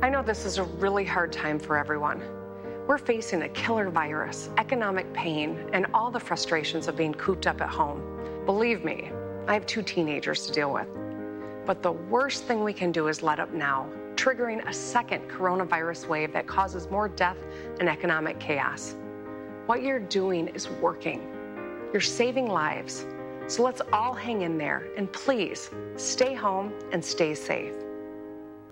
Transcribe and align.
I 0.00 0.08
know 0.10 0.22
this 0.22 0.44
is 0.44 0.58
a 0.58 0.62
really 0.62 1.04
hard 1.04 1.32
time 1.32 1.58
for 1.58 1.76
everyone. 1.76 2.22
We're 2.86 2.98
facing 2.98 3.42
a 3.42 3.48
killer 3.48 3.90
virus, 3.90 4.48
economic 4.56 5.12
pain, 5.12 5.68
and 5.72 5.86
all 5.92 6.12
the 6.12 6.20
frustrations 6.20 6.86
of 6.86 6.96
being 6.96 7.12
cooped 7.12 7.48
up 7.48 7.60
at 7.60 7.68
home. 7.68 8.00
Believe 8.46 8.84
me, 8.84 9.10
I 9.48 9.54
have 9.54 9.66
two 9.66 9.82
teenagers 9.82 10.46
to 10.46 10.52
deal 10.52 10.72
with. 10.72 10.86
But 11.66 11.82
the 11.82 11.90
worst 11.90 12.44
thing 12.44 12.62
we 12.62 12.72
can 12.72 12.92
do 12.92 13.08
is 13.08 13.24
let 13.24 13.40
up 13.40 13.52
now, 13.52 13.90
triggering 14.14 14.64
a 14.68 14.72
second 14.72 15.28
coronavirus 15.28 16.06
wave 16.06 16.32
that 16.32 16.46
causes 16.46 16.88
more 16.88 17.08
death 17.08 17.38
and 17.80 17.88
economic 17.88 18.38
chaos. 18.38 18.94
What 19.66 19.82
you're 19.82 19.98
doing 19.98 20.46
is 20.46 20.70
working. 20.70 21.26
You're 21.92 22.00
saving 22.00 22.46
lives. 22.46 23.04
So 23.48 23.64
let's 23.64 23.82
all 23.92 24.14
hang 24.14 24.42
in 24.42 24.58
there 24.58 24.86
and 24.96 25.12
please 25.12 25.70
stay 25.96 26.34
home 26.34 26.72
and 26.92 27.04
stay 27.04 27.34
safe. 27.34 27.72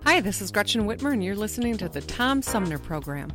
Hi, 0.03 0.21
this 0.21 0.41
is 0.41 0.51
Gretchen 0.51 0.85
Whitmer, 0.87 1.13
and 1.13 1.23
you're 1.23 1.35
listening 1.35 1.77
to 1.77 1.89
the 1.89 2.01
Tom 2.01 2.41
Sumner 2.41 2.77
Program. 2.77 3.31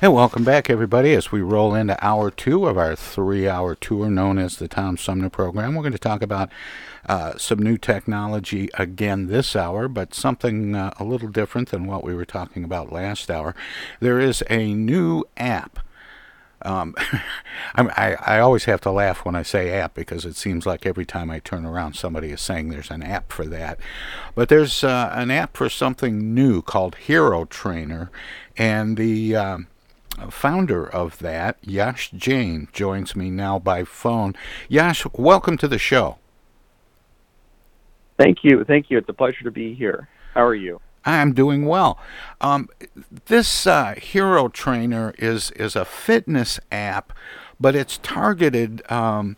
And 0.00 0.14
welcome 0.14 0.44
back, 0.44 0.70
everybody, 0.70 1.14
as 1.14 1.32
we 1.32 1.40
roll 1.40 1.74
into 1.74 1.96
hour 2.04 2.30
two 2.30 2.66
of 2.66 2.78
our 2.78 2.94
three 2.94 3.48
hour 3.48 3.74
tour 3.74 4.08
known 4.08 4.38
as 4.38 4.56
the 4.56 4.68
Tom 4.68 4.96
Sumner 4.96 5.28
Program. 5.28 5.74
We're 5.74 5.82
going 5.82 5.92
to 5.92 5.98
talk 5.98 6.22
about 6.22 6.50
uh, 7.08 7.36
some 7.36 7.58
new 7.58 7.76
technology 7.76 8.68
again 8.74 9.26
this 9.26 9.56
hour, 9.56 9.88
but 9.88 10.14
something 10.14 10.76
uh, 10.76 10.92
a 11.00 11.04
little 11.04 11.28
different 11.28 11.70
than 11.70 11.86
what 11.86 12.04
we 12.04 12.14
were 12.14 12.24
talking 12.24 12.62
about 12.62 12.92
last 12.92 13.30
hour. 13.30 13.56
There 13.98 14.20
is 14.20 14.44
a 14.48 14.72
new 14.72 15.24
app. 15.36 15.80
Um, 16.62 16.94
I, 17.74 18.16
I 18.20 18.38
always 18.40 18.64
have 18.64 18.80
to 18.82 18.90
laugh 18.90 19.24
when 19.24 19.34
I 19.34 19.42
say 19.42 19.70
app 19.70 19.94
because 19.94 20.24
it 20.24 20.36
seems 20.36 20.66
like 20.66 20.86
every 20.86 21.04
time 21.04 21.30
I 21.30 21.38
turn 21.38 21.64
around, 21.64 21.94
somebody 21.94 22.30
is 22.30 22.40
saying 22.40 22.68
there's 22.68 22.90
an 22.90 23.02
app 23.02 23.32
for 23.32 23.46
that. 23.46 23.78
But 24.34 24.48
there's 24.48 24.82
uh, 24.82 25.12
an 25.14 25.30
app 25.30 25.56
for 25.56 25.68
something 25.68 26.34
new 26.34 26.62
called 26.62 26.96
Hero 26.96 27.44
Trainer, 27.44 28.10
and 28.56 28.96
the 28.96 29.36
um, 29.36 29.66
founder 30.30 30.86
of 30.86 31.18
that, 31.18 31.58
Yash 31.62 32.10
Jain, 32.10 32.68
joins 32.72 33.14
me 33.14 33.30
now 33.30 33.58
by 33.58 33.84
phone. 33.84 34.34
Yash, 34.68 35.06
welcome 35.14 35.56
to 35.58 35.68
the 35.68 35.78
show. 35.78 36.18
Thank 38.18 38.38
you. 38.42 38.64
Thank 38.64 38.90
you. 38.90 38.98
It's 38.98 39.08
a 39.08 39.12
pleasure 39.12 39.44
to 39.44 39.50
be 39.50 39.74
here. 39.74 40.08
How 40.34 40.44
are 40.44 40.54
you? 40.54 40.80
I'm 41.04 41.32
doing 41.32 41.64
well. 41.64 41.98
Um, 42.40 42.68
this 43.26 43.66
uh, 43.66 43.94
Hero 43.96 44.48
Trainer 44.48 45.14
is 45.18 45.50
is 45.52 45.76
a 45.76 45.84
fitness 45.84 46.60
app, 46.70 47.12
but 47.58 47.74
it's 47.74 47.98
targeted 47.98 48.82
um, 48.90 49.36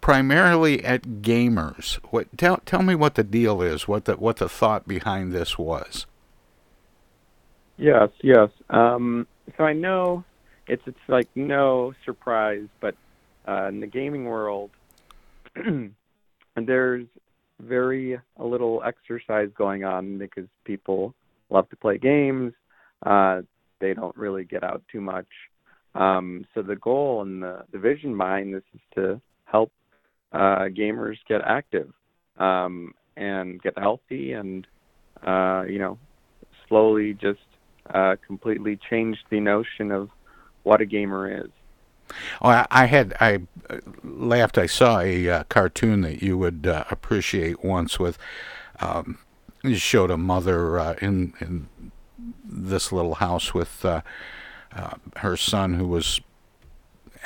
primarily 0.00 0.84
at 0.84 1.22
gamers. 1.22 1.94
What 2.10 2.36
tell 2.36 2.58
tell 2.64 2.82
me 2.82 2.94
what 2.94 3.14
the 3.14 3.24
deal 3.24 3.62
is? 3.62 3.86
What 3.86 4.06
the 4.06 4.16
what 4.16 4.36
the 4.38 4.48
thought 4.48 4.88
behind 4.88 5.32
this 5.32 5.58
was? 5.58 6.06
Yes, 7.76 8.10
yes. 8.22 8.50
Um, 8.70 9.26
so 9.56 9.64
I 9.64 9.72
know 9.72 10.24
it's 10.66 10.82
it's 10.86 10.98
like 11.08 11.28
no 11.34 11.94
surprise, 12.04 12.66
but 12.80 12.94
uh, 13.46 13.66
in 13.68 13.80
the 13.80 13.86
gaming 13.86 14.24
world, 14.24 14.70
there's 16.56 17.06
very 17.60 18.18
a 18.36 18.44
little 18.44 18.82
exercise 18.86 19.48
going 19.56 19.84
on 19.84 20.18
because 20.18 20.46
people 20.64 21.14
love 21.50 21.68
to 21.70 21.76
play 21.76 21.98
games. 21.98 22.52
Uh, 23.04 23.42
they 23.80 23.94
don't 23.94 24.16
really 24.16 24.44
get 24.44 24.62
out 24.64 24.82
too 24.90 25.00
much. 25.00 25.26
Um, 25.94 26.44
so 26.54 26.62
the 26.62 26.76
goal 26.76 27.22
and 27.22 27.42
the, 27.42 27.64
the 27.72 27.78
vision 27.78 28.16
behind 28.16 28.54
this 28.54 28.62
is 28.74 28.80
to 28.94 29.20
help 29.44 29.72
uh, 30.32 30.66
gamers 30.68 31.16
get 31.28 31.40
active 31.44 31.90
um, 32.38 32.92
and 33.16 33.60
get 33.62 33.76
healthy 33.78 34.32
and 34.32 34.66
uh, 35.26 35.64
you 35.68 35.78
know 35.78 35.98
slowly 36.68 37.14
just 37.14 37.40
uh, 37.94 38.16
completely 38.26 38.78
change 38.90 39.16
the 39.30 39.40
notion 39.40 39.90
of 39.90 40.10
what 40.62 40.80
a 40.80 40.86
gamer 40.86 41.44
is. 41.44 41.50
Oh, 42.42 42.48
I, 42.48 42.66
I 42.70 42.86
had 42.86 43.14
I 43.20 43.40
uh, 43.70 43.78
laughed. 44.02 44.58
I 44.58 44.66
saw 44.66 45.00
a 45.00 45.28
uh, 45.28 45.44
cartoon 45.44 46.02
that 46.02 46.22
you 46.22 46.38
would 46.38 46.66
uh, 46.66 46.84
appreciate 46.90 47.64
once 47.64 47.98
with. 47.98 48.18
Um, 48.80 49.18
you 49.62 49.76
showed 49.76 50.10
a 50.10 50.16
mother 50.16 50.78
uh, 50.78 50.94
in 51.00 51.34
in 51.40 51.68
this 52.44 52.92
little 52.92 53.16
house 53.16 53.54
with 53.54 53.84
uh, 53.84 54.02
uh, 54.74 54.94
her 55.16 55.36
son 55.36 55.74
who 55.74 55.86
was 55.86 56.20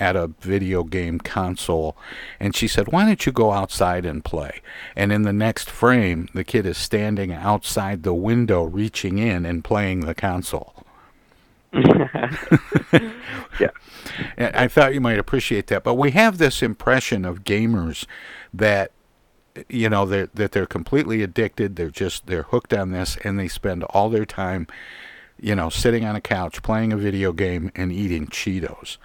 at 0.01 0.17
a 0.17 0.29
video 0.41 0.85
game 0.85 1.19
console 1.19 1.97
and 2.41 2.57
she 2.57 2.67
said 2.67 2.89
why 2.89 3.05
don't 3.05 3.27
you 3.27 3.33
go 3.33 3.53
outside 3.53 4.07
and 4.07 4.25
play 4.25 4.61
and 4.97 5.13
in 5.13 5.23
the 5.23 5.33
next 5.33 5.69
frame 5.69 6.29
the 6.33 6.45
kid 6.45 6.65
is 6.65 6.79
standing 6.79 7.31
outside 7.33 8.03
the 8.03 8.15
window 8.15 8.63
reaching 8.65 9.19
in 9.19 9.45
and 9.45 9.63
playing 9.63 10.01
the 10.01 10.15
console 10.15 10.85
yeah. 13.59 13.71
I 14.39 14.69
thought 14.69 14.93
you 14.95 15.01
might 15.01 15.19
appreciate 15.19 15.69
that. 15.69 15.85
But 15.85 15.95
we 15.95 16.11
have 16.11 16.39
this 16.39 16.63
impression 16.63 17.25
of 17.25 17.45
gamers 17.45 18.07
that 18.53 18.93
you 19.69 19.89
know 19.89 20.05
they're, 20.07 20.29
that 20.35 20.53
they're 20.53 20.67
completely 20.67 21.23
addicted. 21.23 21.77
They're 21.77 21.91
just 21.91 22.27
they're 22.27 22.45
hooked 22.45 22.75
on 22.75 22.91
this, 22.91 23.17
and 23.25 23.39
they 23.39 23.49
spend 23.49 23.85
all 23.85 24.11
their 24.11 24.27
time, 24.27 24.67
you 25.41 25.55
know, 25.55 25.71
sitting 25.71 26.05
on 26.05 26.15
a 26.15 26.21
couch 26.21 26.63
playing 26.63 26.93
a 26.93 26.97
video 26.97 27.33
game 27.33 27.71
and 27.75 27.91
eating 27.91 28.27
Cheetos. 28.27 28.99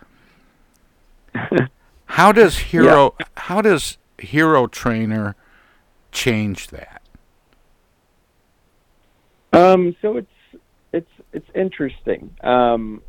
how 2.05 2.31
does 2.31 2.57
hero 2.57 3.15
yeah. 3.19 3.25
how 3.35 3.61
does 3.61 3.97
hero 4.17 4.67
trainer 4.67 5.35
change 6.11 6.67
that? 6.69 7.01
Um, 9.53 9.95
so 10.01 10.17
it's 10.17 10.27
it's 10.97 11.27
it's 11.33 11.47
interesting. 11.55 12.35
Um, 12.43 13.01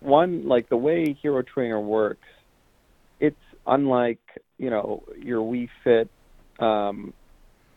one 0.00 0.46
like 0.46 0.68
the 0.68 0.76
way 0.76 1.16
Hero 1.20 1.42
Trainer 1.42 1.80
works, 1.80 2.26
it's 3.20 3.36
unlike 3.66 4.20
you 4.58 4.70
know 4.70 5.02
your 5.20 5.40
Wii 5.40 5.68
Fit, 5.82 6.08
um, 6.58 7.12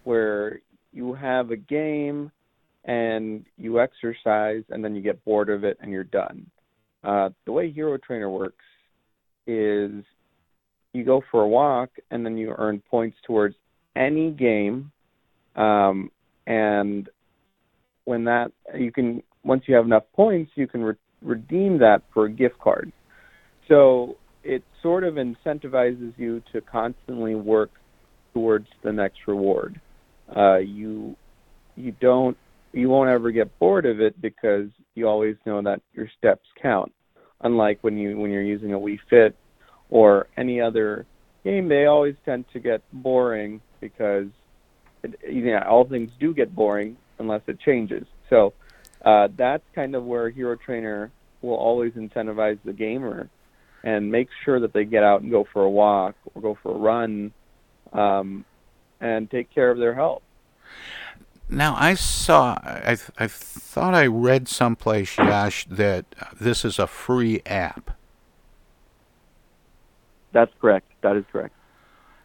where 0.03 0.59
you 0.93 1.13
have 1.13 1.51
a 1.51 1.57
game 1.57 2.31
and 2.85 3.45
you 3.57 3.79
exercise 3.79 4.63
and 4.69 4.83
then 4.83 4.95
you 4.95 5.01
get 5.01 5.23
bored 5.25 5.49
of 5.49 5.63
it 5.63 5.77
and 5.81 5.91
you're 5.91 6.03
done. 6.03 6.49
Uh, 7.03 7.29
the 7.45 7.51
way 7.51 7.71
Hero 7.71 7.97
Trainer 7.97 8.29
works 8.29 8.65
is 9.47 10.03
you 10.93 11.03
go 11.03 11.21
for 11.31 11.43
a 11.43 11.47
walk 11.47 11.89
and 12.11 12.25
then 12.25 12.37
you 12.37 12.53
earn 12.57 12.81
points 12.89 13.17
towards 13.25 13.55
any 13.95 14.31
game, 14.31 14.91
um, 15.55 16.11
and 16.47 17.09
when 18.09 18.23
that 18.23 18.51
you 18.75 18.91
can 18.91 19.21
once 19.43 19.63
you 19.67 19.75
have 19.75 19.85
enough 19.85 20.03
points, 20.15 20.51
you 20.55 20.67
can 20.67 20.83
re- 20.83 20.95
redeem 21.21 21.77
that 21.77 22.01
for 22.11 22.25
a 22.25 22.29
gift 22.29 22.57
card. 22.57 22.91
So 23.67 24.17
it 24.43 24.63
sort 24.81 25.03
of 25.03 25.13
incentivizes 25.13 26.13
you 26.17 26.41
to 26.51 26.59
constantly 26.61 27.35
work 27.35 27.69
towards 28.33 28.67
the 28.83 28.91
next 28.91 29.19
reward. 29.27 29.79
Uh, 30.35 30.57
you 30.57 31.15
you 31.75 31.91
don't 32.01 32.35
you 32.73 32.89
won't 32.89 33.11
ever 33.11 33.29
get 33.29 33.57
bored 33.59 33.85
of 33.85 34.01
it 34.01 34.19
because 34.19 34.69
you 34.95 35.07
always 35.07 35.35
know 35.45 35.61
that 35.61 35.79
your 35.93 36.09
steps 36.17 36.47
count. 36.59 36.91
Unlike 37.41 37.77
when 37.83 37.95
you 37.95 38.17
when 38.17 38.31
you're 38.31 38.41
using 38.41 38.73
a 38.73 38.79
Wii 38.79 38.97
Fit 39.07 39.35
or 39.91 40.27
any 40.35 40.59
other 40.59 41.05
game, 41.43 41.69
they 41.69 41.85
always 41.85 42.15
tend 42.25 42.45
to 42.53 42.59
get 42.59 42.81
boring 42.91 43.61
because 43.79 44.27
it, 45.03 45.13
you 45.29 45.45
know, 45.45 45.61
all 45.69 45.87
things 45.87 46.09
do 46.19 46.33
get 46.33 46.55
boring 46.55 46.97
unless 47.19 47.41
it 47.47 47.59
changes. 47.59 48.05
So 48.29 48.53
uh, 49.05 49.29
that's 49.37 49.63
kind 49.75 49.95
of 49.95 50.05
where 50.05 50.29
Hero 50.29 50.55
Trainer 50.55 51.11
will 51.41 51.55
always 51.55 51.93
incentivize 51.93 52.59
the 52.65 52.73
gamer 52.73 53.29
and 53.83 54.11
make 54.11 54.27
sure 54.43 54.59
that 54.59 54.73
they 54.73 54.83
get 54.83 55.03
out 55.03 55.21
and 55.21 55.31
go 55.31 55.45
for 55.53 55.63
a 55.63 55.69
walk 55.69 56.15
or 56.33 56.41
go 56.41 56.57
for 56.61 56.75
a 56.75 56.77
run 56.77 57.31
um, 57.93 58.43
and 58.99 59.29
take 59.31 59.53
care 59.53 59.71
of 59.71 59.77
their 59.77 59.95
health. 59.95 60.21
Now 61.49 61.75
I 61.77 61.95
saw, 61.95 62.59
I, 62.61 62.97
I 63.17 63.27
thought 63.27 63.93
I 63.93 64.05
read 64.05 64.47
someplace, 64.47 65.17
Yash, 65.17 65.65
that 65.65 66.05
this 66.39 66.63
is 66.63 66.77
a 66.77 66.85
free 66.85 67.41
app. 67.45 67.91
That's 70.31 70.51
correct. 70.61 70.91
That 71.01 71.15
is 71.15 71.25
correct. 71.31 71.55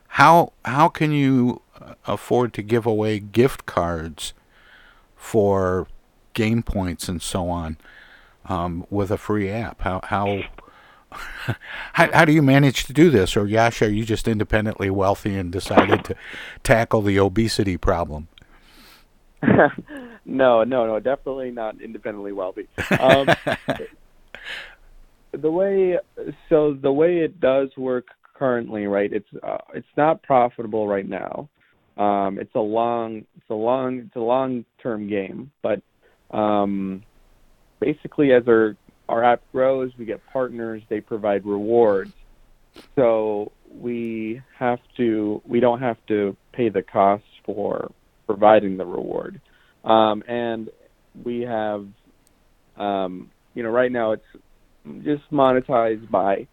How 0.09 0.53
how 0.65 0.89
can 0.89 1.11
you 1.11 1.63
afford 2.07 2.53
to 2.55 2.63
give 2.63 2.87
away 2.87 3.19
gift 3.19 3.67
cards 3.67 4.35
for 5.25 5.87
game 6.35 6.63
points 6.63 7.09
and 7.09 7.23
so 7.23 7.49
on 7.49 7.79
um, 8.45 8.87
with 8.91 9.11
a 9.11 9.17
free 9.17 9.49
app? 9.49 9.81
How 9.81 10.01
how, 10.05 10.43
how 11.95 12.13
how 12.13 12.25
do 12.27 12.33
you 12.33 12.43
manage 12.43 12.85
to 12.85 12.93
do 12.93 13.09
this? 13.09 13.37
Or 13.37 13.47
Yash, 13.47 13.81
are 13.81 13.91
you 13.91 14.05
just 14.05 14.29
independently 14.29 14.91
wealthy 14.91 15.35
and 15.35 15.51
decided 15.51 16.05
to 16.05 16.15
tackle 16.63 17.01
the 17.01 17.19
obesity 17.19 17.79
problem? 17.79 18.29
no, 19.43 20.65
no, 20.65 20.87
no, 20.87 21.01
definitely 21.01 21.51
not 21.51 21.81
independently 21.81 22.33
wealthy. 22.33 22.69
Um, 23.01 23.29
the 25.33 25.51
way 25.51 25.99
so 26.51 26.75
the 26.75 26.93
way 26.93 27.21
it 27.21 27.41
does 27.41 27.71
work 27.79 28.09
currently, 28.35 28.87
right? 28.87 29.11
It's 29.11 29.29
uh, 29.43 29.59
it's 29.73 29.87
not 29.97 30.23
profitable 30.23 30.87
right 30.87 31.09
now. 31.09 31.49
Um, 31.97 32.39
it's 32.39 32.55
a 32.55 32.61
long 32.61 33.25
it's 33.37 33.51
a 33.51 33.55
long 33.55 33.99
it's 33.99 34.17
a 34.17 34.21
long 34.21 34.65
term 34.83 35.09
game, 35.09 35.53
but 35.63 35.81
um, 36.31 37.03
basically 37.81 38.33
as 38.33 38.49
our 38.49 38.77
our 39.09 39.23
app 39.23 39.43
grows, 39.53 39.93
we 39.99 40.05
get 40.05 40.21
partners. 40.33 40.83
They 40.89 41.01
provide 41.01 41.47
rewards, 41.47 42.13
so 42.97 43.53
we 43.71 44.43
have 44.59 44.81
to 44.97 45.41
we 45.47 45.61
don't 45.61 45.81
have 45.81 45.99
to 46.09 46.37
pay 46.53 46.69
the 46.69 46.83
cost 46.83 47.25
for 47.45 47.93
providing 48.27 48.77
the 48.77 48.87
reward. 48.87 49.41
Um, 49.85 50.25
and 50.27 50.71
we 51.23 51.43
have, 51.43 51.87
um, 52.77 53.31
you 53.55 53.63
know, 53.63 53.69
right 53.69 53.93
now 53.93 54.13
it's 54.13 54.25
just 55.05 55.31
monetized 55.31 56.11
by 56.11 56.47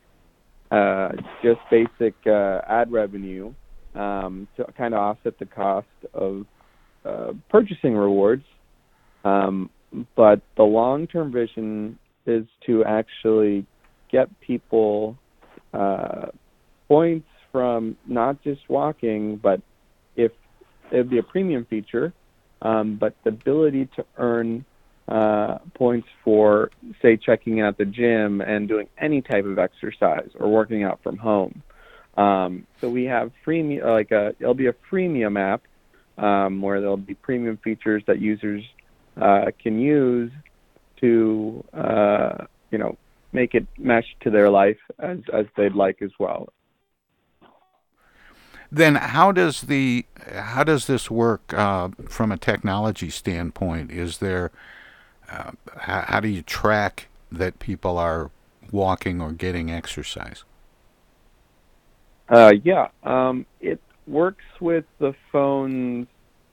uh, 0.69 1.13
just 1.41 1.59
basic 1.69 2.15
uh, 2.27 2.61
ad 2.67 2.91
revenue 2.91 3.53
um, 3.95 4.47
to 4.57 4.65
kind 4.77 4.93
of 4.93 4.99
offset 4.99 5.37
the 5.39 5.45
cost 5.45 5.87
of 6.13 6.45
uh, 7.05 7.33
purchasing 7.49 7.95
rewards. 7.95 8.45
Um, 9.23 9.69
but 10.15 10.41
the 10.55 10.63
long-term 10.63 11.31
vision 11.31 11.99
is 12.25 12.45
to 12.65 12.85
actually 12.85 13.65
get 14.11 14.27
people 14.41 15.17
uh, 15.73 16.27
points 16.87 17.27
from 17.51 17.97
not 18.05 18.41
just 18.43 18.61
walking, 18.69 19.37
but 19.37 19.61
if 20.15 20.31
it 20.91 20.97
would 20.97 21.09
be 21.09 21.17
a 21.17 21.23
premium 21.23 21.65
feature, 21.65 22.13
um, 22.61 22.95
but 22.95 23.15
the 23.23 23.29
ability 23.29 23.87
to 23.95 24.05
earn 24.17 24.65
uh, 25.07 25.57
points 25.73 26.07
for, 26.23 26.69
say, 27.01 27.17
checking 27.17 27.59
out 27.59 27.77
the 27.77 27.85
gym 27.85 28.39
and 28.41 28.67
doing 28.67 28.87
any 28.97 29.21
type 29.21 29.45
of 29.45 29.59
exercise 29.59 30.29
or 30.39 30.49
working 30.49 30.83
out 30.83 31.01
from 31.03 31.17
home. 31.17 31.63
Um, 32.21 32.67
so 32.79 32.89
we 32.89 33.05
have 33.05 33.31
free, 33.43 33.81
like 33.81 34.11
a, 34.11 34.35
it'll 34.39 34.53
be 34.53 34.67
a 34.67 34.75
freemium 34.89 35.39
app 35.39 35.61
um, 36.17 36.61
where 36.61 36.79
there'll 36.79 36.97
be 36.97 37.15
premium 37.15 37.57
features 37.57 38.03
that 38.07 38.19
users 38.19 38.63
uh, 39.19 39.51
can 39.61 39.79
use 39.79 40.31
to, 41.01 41.63
uh, 41.73 42.45
you 42.71 42.77
know, 42.77 42.97
make 43.33 43.55
it 43.55 43.65
mesh 43.77 44.15
to 44.21 44.29
their 44.29 44.49
life 44.49 44.77
as 44.99 45.19
as 45.33 45.45
they'd 45.55 45.73
like 45.73 46.01
as 46.01 46.11
well. 46.19 46.49
Then 48.71 48.95
how 48.95 49.31
does 49.31 49.61
the 49.61 50.05
how 50.33 50.63
does 50.63 50.87
this 50.87 51.09
work 51.09 51.53
uh, 51.53 51.89
from 52.07 52.31
a 52.31 52.37
technology 52.37 53.09
standpoint? 53.09 53.91
Is 53.91 54.19
there 54.19 54.51
uh, 55.29 55.51
how, 55.77 56.01
how 56.07 56.19
do 56.19 56.27
you 56.27 56.41
track 56.41 57.07
that 57.31 57.59
people 57.59 57.97
are 57.97 58.31
walking 58.71 59.21
or 59.21 59.31
getting 59.31 59.71
exercise? 59.71 60.43
Uh, 62.31 62.53
yeah, 62.63 62.87
um, 63.03 63.45
it 63.59 63.81
works 64.07 64.45
with 64.61 64.85
the 64.99 65.13
phones. 65.33 66.07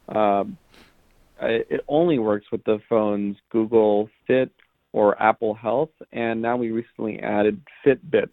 Uh, 0.08 0.44
it 1.40 1.84
only 1.86 2.18
works 2.18 2.46
with 2.50 2.64
the 2.64 2.80
phones 2.88 3.36
Google 3.50 4.10
Fit 4.26 4.50
or 4.92 5.20
Apple 5.22 5.54
Health, 5.54 5.92
and 6.12 6.42
now 6.42 6.56
we 6.56 6.72
recently 6.72 7.20
added 7.20 7.60
Fitbit. 7.86 8.28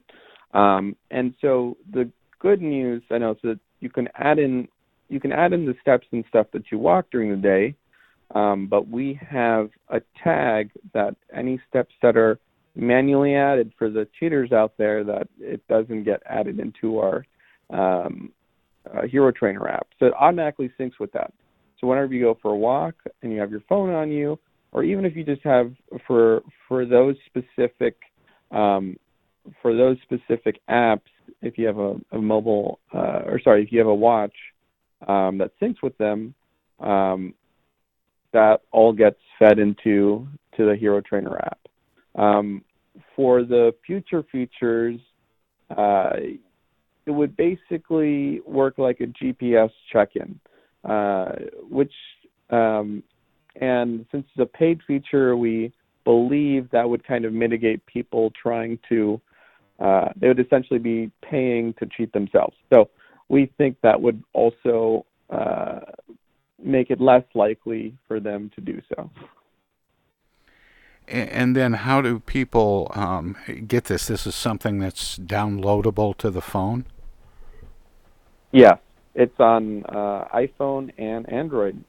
Um, 0.56 0.95
and 1.12 1.36
so 1.39 1.77
the 1.94 2.09
good 2.39 2.63
news, 2.63 3.03
I 3.12 3.19
know, 3.19 3.31
is 3.31 3.38
that 3.44 3.59
you 3.80 3.89
can 3.92 4.09
add 4.15 4.39
in 4.39 4.68
you 5.07 5.19
can 5.19 5.31
add 5.31 5.53
in 5.53 5.68
the 5.68 5.75
steps 5.81 6.07
and 6.12 6.25
stuff 6.27 6.47
that 6.53 6.71
you 6.71 6.80
walk 6.80 7.06
during 7.12 7.30
the 7.30 7.38
day, 7.38 7.75
um, 8.33 8.65
but 8.65 8.88
we 8.88 9.19
have 9.21 9.69
a 9.89 10.01
tag 10.24 10.71
that 10.95 11.15
any 11.31 11.62
steps 11.69 11.94
that 12.01 12.18
are 12.18 12.39
manually 12.75 13.36
added 13.36 13.71
for 13.77 13.92
the 13.92 14.07
cheaters 14.19 14.51
out 14.51 14.74
there 14.77 15.03
that 15.03 15.27
it 15.39 15.62
doesn't 15.68 16.06
get 16.06 16.24
added 16.25 16.59
into 16.59 16.97
our 16.97 17.24
um, 17.70 18.32
Hero 19.10 19.32
Trainer 19.32 19.68
app. 19.68 19.88
So 20.00 20.08
it 20.08 20.14
automatically 20.20 20.72
syncs 20.80 21.00
with 21.00 21.12
that. 21.14 21.34
So 21.80 21.88
whenever 21.88 22.14
you 22.14 22.24
go 22.24 22.38
for 22.42 22.52
a 22.52 22.56
walk 22.56 22.96
and 23.22 23.32
you 23.32 23.40
have 23.40 23.52
your 23.52 23.64
phone 23.68 23.90
on 23.94 24.12
you, 24.12 24.40
or 24.72 24.84
even 24.84 25.06
if 25.06 25.16
you 25.16 25.24
just 25.24 25.44
have 25.44 25.72
for 26.06 26.42
for 26.68 26.86
those 26.86 27.16
specific 27.26 27.95
um, 28.52 28.98
for 29.62 29.76
those 29.76 29.98
specific 30.04 30.60
apps, 30.69 31.02
if 31.42 31.57
you 31.57 31.66
have 31.68 31.78
a, 31.78 31.95
a 32.12 32.22
mobile 32.22 32.80
uh, 32.94 33.22
or 33.26 33.40
sorry, 33.44 33.64
if 33.64 33.72
you 33.72 33.80
have 33.80 33.88
a 33.88 33.95
watch 33.95 34.34
um, 35.07 35.38
that 35.38 35.52
syncs 35.62 35.81
with 35.81 35.98
them, 35.98 36.34
um, 36.80 37.34
that 38.34 38.62
all 38.72 38.92
gets 38.92 39.19
fed 39.40 39.60
into 39.60 40.28
to 40.57 40.66
the 40.66 40.76
Hero 40.76 41.02
Trainer 41.02 41.38
app. 41.38 41.60
Um, 42.16 42.64
for 43.16 43.44
the 43.44 43.74
future 43.86 44.24
features, 44.31 45.00
uh, 45.76 46.12
it 47.06 47.12
would 47.12 47.35
basically 47.38 48.42
work 48.42 48.78
like 48.78 49.00
a 49.00 49.07
GPS 49.07 49.71
check-in, 49.92 50.40
uh, 50.83 51.33
which 51.69 51.94
um, 52.50 53.04
and 53.62 54.06
since 54.12 54.26
it's 54.35 54.42
a 54.42 54.45
paid 54.45 54.81
feature, 54.85 55.35
we 55.38 55.71
believe 56.04 56.69
that 56.71 56.88
would 56.88 57.06
kind 57.06 57.26
of 57.26 57.33
mitigate 57.33 57.85
people 57.85 58.31
trying 58.42 58.78
to 58.90 59.19
uh, 59.80 60.09
they 60.16 60.28
would 60.28 60.40
essentially 60.40 60.80
be 60.80 61.12
paying 61.21 61.74
to 61.74 61.85
cheat 61.85 62.14
themselves. 62.14 62.56
So 62.69 62.90
we 63.28 63.52
think 63.57 63.78
that 63.81 64.00
would 64.00 64.24
also 64.33 65.06
uh, 65.30 65.81
make 66.64 66.92
it 66.92 67.02
less 67.02 67.24
likely 67.33 67.97
for 68.07 68.19
them 68.19 68.52
to 68.56 68.62
do 68.62 68.81
so. 68.95 69.09
And 71.07 71.56
then, 71.56 71.74
how 71.74 72.02
do 72.02 72.19
people 72.19 72.92
um, 72.95 73.35
get 73.68 73.83
this? 73.83 74.07
This 74.07 74.26
is 74.26 74.33
something 74.33 74.80
that's 74.80 75.19
downloadable 75.19 76.18
to 76.18 76.31
the 76.31 76.42
phone. 76.42 76.85
Yes, 78.56 78.78
it's 79.14 79.38
on 79.38 79.83
uh, 79.83 80.30
iPhone 80.33 80.94
and 80.97 81.30
Android, 81.30 81.83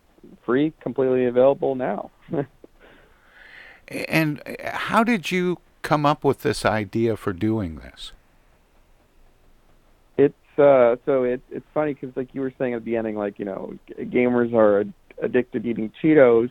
free, 0.45 0.73
completely 0.81 1.27
available 1.27 1.77
now. 1.77 2.11
and 3.89 4.43
how 4.65 5.05
did 5.05 5.31
you 5.31 5.59
come 5.83 6.05
up 6.05 6.25
with 6.25 6.41
this 6.41 6.65
idea 6.65 7.17
for 7.17 7.33
doing 7.33 7.77
this? 7.77 8.11
It's 10.19 10.59
uh, 10.59 10.97
so 11.07 11.23
it's 11.23 11.45
it's 11.53 11.67
funny 11.73 11.95
because 11.95 12.17
like 12.17 12.35
you 12.35 12.41
were 12.41 12.53
saying 12.59 12.75
at 12.75 12.81
the 12.81 12.87
beginning, 12.87 13.15
like 13.15 13.39
you 13.39 13.45
know, 13.45 13.79
gamers 13.97 14.53
are 14.53 14.85
addicted 15.23 15.63
to 15.63 15.71
eating 15.71 15.93
Cheetos. 16.03 16.51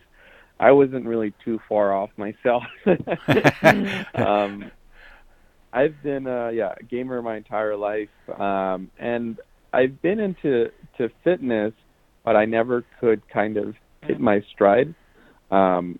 I 0.61 0.71
wasn't 0.71 1.05
really 1.07 1.33
too 1.43 1.59
far 1.67 1.93
off 1.93 2.11
myself. 2.15 2.63
um, 4.15 4.71
I've 5.73 6.01
been 6.01 6.25
uh, 6.25 6.51
yeah 6.53 6.73
a 6.79 6.83
gamer 6.85 7.21
my 7.21 7.35
entire 7.35 7.75
life, 7.75 8.07
um, 8.39 8.89
and 8.97 9.37
I've 9.75 10.01
been 10.01 10.19
into 10.19 10.71
to 10.97 11.09
fitness, 11.23 11.73
but 12.23 12.35
I 12.37 12.45
never 12.45 12.85
could 13.01 13.27
kind 13.27 13.57
of 13.57 13.75
hit 14.01 14.19
my 14.19 14.41
stride. 14.53 14.95
um, 15.51 15.99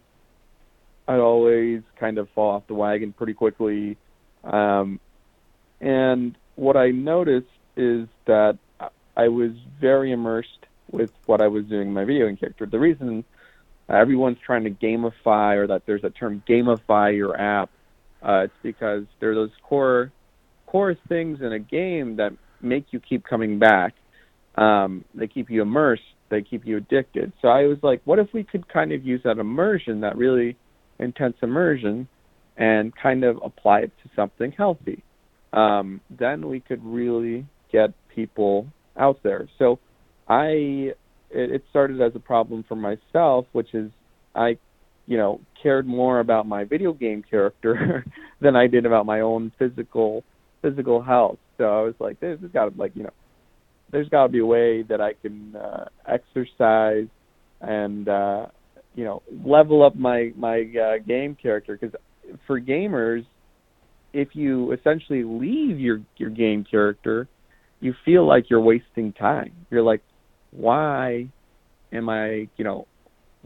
I'd 1.08 1.20
always 1.20 1.82
kind 2.00 2.18
of 2.18 2.30
fall 2.34 2.52
off 2.52 2.68
the 2.68 2.74
wagon 2.74 3.14
pretty 3.14 3.34
quickly. 3.34 3.98
Um, 4.44 5.00
and 5.80 6.36
what 6.56 6.78
I 6.78 6.90
noticed 6.92 7.48
is 7.76 8.08
that 8.26 8.58
I 9.16 9.28
was 9.28 9.52
very 9.80 10.12
immersed 10.12 10.66
with 10.90 11.12
what 11.26 11.42
I 11.42 11.48
was 11.48 11.66
doing 11.66 11.90
in 11.90 11.94
my 11.94 12.06
video 12.06 12.28
game 12.28 12.38
character. 12.38 12.66
The 12.66 12.80
reason 12.80 13.24
everyone's 13.88 14.40
trying 14.44 14.64
to 14.64 14.72
gamify, 14.72 15.58
or 15.58 15.68
that 15.68 15.86
there's 15.86 16.04
a 16.04 16.10
term 16.10 16.42
gamify 16.48 17.16
your 17.16 17.40
app, 17.40 17.70
uh, 18.24 18.46
it's 18.46 18.54
because 18.64 19.04
there 19.20 19.32
are 19.32 19.36
those 19.36 19.52
core 19.62 20.12
core 20.66 20.96
things 21.08 21.42
in 21.42 21.52
a 21.54 21.60
game 21.60 22.16
that 22.16 22.34
make 22.66 22.88
you 22.92 23.00
keep 23.00 23.24
coming 23.24 23.60
back. 23.60 23.94
Um, 24.56 25.06
they 25.14 25.28
keep 25.28 25.50
you 25.50 25.62
immersed. 25.62 26.04
They 26.30 26.42
keep 26.42 26.66
you 26.66 26.78
addicted. 26.78 27.32
So 27.42 27.50
I 27.50 27.66
was 27.66 27.78
like, 27.84 28.02
what 28.06 28.20
if 28.20 28.28
we 28.34 28.44
could 28.44 28.68
kind 28.68 28.92
of 28.92 29.06
use 29.06 29.22
that 29.24 29.38
immersion, 29.38 30.02
that 30.02 30.18
really 30.18 30.58
intense 31.00 31.36
immersion, 31.42 32.08
and 32.58 32.94
kind 32.96 33.24
of 33.24 33.40
apply 33.44 33.82
it 33.82 33.92
to 34.04 34.10
something 34.16 34.52
healthy? 34.52 35.04
Um, 35.54 36.02
then 36.10 36.48
we 36.50 36.60
could 36.60 36.84
really 36.84 37.46
get 37.72 37.92
people 38.14 38.68
out 38.98 39.20
there. 39.24 39.48
So 39.60 39.80
I 40.28 40.94
it, 41.32 41.52
it 41.52 41.64
started 41.70 42.02
as 42.02 42.14
a 42.16 42.20
problem 42.20 42.64
for 42.68 42.76
myself, 42.76 43.46
which 43.52 43.74
is 43.74 43.92
I 44.34 44.58
you 45.06 45.18
know 45.18 45.42
cared 45.62 45.86
more 45.86 46.20
about 46.20 46.48
my 46.48 46.64
video 46.64 46.94
game 46.94 47.24
character 47.30 48.06
than 48.42 48.56
I 48.56 48.68
did 48.68 48.86
about 48.86 49.06
my 49.06 49.22
own 49.22 49.52
physical 49.60 50.24
physical 50.62 51.02
health. 51.02 51.38
So 51.58 51.66
I 51.66 51.82
was 51.82 51.96
like, 52.00 52.20
there's 52.20 52.40
got 52.54 52.74
to 52.74 52.80
like 52.80 52.96
you 52.96 53.04
know, 53.04 53.14
there's 53.92 54.10
got 54.10 54.24
to 54.24 54.30
be 54.30 54.40
a 54.40 54.46
way 54.46 54.84
that 54.84 55.02
I 55.02 55.14
can 55.14 55.56
uh, 55.56 55.86
exercise 56.08 57.08
and 57.62 58.08
uh, 58.08 58.48
you 58.96 59.04
know 59.04 59.22
level 59.46 59.84
up 59.84 59.96
my 59.96 60.32
my 60.36 60.66
uh, 60.82 61.04
game 61.06 61.36
character 61.42 61.78
because 61.80 61.96
for 62.48 62.60
gamers, 62.60 63.26
if 64.14 64.30
you 64.34 64.72
essentially 64.72 65.24
leave 65.24 65.80
your 65.80 66.02
your 66.18 66.30
game 66.30 66.66
character, 66.70 67.28
you 67.80 67.94
feel 68.04 68.28
like 68.28 68.50
you're 68.50 68.62
wasting 68.62 69.14
time. 69.14 69.54
You're 69.70 69.84
like, 69.84 70.02
why 70.52 71.30
am 71.92 72.10
I 72.10 72.48
you 72.58 72.64
know 72.64 72.88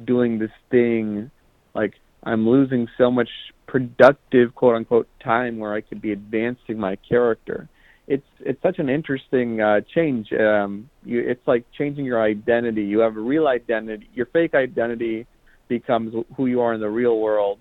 doing 0.05 0.39
this 0.39 0.51
thing 0.71 1.29
like 1.73 1.93
I'm 2.23 2.47
losing 2.47 2.87
so 2.97 3.09
much 3.09 3.29
productive 3.67 4.53
quote 4.55 4.75
unquote 4.75 5.07
time 5.23 5.57
where 5.59 5.73
I 5.73 5.81
could 5.81 6.01
be 6.01 6.11
advancing 6.11 6.79
my 6.79 6.97
character. 7.07 7.69
It's 8.09 8.31
it's 8.39 8.61
such 8.63 8.79
an 8.79 8.89
interesting 8.89 9.61
uh, 9.61 9.81
change. 9.95 10.33
Um, 10.33 10.89
you, 11.05 11.19
it's 11.21 11.47
like 11.47 11.63
changing 11.77 12.05
your 12.05 12.21
identity. 12.21 12.83
You 12.83 12.99
have 13.05 13.15
a 13.15 13.25
real 13.33 13.47
identity. 13.47 14.09
Your 14.15 14.25
fake 14.25 14.55
identity 14.55 15.27
becomes 15.67 16.09
who 16.35 16.47
you 16.47 16.59
are 16.61 16.73
in 16.73 16.81
the 16.81 16.89
real 16.89 17.19
world, 17.19 17.59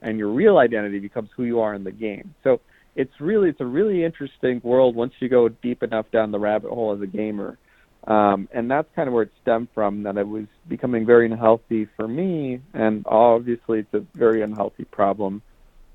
and 0.00 0.18
your 0.18 0.30
real 0.30 0.56
identity 0.56 1.00
becomes 1.00 1.28
who 1.36 1.44
you 1.44 1.60
are 1.60 1.74
in 1.74 1.84
the 1.84 1.92
game. 1.92 2.34
So 2.44 2.60
it's 2.96 3.12
really 3.20 3.50
it's 3.50 3.60
a 3.60 3.66
really 3.66 4.02
interesting 4.02 4.60
world 4.64 4.96
once 4.96 5.12
you 5.20 5.28
go 5.28 5.50
deep 5.50 5.82
enough 5.82 6.06
down 6.10 6.32
the 6.32 6.38
rabbit 6.38 6.70
hole 6.70 6.94
as 6.96 7.02
a 7.02 7.06
gamer. 7.06 7.58
Um, 8.06 8.48
and 8.54 8.70
that's 8.70 8.88
kind 8.96 9.06
of 9.08 9.12
where 9.12 9.24
it 9.24 9.32
stemmed 9.42 9.68
from 9.74 10.04
that 10.04 10.16
it 10.16 10.26
was 10.26 10.46
becoming 10.66 11.04
very 11.04 11.26
unhealthy 11.30 11.86
for 11.96 12.08
me, 12.08 12.62
and 12.72 13.04
obviously 13.06 13.80
it's 13.80 13.92
a 13.92 14.02
very 14.14 14.40
unhealthy 14.40 14.84
problem 14.84 15.42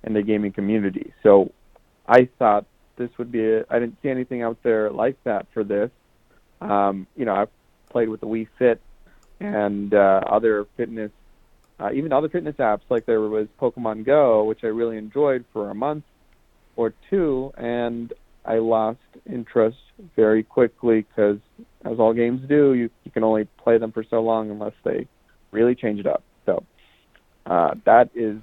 in 0.03 0.13
the 0.13 0.21
gaming 0.21 0.53
community. 0.53 1.11
So 1.23 1.51
I 2.07 2.29
thought 2.37 2.65
this 2.97 3.09
would 3.17 3.31
be, 3.31 3.61
I 3.69 3.79
didn't 3.79 3.97
see 4.01 4.09
anything 4.09 4.41
out 4.41 4.57
there 4.63 4.89
like 4.91 5.17
that 5.23 5.47
for 5.53 5.63
this. 5.63 5.91
Um, 6.61 7.07
you 7.15 7.25
know, 7.25 7.35
I've 7.35 7.49
played 7.89 8.09
with 8.09 8.21
the 8.21 8.27
Wii 8.27 8.47
Fit 8.57 8.81
and 9.39 9.93
uh, 9.93 10.21
other 10.27 10.65
fitness, 10.77 11.11
uh, 11.79 11.91
even 11.91 12.13
other 12.13 12.29
fitness 12.29 12.55
apps 12.55 12.81
like 12.89 13.05
there 13.05 13.21
was 13.21 13.47
Pokemon 13.59 14.05
Go, 14.05 14.45
which 14.45 14.63
I 14.63 14.67
really 14.67 14.97
enjoyed 14.97 15.45
for 15.51 15.69
a 15.69 15.75
month 15.75 16.05
or 16.75 16.93
two, 17.09 17.53
and 17.57 18.13
I 18.45 18.59
lost 18.59 18.99
interest 19.29 19.77
very 20.15 20.43
quickly 20.43 21.01
because, 21.01 21.39
as 21.83 21.99
all 21.99 22.13
games 22.13 22.47
do, 22.47 22.73
you 22.73 22.89
you 23.03 23.11
can 23.11 23.23
only 23.23 23.45
play 23.57 23.77
them 23.77 23.91
for 23.91 24.03
so 24.03 24.21
long 24.21 24.51
unless 24.51 24.73
they 24.83 25.07
really 25.51 25.75
change 25.75 25.99
it 25.99 26.07
up. 26.07 26.23
So 26.45 26.63
uh, 27.45 27.75
that 27.85 28.09
is 28.13 28.37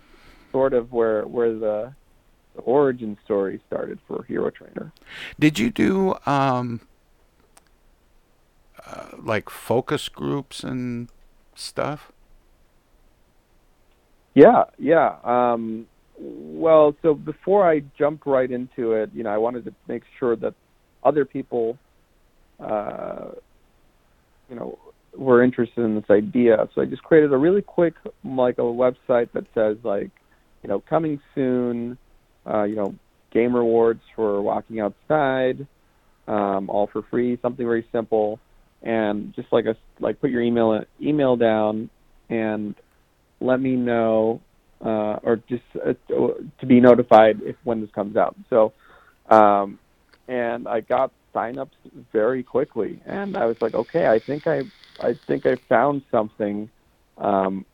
sort 0.50 0.72
of 0.72 0.92
where 0.92 1.22
where 1.22 1.54
the, 1.54 1.94
the 2.54 2.62
origin 2.62 3.16
story 3.24 3.60
started 3.66 3.98
for 4.06 4.24
Hero 4.24 4.50
Trainer. 4.50 4.92
Did 5.38 5.58
you 5.58 5.70
do 5.70 6.14
um, 6.26 6.80
uh, 8.86 9.08
like 9.18 9.48
focus 9.48 10.08
groups 10.08 10.62
and 10.62 11.08
stuff? 11.54 12.12
Yeah, 14.34 14.64
yeah. 14.78 15.16
Um, 15.24 15.86
well, 16.18 16.94
so 17.02 17.14
before 17.14 17.68
I 17.68 17.82
jumped 17.98 18.26
right 18.26 18.50
into 18.50 18.92
it, 18.92 19.10
you 19.14 19.22
know, 19.22 19.30
I 19.30 19.38
wanted 19.38 19.64
to 19.66 19.74
make 19.88 20.02
sure 20.18 20.36
that 20.36 20.54
other 21.04 21.24
people, 21.24 21.78
uh, 22.60 23.30
you 24.48 24.56
know, 24.56 24.78
were 25.16 25.42
interested 25.42 25.82
in 25.82 25.94
this 25.94 26.08
idea. 26.10 26.68
So 26.74 26.80
I 26.80 26.86
just 26.86 27.02
created 27.02 27.32
a 27.32 27.36
really 27.36 27.62
quick, 27.62 27.94
like 28.24 28.58
a 28.58 28.62
website 28.62 29.32
that 29.32 29.44
says 29.54 29.76
like, 29.82 30.10
you 30.62 30.68
know, 30.68 30.80
coming 30.80 31.20
soon, 31.34 31.98
uh, 32.46 32.64
you 32.64 32.76
know, 32.76 32.94
game 33.32 33.54
rewards 33.54 34.00
for 34.14 34.42
walking 34.42 34.80
outside, 34.80 35.66
um, 36.28 36.68
all 36.70 36.88
for 36.92 37.02
free, 37.10 37.38
something 37.42 37.66
very 37.66 37.86
simple, 37.92 38.38
and 38.82 39.34
just 39.34 39.48
like 39.52 39.66
a 39.66 39.76
like 40.00 40.20
put 40.20 40.30
your 40.30 40.42
email 40.42 40.84
email 41.00 41.36
down 41.36 41.88
and 42.30 42.74
let 43.40 43.60
me 43.60 43.76
know 43.76 44.40
uh, 44.84 45.18
or 45.22 45.40
just 45.48 45.62
uh, 45.84 45.92
to 46.08 46.66
be 46.66 46.80
notified 46.80 47.40
if 47.42 47.56
when 47.64 47.80
this 47.80 47.90
comes 47.94 48.16
out. 48.16 48.34
So, 48.50 48.72
um, 49.30 49.78
and 50.28 50.66
I 50.66 50.80
got 50.80 51.12
signups 51.34 51.70
very 52.12 52.42
quickly, 52.42 53.00
and 53.06 53.36
I 53.36 53.46
was 53.46 53.56
like, 53.60 53.74
okay, 53.74 54.06
I 54.06 54.18
think 54.18 54.46
I, 54.46 54.62
I 55.00 55.16
think 55.26 55.46
I 55.46 55.56
found 55.68 56.02
something. 56.10 56.68
Um, 57.18 57.64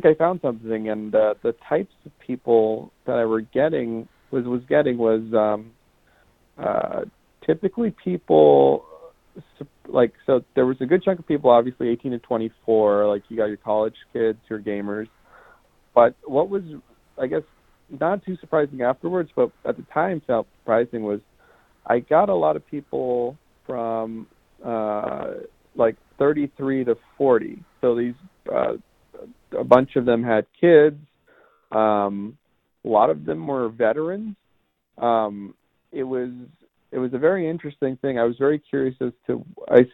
think 0.00 0.06
I 0.06 0.18
found 0.18 0.40
something, 0.42 0.88
and 0.88 1.14
uh, 1.14 1.34
the 1.42 1.54
types 1.68 1.94
of 2.04 2.12
people 2.24 2.92
that 3.06 3.16
I 3.16 3.24
were 3.24 3.40
getting 3.40 4.08
was 4.30 4.44
was 4.44 4.62
getting 4.68 4.98
was 4.98 5.22
um, 5.34 5.72
uh, 6.58 7.02
typically 7.44 7.94
people 8.02 8.84
like 9.88 10.12
so 10.24 10.42
there 10.54 10.66
was 10.66 10.76
a 10.80 10.86
good 10.86 11.02
chunk 11.02 11.18
of 11.18 11.28
people 11.28 11.50
obviously 11.50 11.88
18 11.90 12.12
to 12.12 12.18
24 12.18 13.06
like 13.06 13.22
you 13.28 13.36
got 13.36 13.44
your 13.44 13.58
college 13.58 13.94
kids 14.12 14.38
your 14.48 14.58
gamers 14.58 15.08
but 15.96 16.14
what 16.26 16.50
was, 16.50 16.62
I 17.20 17.26
guess, 17.26 17.40
not 17.88 18.22
too 18.22 18.36
surprising 18.36 18.82
afterwards, 18.82 19.30
but 19.34 19.50
at 19.64 19.78
the 19.78 19.82
time 19.94 20.20
felt 20.26 20.46
surprising 20.60 21.04
was 21.04 21.20
I 21.86 22.00
got 22.00 22.28
a 22.28 22.34
lot 22.34 22.54
of 22.54 22.66
people 22.66 23.38
from 23.66 24.26
uh, 24.62 25.28
like 25.74 25.96
33 26.18 26.84
to 26.84 26.96
40. 27.16 27.64
So 27.80 27.96
these, 27.96 28.14
uh, 28.54 28.74
a 29.58 29.64
bunch 29.64 29.96
of 29.96 30.04
them 30.04 30.22
had 30.22 30.46
kids. 30.60 30.98
Um, 31.72 32.38
a 32.84 32.88
lot 32.88 33.10
of 33.10 33.24
them 33.24 33.46
were 33.46 33.68
veterans. 33.68 34.36
Um, 34.98 35.54
it 35.92 36.04
was 36.04 36.30
it 36.92 36.98
was 36.98 37.12
a 37.14 37.18
very 37.18 37.48
interesting 37.48 37.96
thing. 37.96 38.18
I 38.18 38.24
was 38.24 38.36
very 38.38 38.58
curious 38.58 38.94
as 39.00 39.12
to 39.26 39.44
I 39.68 39.86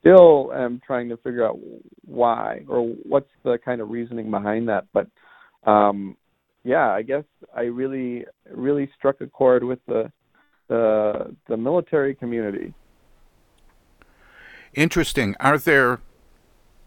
still 0.00 0.52
am 0.54 0.80
trying 0.86 1.08
to 1.10 1.16
figure 1.18 1.46
out 1.46 1.58
why 2.04 2.64
or 2.68 2.86
what's 3.08 3.30
the 3.44 3.58
kind 3.64 3.80
of 3.80 3.90
reasoning 3.90 4.30
behind 4.30 4.68
that. 4.68 4.86
But 4.92 5.08
um, 5.64 6.16
yeah, 6.64 6.90
I 6.90 7.02
guess 7.02 7.24
I 7.54 7.62
really 7.62 8.24
really 8.50 8.90
struck 8.96 9.20
a 9.20 9.26
chord 9.26 9.62
with 9.62 9.80
the 9.86 10.10
the 10.68 11.34
the 11.48 11.56
military 11.56 12.14
community. 12.14 12.74
Interesting. 14.74 15.34
Are 15.40 15.58
there 15.58 16.00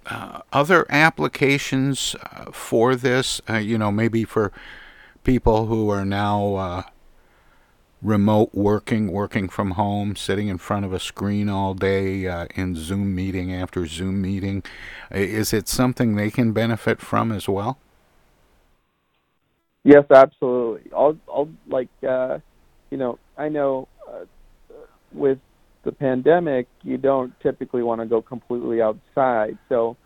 uh, 0.10 0.42
other 0.52 0.86
applications 0.90 2.16
uh, 2.24 2.52
for 2.52 2.96
this? 2.96 3.42
Uh, 3.50 3.58
you 3.58 3.78
know, 3.78 3.92
maybe 3.92 4.24
for 4.24 4.52
people 5.24 5.68
who 5.68 5.90
are 5.90 6.06
now 6.06 6.56
uh, 6.56 6.84
remote 8.02 8.50
working, 8.54 9.12
working 9.12 9.50
from 9.50 9.72
home, 9.72 10.16
sitting 10.16 10.48
in 10.48 10.58
front 10.58 10.86
of 10.86 10.94
a 10.94 11.00
screen 11.00 11.50
all 11.50 11.74
day 11.74 12.28
uh, 12.28 12.48
in 12.56 12.76
Zoom 12.76 13.14
meeting 13.14 13.54
after 13.54 13.86
Zoom 13.86 14.22
meeting. 14.22 14.64
Is 15.12 15.54
it 15.54 15.68
something 15.68 16.16
they 16.16 16.32
can 16.32 16.54
benefit 16.54 17.02
from 17.02 17.32
as 17.32 17.48
well? 17.48 17.78
Yes, 19.84 20.06
absolutely. 20.10 20.92
I'll, 20.96 21.18
I'll 21.28 21.50
like, 21.68 21.90
uh, 22.08 22.40
you 22.90 22.98
know, 22.98 23.18
I 23.38 23.50
know 23.50 23.88
with 25.12 25.40
the 25.84 25.92
pandemic, 25.92 26.68
you 26.84 26.98
don't 26.98 27.34
typically 27.42 27.84
want 27.84 28.02
to 28.02 28.08
go 28.08 28.22
completely 28.22 28.82
outside. 28.82 29.58
So 29.70 29.98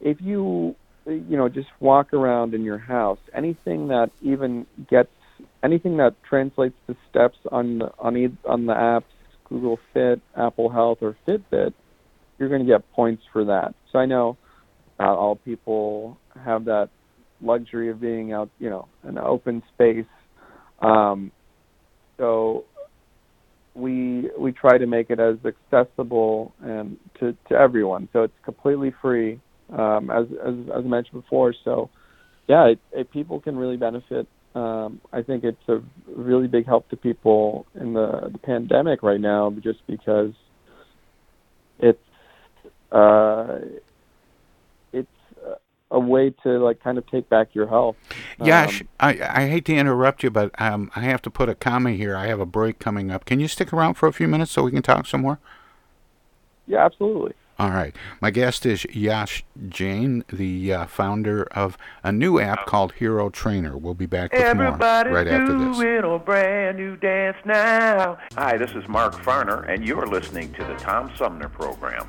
if 0.00 0.18
you, 0.20 0.74
you 1.06 1.36
know, 1.36 1.48
just 1.48 1.68
walk 1.80 2.12
around 2.12 2.54
in 2.54 2.62
your 2.62 2.78
house, 2.78 3.18
anything 3.34 3.88
that 3.88 4.10
even 4.22 4.66
gets 4.90 5.08
anything 5.62 5.96
that 5.96 6.14
translates 6.28 6.74
to 6.86 6.96
steps 7.10 7.38
on 7.50 7.78
the, 7.78 7.90
on 7.98 8.38
on 8.44 8.66
the 8.66 8.74
apps, 8.74 9.04
Google 9.48 9.78
Fit, 9.92 10.20
Apple 10.36 10.70
Health, 10.70 10.98
or 11.00 11.16
Fitbit, 11.26 11.72
you're 12.38 12.48
going 12.48 12.64
to 12.64 12.66
get 12.66 12.90
points 12.92 13.22
for 13.32 13.44
that. 13.46 13.74
So 13.90 13.98
I 13.98 14.06
know 14.06 14.36
Not 14.98 15.16
all 15.16 15.36
people 15.36 16.18
have 16.44 16.66
that 16.66 16.88
luxury 17.40 17.90
of 17.90 18.00
being 18.00 18.32
out, 18.32 18.50
you 18.58 18.70
know, 18.70 18.88
in 19.02 19.10
an 19.10 19.18
open 19.18 19.62
space. 19.74 20.06
Um, 20.80 21.32
so 22.16 22.64
we 23.74 24.30
we 24.38 24.52
try 24.52 24.78
to 24.78 24.86
make 24.86 25.10
it 25.10 25.18
as 25.18 25.36
accessible 25.44 26.54
and 26.62 26.96
to, 27.20 27.36
to 27.48 27.54
everyone. 27.54 28.08
So 28.12 28.22
it's 28.22 28.34
completely 28.44 28.92
free, 29.02 29.40
um, 29.70 30.10
as, 30.10 30.26
as 30.46 30.54
as 30.78 30.84
mentioned 30.84 31.22
before. 31.22 31.54
So 31.64 31.90
yeah, 32.46 32.66
it, 32.66 32.78
it, 32.92 33.10
people 33.10 33.40
can 33.40 33.56
really 33.56 33.76
benefit. 33.76 34.28
Um, 34.54 35.00
I 35.12 35.22
think 35.22 35.42
it's 35.42 35.68
a 35.68 35.82
really 36.06 36.46
big 36.46 36.66
help 36.66 36.88
to 36.90 36.96
people 36.96 37.66
in 37.74 37.92
the, 37.92 38.30
the 38.30 38.38
pandemic 38.38 39.02
right 39.02 39.20
now, 39.20 39.52
just 39.60 39.84
because 39.88 40.32
it's 41.80 41.98
uh, 42.92 43.58
a 45.94 45.98
way 46.00 46.30
to 46.42 46.58
like 46.58 46.82
kind 46.82 46.98
of 46.98 47.06
take 47.06 47.28
back 47.28 47.54
your 47.54 47.68
health. 47.68 47.96
Yash, 48.42 48.82
um, 48.82 48.88
I, 49.00 49.20
I 49.22 49.48
hate 49.48 49.64
to 49.66 49.74
interrupt 49.74 50.22
you, 50.24 50.30
but 50.30 50.50
um, 50.60 50.90
I 50.96 51.00
have 51.00 51.22
to 51.22 51.30
put 51.30 51.48
a 51.48 51.54
comma 51.54 51.92
here. 51.92 52.16
I 52.16 52.26
have 52.26 52.40
a 52.40 52.46
break 52.46 52.78
coming 52.80 53.10
up. 53.10 53.24
Can 53.24 53.40
you 53.40 53.48
stick 53.48 53.72
around 53.72 53.94
for 53.94 54.08
a 54.08 54.12
few 54.12 54.26
minutes 54.28 54.50
so 54.50 54.64
we 54.64 54.72
can 54.72 54.82
talk 54.82 55.06
some 55.06 55.22
more? 55.22 55.38
Yeah, 56.66 56.84
absolutely. 56.84 57.34
All 57.56 57.70
right. 57.70 57.94
My 58.20 58.32
guest 58.32 58.66
is 58.66 58.84
Yash 58.86 59.44
Jain, 59.68 60.24
the 60.32 60.72
uh, 60.72 60.86
founder 60.86 61.44
of 61.52 61.78
a 62.02 62.10
new 62.10 62.40
app 62.40 62.66
called 62.66 62.94
Hero 62.94 63.30
Trainer. 63.30 63.76
We'll 63.78 63.94
be 63.94 64.06
back 64.06 64.32
with 64.32 64.42
Everybody 64.42 65.10
more 65.10 65.18
right 65.18 65.28
after 65.28 65.56
this. 65.56 65.78
doing 65.78 66.04
a 66.04 66.18
brand 66.18 66.76
new 66.76 66.96
dance 66.96 67.36
now. 67.44 68.18
Hi, 68.36 68.56
this 68.56 68.72
is 68.72 68.88
Mark 68.88 69.14
Farner, 69.14 69.68
and 69.72 69.86
you're 69.86 70.08
listening 70.08 70.52
to 70.54 70.64
the 70.64 70.74
Tom 70.74 71.12
Sumner 71.16 71.48
Program. 71.48 72.08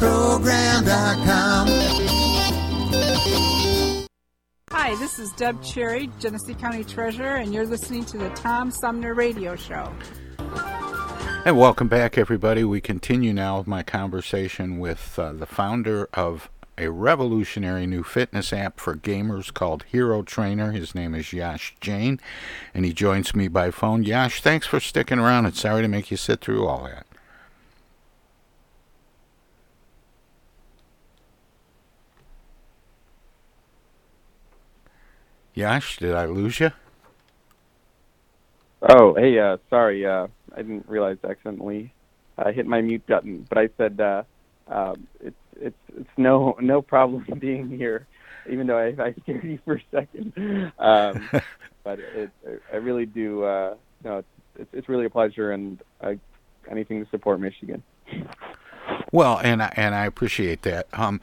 Sumner 0.00 0.38
program.com. 0.38 1.68
Hi, 4.70 4.94
this 4.96 5.18
is 5.18 5.30
Deb 5.32 5.62
Cherry, 5.62 6.10
Genesee 6.18 6.54
County 6.54 6.84
Treasurer, 6.84 7.36
and 7.36 7.52
you're 7.52 7.66
listening 7.66 8.06
to 8.06 8.18
the 8.18 8.30
Tom 8.30 8.70
Sumner 8.70 9.12
Radio 9.12 9.56
Show. 9.56 9.92
And 11.44 11.58
welcome 11.58 11.88
back, 11.88 12.16
everybody. 12.16 12.64
We 12.64 12.80
continue 12.80 13.32
now 13.34 13.58
with 13.58 13.66
my 13.66 13.82
conversation 13.82 14.78
with 14.78 15.18
uh, 15.18 15.32
the 15.32 15.46
founder 15.46 16.08
of 16.14 16.48
a 16.78 16.90
revolutionary 16.90 17.86
new 17.86 18.02
fitness 18.02 18.54
app 18.54 18.80
for 18.80 18.96
gamers 18.96 19.52
called 19.52 19.84
Hero 19.84 20.22
Trainer. 20.22 20.72
His 20.72 20.94
name 20.94 21.14
is 21.14 21.32
Yash 21.34 21.74
Jain, 21.80 22.20
and 22.72 22.86
he 22.86 22.94
joins 22.94 23.34
me 23.34 23.48
by 23.48 23.70
phone. 23.70 24.02
Yash, 24.04 24.40
thanks 24.40 24.66
for 24.66 24.80
sticking 24.80 25.18
around. 25.18 25.44
It's 25.44 25.60
sorry 25.60 25.82
to 25.82 25.88
make 25.88 26.10
you 26.10 26.16
sit 26.16 26.40
through 26.40 26.66
all 26.66 26.84
that. 26.84 27.06
Yash, 35.60 35.98
did 35.98 36.14
I 36.14 36.24
lose 36.24 36.58
you? 36.58 36.70
Oh, 38.80 39.12
hey, 39.12 39.38
uh, 39.38 39.58
sorry, 39.68 40.06
uh, 40.06 40.26
I 40.54 40.62
didn't 40.62 40.88
realize 40.88 41.18
I 41.22 41.32
accidentally 41.32 41.92
I 42.38 42.52
hit 42.52 42.66
my 42.66 42.80
mute 42.80 43.06
button. 43.06 43.46
But 43.46 43.58
I 43.58 43.68
said 43.76 44.00
uh, 44.00 44.22
um, 44.68 45.06
it's 45.22 45.36
it's 45.60 45.76
it's 45.98 46.08
no 46.16 46.56
no 46.60 46.80
problem 46.80 47.26
being 47.38 47.68
here, 47.68 48.06
even 48.48 48.66
though 48.68 48.78
I, 48.78 48.86
I 49.02 49.14
scared 49.22 49.44
you 49.44 49.58
for 49.62 49.74
a 49.74 49.82
second. 49.90 50.72
Um, 50.78 51.28
but 51.84 51.98
it, 51.98 52.30
I 52.72 52.76
really 52.76 53.04
do. 53.04 53.44
Uh, 53.44 53.74
no, 54.02 54.24
it's 54.58 54.70
it's 54.72 54.88
really 54.88 55.04
a 55.04 55.10
pleasure, 55.10 55.52
and 55.52 55.78
I, 56.00 56.18
anything 56.70 57.04
to 57.04 57.10
support 57.10 57.38
Michigan. 57.38 57.82
Well, 59.12 59.38
and 59.42 59.62
I, 59.62 59.74
and 59.76 59.94
I 59.94 60.06
appreciate 60.06 60.62
that. 60.62 60.86
Um, 60.94 61.20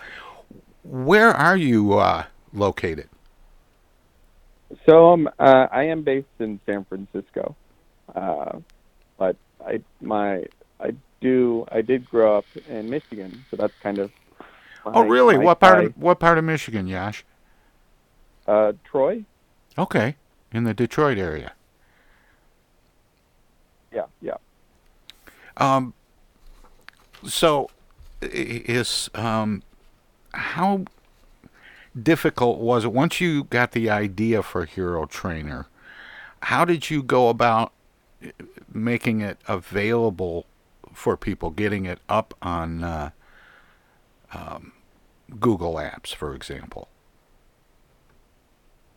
where 0.84 1.32
are 1.32 1.58
you 1.58 1.98
uh, 1.98 2.26
located? 2.54 3.10
So 4.86 5.14
um, 5.14 5.30
uh, 5.40 5.68
I 5.72 5.84
am 5.84 6.04
based 6.04 6.28
in 6.40 6.60
San 6.66 6.86
Francisco, 6.86 7.56
uh, 8.14 8.60
but 9.18 9.38
I 9.66 9.82
my 10.02 10.46
I 10.80 10.92
do 11.22 11.66
I 11.72 11.82
did 11.82 12.10
grow 12.10 12.38
up 12.38 12.46
in 12.68 12.90
Michigan, 12.90 13.46
so 13.50 13.58
that's 13.58 13.74
kind 13.82 14.00
of. 14.00 14.12
oh, 14.86 15.04
really? 15.04 15.38
my 15.38 15.44
What 15.46 15.60
part 15.60 15.86
of 15.86 15.98
what 15.98 16.20
part 16.20 16.38
of 16.38 16.44
Michigan, 16.44 16.88
Yash? 16.88 17.24
Uh, 18.46 18.74
Troy. 18.84 19.24
Okay, 19.78 20.16
in 20.52 20.64
the 20.64 20.74
Detroit 20.74 21.18
area. 21.18 21.54
Yeah, 23.94 24.06
yeah. 24.22 24.38
Um, 25.56 25.94
so, 27.26 27.70
is 28.22 29.10
um, 29.16 29.64
how 30.34 30.86
difficult 32.04 32.60
was 32.60 32.86
it 32.86 32.94
once 32.94 33.20
you 33.20 33.46
got 33.46 33.72
the 33.72 33.90
idea 33.90 34.44
for 34.44 34.66
Hero 34.66 35.06
Trainer? 35.06 35.68
How 36.44 36.66
did 36.66 36.90
you 36.90 37.02
go 37.04 37.30
about 37.30 37.74
making 38.72 39.22
it 39.22 39.38
available 39.48 40.46
for 40.94 41.18
people, 41.18 41.50
getting 41.50 41.86
it 41.86 42.00
up 42.10 42.34
on 42.42 42.84
uh, 42.84 43.10
um, 44.34 44.74
Google 45.40 45.76
Apps, 45.76 46.14
for 46.14 46.34
example? 46.34 46.90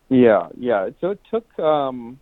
Yeah, 0.08 0.48
yeah. 0.58 0.90
So 1.00 1.10
it 1.10 1.20
took 1.30 1.58
um 1.58 2.18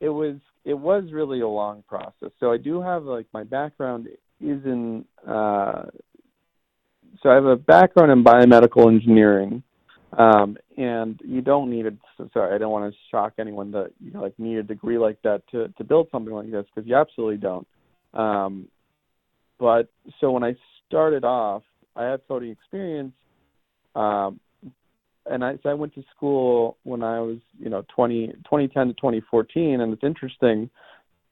it 0.00 0.08
was 0.08 0.36
it 0.64 0.74
was 0.74 1.04
really 1.12 1.40
a 1.40 1.48
long 1.48 1.84
process. 1.86 2.30
So 2.40 2.50
I 2.50 2.56
do 2.56 2.80
have 2.80 3.04
like 3.04 3.26
my 3.32 3.44
background 3.44 4.08
is 4.40 4.64
in 4.64 5.04
uh 5.26 5.84
so 7.26 7.32
I 7.32 7.34
have 7.34 7.44
a 7.44 7.56
background 7.56 8.12
in 8.12 8.22
biomedical 8.22 8.86
engineering. 8.86 9.62
Um 10.16 10.56
and 10.78 11.20
you 11.24 11.40
don't 11.40 11.68
need 11.70 11.86
a 11.86 11.92
so 12.16 12.30
sorry, 12.32 12.54
I 12.54 12.58
don't 12.58 12.70
want 12.70 12.92
to 12.92 12.98
shock 13.10 13.32
anyone 13.38 13.72
that 13.72 13.90
you 14.00 14.12
know, 14.12 14.22
like 14.22 14.38
need 14.38 14.58
a 14.58 14.62
degree 14.62 14.96
like 14.96 15.20
that 15.22 15.42
to 15.50 15.68
to 15.76 15.84
build 15.84 16.06
something 16.12 16.32
like 16.32 16.50
this 16.50 16.64
because 16.72 16.88
you 16.88 16.94
absolutely 16.94 17.38
don't. 17.38 17.66
Um 18.14 18.68
but 19.58 19.88
so 20.20 20.30
when 20.30 20.44
I 20.44 20.54
started 20.86 21.24
off, 21.24 21.62
I 21.96 22.04
had 22.04 22.20
coding 22.28 22.50
experience 22.52 23.12
um 23.96 24.38
and 25.28 25.44
I 25.44 25.58
so 25.64 25.70
I 25.70 25.74
went 25.74 25.94
to 25.96 26.04
school 26.14 26.76
when 26.84 27.02
I 27.02 27.18
was 27.18 27.38
you 27.58 27.70
know 27.70 27.84
20, 27.92 28.28
2010 28.28 28.86
to 28.86 28.92
2014, 28.94 29.80
and 29.80 29.92
it's 29.92 30.04
interesting. 30.04 30.70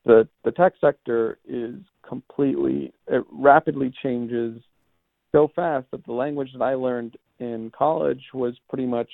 The 0.04 0.28
the 0.44 0.50
tech 0.50 0.72
sector 0.80 1.38
is 1.46 1.76
completely 2.07 2.92
it 3.07 3.24
rapidly 3.30 3.92
changes 4.02 4.61
so 5.35 5.51
fast 5.55 5.87
that 5.90 6.07
the 6.07 6.12
language 6.12 6.51
that 6.57 6.62
I 6.62 6.75
learned 6.75 7.16
in 7.40 7.73
college 7.77 8.23
was 8.33 8.55
pretty 8.68 8.87
much 8.87 9.09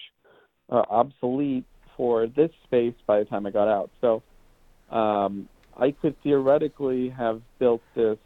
uh, 0.71 0.83
obsolete 0.91 1.65
for 1.97 2.27
this 2.27 2.51
space 2.65 2.95
by 3.07 3.21
the 3.21 3.25
time 3.25 3.47
I 3.47 3.51
got 3.51 3.69
out. 3.69 3.91
So 4.03 4.23
um, 4.95 5.49
I 5.79 5.93
could 5.93 6.15
theoretically 6.23 7.09
have 7.09 7.41
built 7.59 7.81
this 7.97 8.19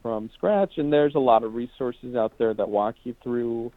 from 0.00 0.30
scratch, 0.34 0.74
and 0.76 0.92
there's 0.92 1.16
a 1.16 1.20
lot 1.20 1.42
of 1.42 1.54
resources 1.54 2.14
out 2.14 2.32
there 2.38 2.54
that 2.54 2.68
walk 2.68 2.94
you 3.02 3.16
through 3.22 3.72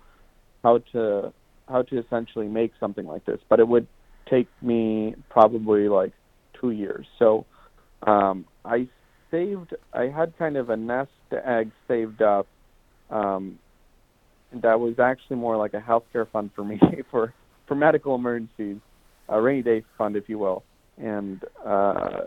how 0.63 0.79
to 0.91 1.33
how 1.67 1.81
to 1.81 1.99
essentially 1.99 2.47
make 2.47 2.71
something 2.79 3.05
like 3.05 3.25
this, 3.25 3.39
but 3.49 3.59
it 3.59 3.67
would 3.67 3.87
take 4.29 4.47
me 4.61 5.15
probably 5.29 5.89
like 5.89 6.13
two 6.59 6.71
years. 6.71 7.05
So 7.17 7.45
um, 8.05 8.45
I 8.63 8.87
saved. 9.31 9.73
I 9.93 10.03
had 10.03 10.37
kind 10.37 10.57
of 10.57 10.69
a 10.69 10.77
nest 10.77 11.11
egg 11.31 11.71
saved 11.87 12.21
up. 12.21 12.47
Um, 13.09 13.59
that 14.61 14.79
was 14.79 14.95
actually 14.99 15.37
more 15.37 15.57
like 15.57 15.73
a 15.73 15.79
healthcare 15.79 16.29
fund 16.31 16.51
for 16.55 16.63
me 16.63 16.79
for 17.11 17.33
for 17.67 17.75
medical 17.75 18.15
emergencies, 18.15 18.77
a 19.27 19.41
rainy 19.41 19.61
day 19.61 19.83
fund, 19.97 20.15
if 20.15 20.29
you 20.29 20.39
will. 20.39 20.63
And 20.97 21.41
uh, 21.65 22.21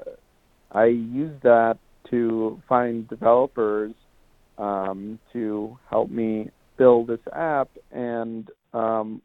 I 0.71 0.85
used 0.87 1.43
that 1.43 1.79
to 2.11 2.61
find 2.69 3.09
developers 3.09 3.95
um, 4.59 5.19
to 5.33 5.79
help 5.89 6.11
me 6.11 6.51
build 6.77 7.09
this 7.09 7.21
app 7.35 7.69
and 7.93 8.51
um, 8.73 9.21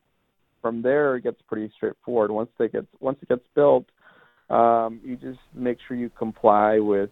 from 0.62 0.82
there 0.82 1.15
it 1.15 1.22
gets 1.22 1.38
pretty 1.48 1.72
straightforward. 1.76 2.32
Once 2.32 2.50
they 2.58 2.68
get 2.68 2.86
once 3.00 3.18
it 3.22 3.30
gets 3.30 3.44
built, 3.54 3.86
um, 4.50 5.00
you 5.04 5.15
just 5.15 5.39
make 5.54 5.78
sure 5.88 5.96
you 5.96 6.10
comply 6.10 6.80
with 6.80 7.10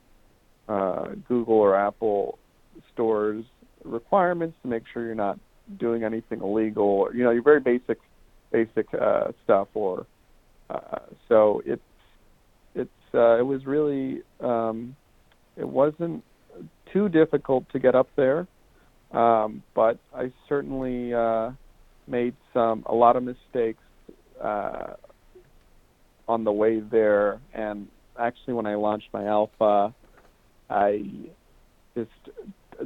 uh, 0.68 1.10
Google 1.28 1.56
or 1.56 1.76
Apple 1.76 2.40
stores 2.94 3.46
requirements 3.84 4.56
to 4.64 4.68
make 4.68 4.84
sure 4.92 5.06
you're 5.06 5.16
not 5.16 5.40
doing 5.80 6.04
anything 6.04 6.42
illegal. 6.42 6.84
Or, 6.84 7.14
you 7.14 7.24
know, 7.24 7.32
your 7.32 7.44
very 7.44 7.60
basic 7.60 8.00
basic 8.52 8.88
uh, 8.94 9.32
stuff. 9.44 9.68
Or 9.74 10.06
uh, 10.70 11.00
so 11.28 11.62
it's 11.66 11.82
it's 12.76 12.90
uh, 13.14 13.38
it 13.40 13.46
was 13.46 13.66
really 13.66 14.22
um, 14.40 14.96
it 15.58 15.68
wasn't 15.68 16.24
too 16.92 17.10
difficult 17.10 17.66
to 17.72 17.80
get 17.80 17.96
up 17.96 18.08
there, 18.16 18.48
um, 19.12 19.64
but 19.74 19.98
I 20.16 20.32
certainly 20.48 21.14
uh, 21.14 21.52
made 22.08 22.36
some 22.54 22.84
a 22.86 22.94
lot 22.94 23.16
of 23.16 23.24
mistakes 23.24 23.84
uh, 24.42 24.94
on 26.28 26.44
the 26.44 26.52
way 26.52 26.80
there. 26.80 27.40
And 27.54 27.88
actually, 28.20 28.54
when 28.54 28.66
I 28.66 28.76
launched 28.76 29.10
my 29.14 29.26
alpha, 29.26 29.94
I 30.70 31.04
just 31.96 32.10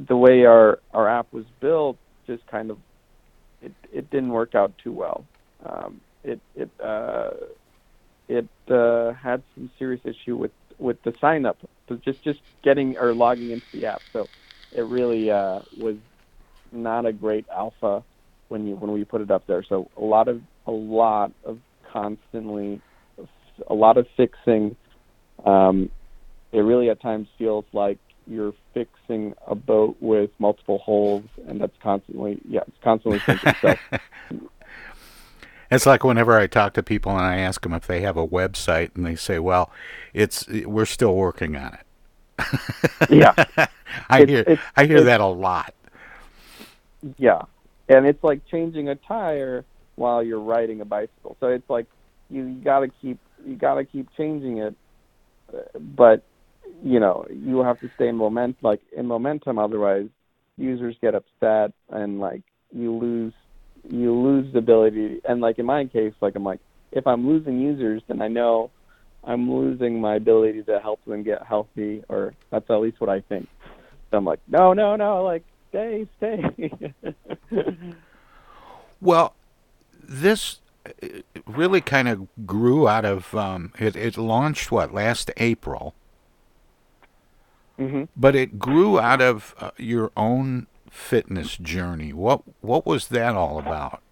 the 0.08 0.16
way 0.16 0.44
our 0.44 0.80
our 0.92 1.08
app 1.08 1.32
was 1.32 1.44
built 1.60 1.98
just 2.26 2.46
kind 2.46 2.70
of 2.70 2.78
it 3.60 3.74
it 3.92 4.10
didn't 4.10 4.30
work 4.30 4.54
out 4.54 4.72
too 4.82 4.92
well. 4.92 5.26
Um, 5.64 6.00
it 6.24 6.40
it 6.54 6.70
uh, 6.84 7.30
it 8.28 8.48
uh, 8.70 9.12
had 9.14 9.42
some 9.54 9.70
serious 9.78 10.02
issue 10.04 10.36
with 10.36 10.52
with 10.78 10.98
the 11.04 11.12
sign 11.20 11.46
up, 11.46 11.58
so 11.88 11.98
just 12.04 12.22
just 12.22 12.40
getting 12.64 12.96
or 12.98 13.14
logging 13.14 13.50
into 13.50 13.66
the 13.72 13.86
app. 13.86 14.02
So 14.12 14.28
it 14.72 14.82
really 14.82 15.30
uh, 15.30 15.60
was 15.76 15.96
not 16.72 17.06
a 17.06 17.12
great 17.12 17.46
alpha 17.54 18.04
when 18.48 18.66
you 18.66 18.76
when 18.76 18.92
we 18.92 19.04
put 19.04 19.20
it 19.20 19.30
up 19.30 19.46
there. 19.46 19.64
So 19.68 19.90
a 19.96 20.02
lot 20.02 20.28
of 20.28 20.42
a 20.66 20.70
lot 20.72 21.32
of 21.44 21.58
constantly 21.92 22.80
a 23.68 23.74
lot 23.74 23.98
of 23.98 24.06
fixing. 24.16 24.76
Um, 25.44 25.90
it 26.52 26.60
really 26.60 26.90
at 26.90 27.00
times 27.02 27.28
feels 27.38 27.64
like 27.72 27.98
you're 28.28 28.52
fixing 28.74 29.34
a 29.46 29.54
boat 29.54 29.96
with 30.00 30.30
multiple 30.38 30.78
holes, 30.78 31.24
and 31.46 31.60
that's 31.60 31.76
constantly 31.82 32.40
yeah, 32.48 32.60
it's 32.66 32.76
constantly 32.82 33.20
sinking 33.20 33.54
stuff. 33.58 33.78
It's 35.70 35.84
like 35.84 36.02
whenever 36.02 36.38
I 36.38 36.46
talk 36.46 36.72
to 36.74 36.82
people 36.82 37.12
and 37.12 37.20
I 37.20 37.36
ask 37.38 37.62
them 37.62 37.74
if 37.74 37.86
they 37.86 38.00
have 38.00 38.16
a 38.16 38.26
website, 38.26 38.90
and 38.94 39.04
they 39.04 39.16
say, 39.16 39.38
"Well, 39.38 39.70
it's 40.14 40.46
we're 40.48 40.86
still 40.86 41.14
working 41.14 41.56
on 41.56 41.74
it." 41.74 41.80
Yeah. 43.10 43.32
I 44.08 44.20
It's- 44.22 44.28
hear 44.28 44.40
it's- 44.40 44.58
I 44.76 44.84
hear 44.86 45.02
that 45.04 45.20
a 45.20 45.26
lot. 45.26 45.74
Yeah, 47.16 47.42
and 47.88 48.06
it's 48.06 48.22
like 48.24 48.44
changing 48.46 48.88
a 48.88 48.94
tire 48.96 49.64
while 49.96 50.22
you're 50.22 50.40
riding 50.40 50.80
a 50.80 50.84
bicycle. 50.84 51.36
So 51.40 51.48
it's 51.48 51.68
like 51.70 51.86
you, 52.30 52.44
you 52.44 52.60
got 52.60 52.80
to 52.80 52.88
keep 52.88 53.18
you 53.46 53.54
got 53.56 53.74
to 53.74 53.84
keep 53.84 54.08
changing 54.16 54.58
it, 54.58 54.74
uh, 55.54 55.58
but 55.78 56.22
you 56.82 57.00
know 57.00 57.26
you 57.30 57.58
have 57.60 57.80
to 57.80 57.90
stay 57.96 58.08
in 58.08 58.16
moment 58.16 58.56
like 58.62 58.80
in 58.96 59.06
momentum. 59.06 59.58
Otherwise, 59.58 60.08
users 60.56 60.96
get 61.00 61.14
upset 61.14 61.72
and 61.90 62.20
like 62.20 62.42
you 62.72 62.94
lose 62.94 63.32
you 63.88 64.12
lose 64.12 64.52
the 64.52 64.58
ability. 64.58 65.20
And 65.28 65.40
like 65.40 65.58
in 65.58 65.66
my 65.66 65.86
case, 65.86 66.14
like 66.20 66.34
I'm 66.36 66.44
like, 66.44 66.60
if 66.92 67.06
I'm 67.06 67.26
losing 67.26 67.60
users, 67.60 68.02
then 68.08 68.22
I 68.22 68.28
know 68.28 68.70
I'm 69.24 69.50
losing 69.50 70.00
my 70.00 70.16
ability 70.16 70.62
to 70.64 70.80
help 70.80 71.04
them 71.04 71.22
get 71.22 71.44
healthy, 71.46 72.02
or 72.08 72.34
that's 72.50 72.68
at 72.70 72.80
least 72.80 73.00
what 73.00 73.10
I 73.10 73.20
think. 73.20 73.48
So 74.10 74.16
I'm 74.16 74.24
like, 74.24 74.40
no, 74.48 74.72
no, 74.72 74.96
no, 74.96 75.22
like 75.22 75.44
stay, 75.70 76.08
stay. 76.18 76.72
Well, 79.00 79.34
this 80.02 80.60
uh, 80.86 80.90
really 81.46 81.80
kind 81.80 82.08
of 82.08 82.26
grew 82.46 82.88
out 82.88 83.04
of 83.04 83.34
um, 83.34 83.72
it. 83.78 83.96
It 83.96 84.16
launched 84.16 84.72
what 84.72 84.92
last 84.92 85.30
April, 85.36 85.94
hmm 87.78 88.04
but 88.16 88.34
it 88.34 88.58
grew 88.58 88.98
out 88.98 89.22
of 89.22 89.54
uh, 89.58 89.70
your 89.78 90.10
own 90.16 90.66
fitness 90.90 91.56
journey. 91.56 92.12
What 92.12 92.42
what 92.60 92.84
was 92.84 93.08
that 93.08 93.34
all 93.34 93.58
about? 93.58 94.02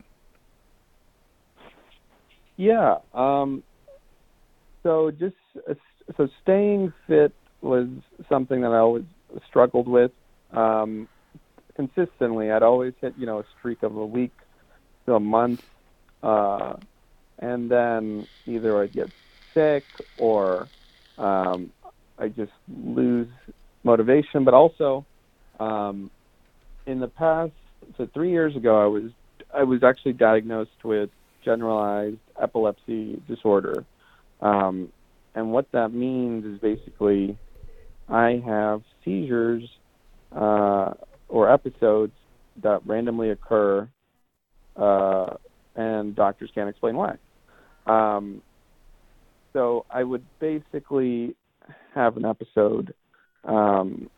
Yeah. 2.56 2.98
Um, 3.12 3.62
so 4.82 5.10
just 5.10 5.34
uh, 5.68 5.74
so 6.16 6.28
staying 6.42 6.92
fit 7.06 7.32
was 7.60 7.88
something 8.28 8.60
that 8.60 8.70
I 8.70 8.78
always 8.78 9.04
struggled 9.48 9.88
with 9.88 10.12
um, 10.52 11.08
consistently. 11.74 12.50
I'd 12.50 12.62
always 12.62 12.94
hit 13.00 13.14
you 13.18 13.26
know 13.26 13.40
a 13.40 13.44
streak 13.58 13.82
of 13.82 13.96
a 13.96 14.06
week 14.06 14.32
to 15.06 15.14
a 15.14 15.20
month, 15.20 15.64
uh, 16.22 16.74
and 17.38 17.70
then 17.70 18.26
either 18.46 18.80
I'd 18.82 18.92
get 18.92 19.10
sick 19.52 19.84
or 20.18 20.68
um, 21.18 21.72
I 22.18 22.28
just 22.28 22.52
lose 22.68 23.28
motivation. 23.86 24.44
But 24.44 24.52
also, 24.52 25.06
um, 25.58 26.10
in 26.86 27.00
the 27.00 27.08
past, 27.08 27.52
so 27.96 28.06
three 28.12 28.30
years 28.30 28.54
ago, 28.54 28.82
I 28.82 28.86
was 28.86 29.10
I 29.54 29.62
was 29.62 29.82
actually 29.82 30.12
diagnosed 30.12 30.84
with 30.84 31.08
generalized 31.44 32.18
epilepsy 32.40 33.22
disorder. 33.26 33.84
Um, 34.42 34.92
and 35.34 35.52
what 35.52 35.70
that 35.72 35.92
means 35.92 36.44
is 36.44 36.58
basically 36.58 37.38
I 38.08 38.42
have 38.44 38.82
seizures 39.04 39.62
uh, 40.32 40.92
or 41.28 41.50
episodes 41.50 42.12
that 42.62 42.80
randomly 42.86 43.30
occur, 43.30 43.88
uh, 44.76 45.36
and 45.74 46.14
doctors 46.14 46.50
can't 46.54 46.68
explain 46.68 46.96
why. 46.96 47.16
Um, 47.86 48.42
so 49.52 49.86
I 49.90 50.02
would 50.02 50.24
basically 50.40 51.34
have 51.94 52.16
an 52.16 52.24
episode, 52.24 52.94
um, 53.46 54.10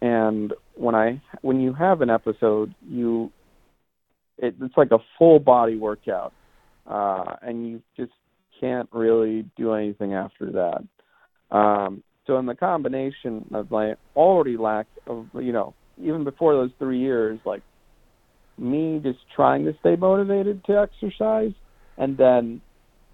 and 0.00 0.52
when 0.74 0.94
I 0.94 1.20
when 1.42 1.60
you 1.60 1.72
have 1.72 2.02
an 2.02 2.10
episode, 2.10 2.74
you 2.88 3.32
it, 4.38 4.54
it's 4.60 4.76
like 4.76 4.92
a 4.92 4.98
full 5.18 5.38
body 5.38 5.76
workout, 5.76 6.32
uh, 6.86 7.36
and 7.42 7.66
you 7.66 7.82
just 7.96 8.12
can't 8.60 8.88
really 8.92 9.44
do 9.56 9.72
anything 9.72 10.14
after 10.14 10.52
that. 10.52 11.56
Um, 11.56 12.02
so 12.26 12.38
in 12.38 12.46
the 12.46 12.54
combination 12.54 13.46
of 13.54 13.70
my 13.70 13.94
already 14.14 14.56
lack 14.56 14.86
of, 15.06 15.26
you 15.34 15.52
know, 15.52 15.74
even 16.00 16.24
before 16.24 16.54
those 16.54 16.70
three 16.78 17.00
years, 17.00 17.40
like 17.44 17.62
me 18.58 19.00
just 19.02 19.18
trying 19.34 19.64
to 19.64 19.72
stay 19.80 19.96
motivated 19.96 20.64
to 20.66 20.78
exercise, 20.78 21.52
and 21.96 22.16
then 22.16 22.60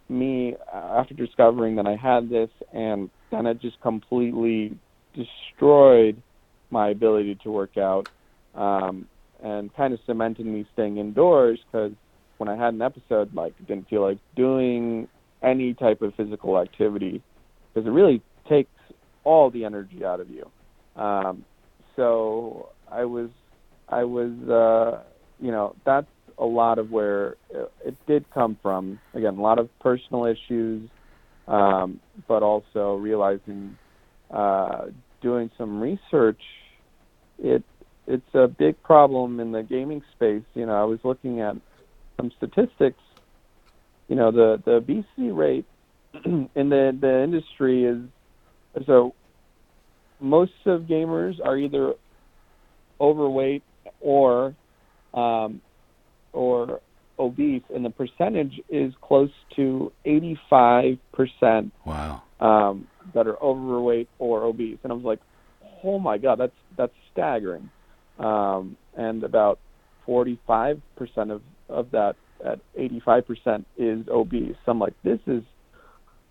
me 0.08 0.56
uh, 0.72 0.98
after 0.98 1.14
discovering 1.14 1.76
that 1.76 1.86
I 1.86 1.96
had 1.96 2.28
this, 2.28 2.50
and 2.72 3.08
then 3.30 3.46
it 3.46 3.60
just 3.60 3.80
completely 3.80 4.76
destroyed 5.14 6.20
my 6.70 6.90
ability 6.90 7.38
to 7.44 7.50
work 7.50 7.76
out. 7.76 8.08
Um, 8.54 9.06
and 9.42 9.74
kind 9.76 9.92
of 9.92 10.00
cemented 10.06 10.46
me 10.46 10.66
staying 10.72 10.96
indoors 10.96 11.60
because 11.66 11.92
when 12.38 12.48
I 12.48 12.56
had 12.56 12.72
an 12.72 12.82
episode, 12.82 13.34
like, 13.34 13.54
didn't 13.66 13.88
feel 13.88 14.00
like 14.00 14.18
doing 14.34 15.06
any 15.42 15.74
type 15.74 16.00
of 16.02 16.14
physical 16.14 16.58
activity 16.58 17.22
because 17.72 17.86
it 17.86 17.90
really 17.90 18.22
takes 18.48 18.70
all 19.22 19.50
the 19.50 19.64
energy 19.64 20.04
out 20.04 20.20
of 20.20 20.30
you. 20.30 20.50
Um, 20.96 21.44
so 21.94 22.70
I 22.90 23.04
was, 23.04 23.28
I 23.88 24.04
was, 24.04 24.32
uh, 24.48 25.02
you 25.40 25.50
know, 25.50 25.76
that's 25.84 26.06
a 26.38 26.46
lot 26.46 26.78
of 26.78 26.90
where 26.90 27.36
it, 27.50 27.72
it 27.84 28.06
did 28.06 28.24
come 28.32 28.56
from. 28.62 28.98
Again, 29.12 29.36
a 29.36 29.42
lot 29.42 29.58
of 29.58 29.68
personal 29.80 30.24
issues, 30.24 30.88
um, 31.46 32.00
but 32.26 32.42
also 32.42 32.96
realizing, 32.96 33.76
uh, 34.30 34.86
doing 35.24 35.50
some 35.58 35.80
research, 35.80 36.40
it 37.42 37.64
it's 38.06 38.34
a 38.34 38.46
big 38.46 38.80
problem 38.82 39.40
in 39.40 39.50
the 39.50 39.62
gaming 39.62 40.02
space. 40.14 40.44
You 40.54 40.66
know, 40.66 40.74
I 40.80 40.84
was 40.84 40.98
looking 41.02 41.40
at 41.40 41.56
some 42.16 42.30
statistics. 42.36 43.00
You 44.08 44.16
know, 44.16 44.30
the 44.30 44.62
the 44.64 44.72
obesity 44.72 45.32
rate 45.32 45.64
in 46.24 46.48
the 46.54 46.96
the 47.00 47.22
industry 47.24 47.84
is 47.84 47.98
so 48.86 49.14
most 50.20 50.52
of 50.66 50.82
gamers 50.82 51.44
are 51.44 51.56
either 51.56 51.94
overweight 53.00 53.62
or 54.00 54.54
um, 55.14 55.60
or 56.32 56.80
obese, 57.18 57.62
and 57.74 57.84
the 57.84 57.90
percentage 57.90 58.60
is 58.68 58.92
close 59.00 59.30
to 59.56 59.90
85 60.04 60.98
percent. 61.12 61.72
Wow. 61.86 62.22
Um, 62.40 62.88
that 63.14 63.26
are 63.26 63.40
overweight 63.42 64.08
or 64.18 64.44
obese, 64.44 64.78
and 64.82 64.92
I 64.92 64.96
was 64.96 65.04
like, 65.04 65.20
oh 65.84 65.98
my 65.98 66.18
god, 66.18 66.38
that's 66.40 66.52
that's 66.76 66.92
staggering 67.12 67.70
um, 68.18 68.76
and 68.96 69.24
about 69.24 69.58
45% 70.06 70.80
of, 71.30 71.42
of 71.68 71.90
that 71.92 72.14
at 72.44 72.60
85% 72.78 73.64
is 73.78 74.06
obese. 74.08 74.54
So 74.64 74.72
I'm 74.72 74.78
like, 74.78 74.94
this 75.02 75.18
is, 75.26 75.42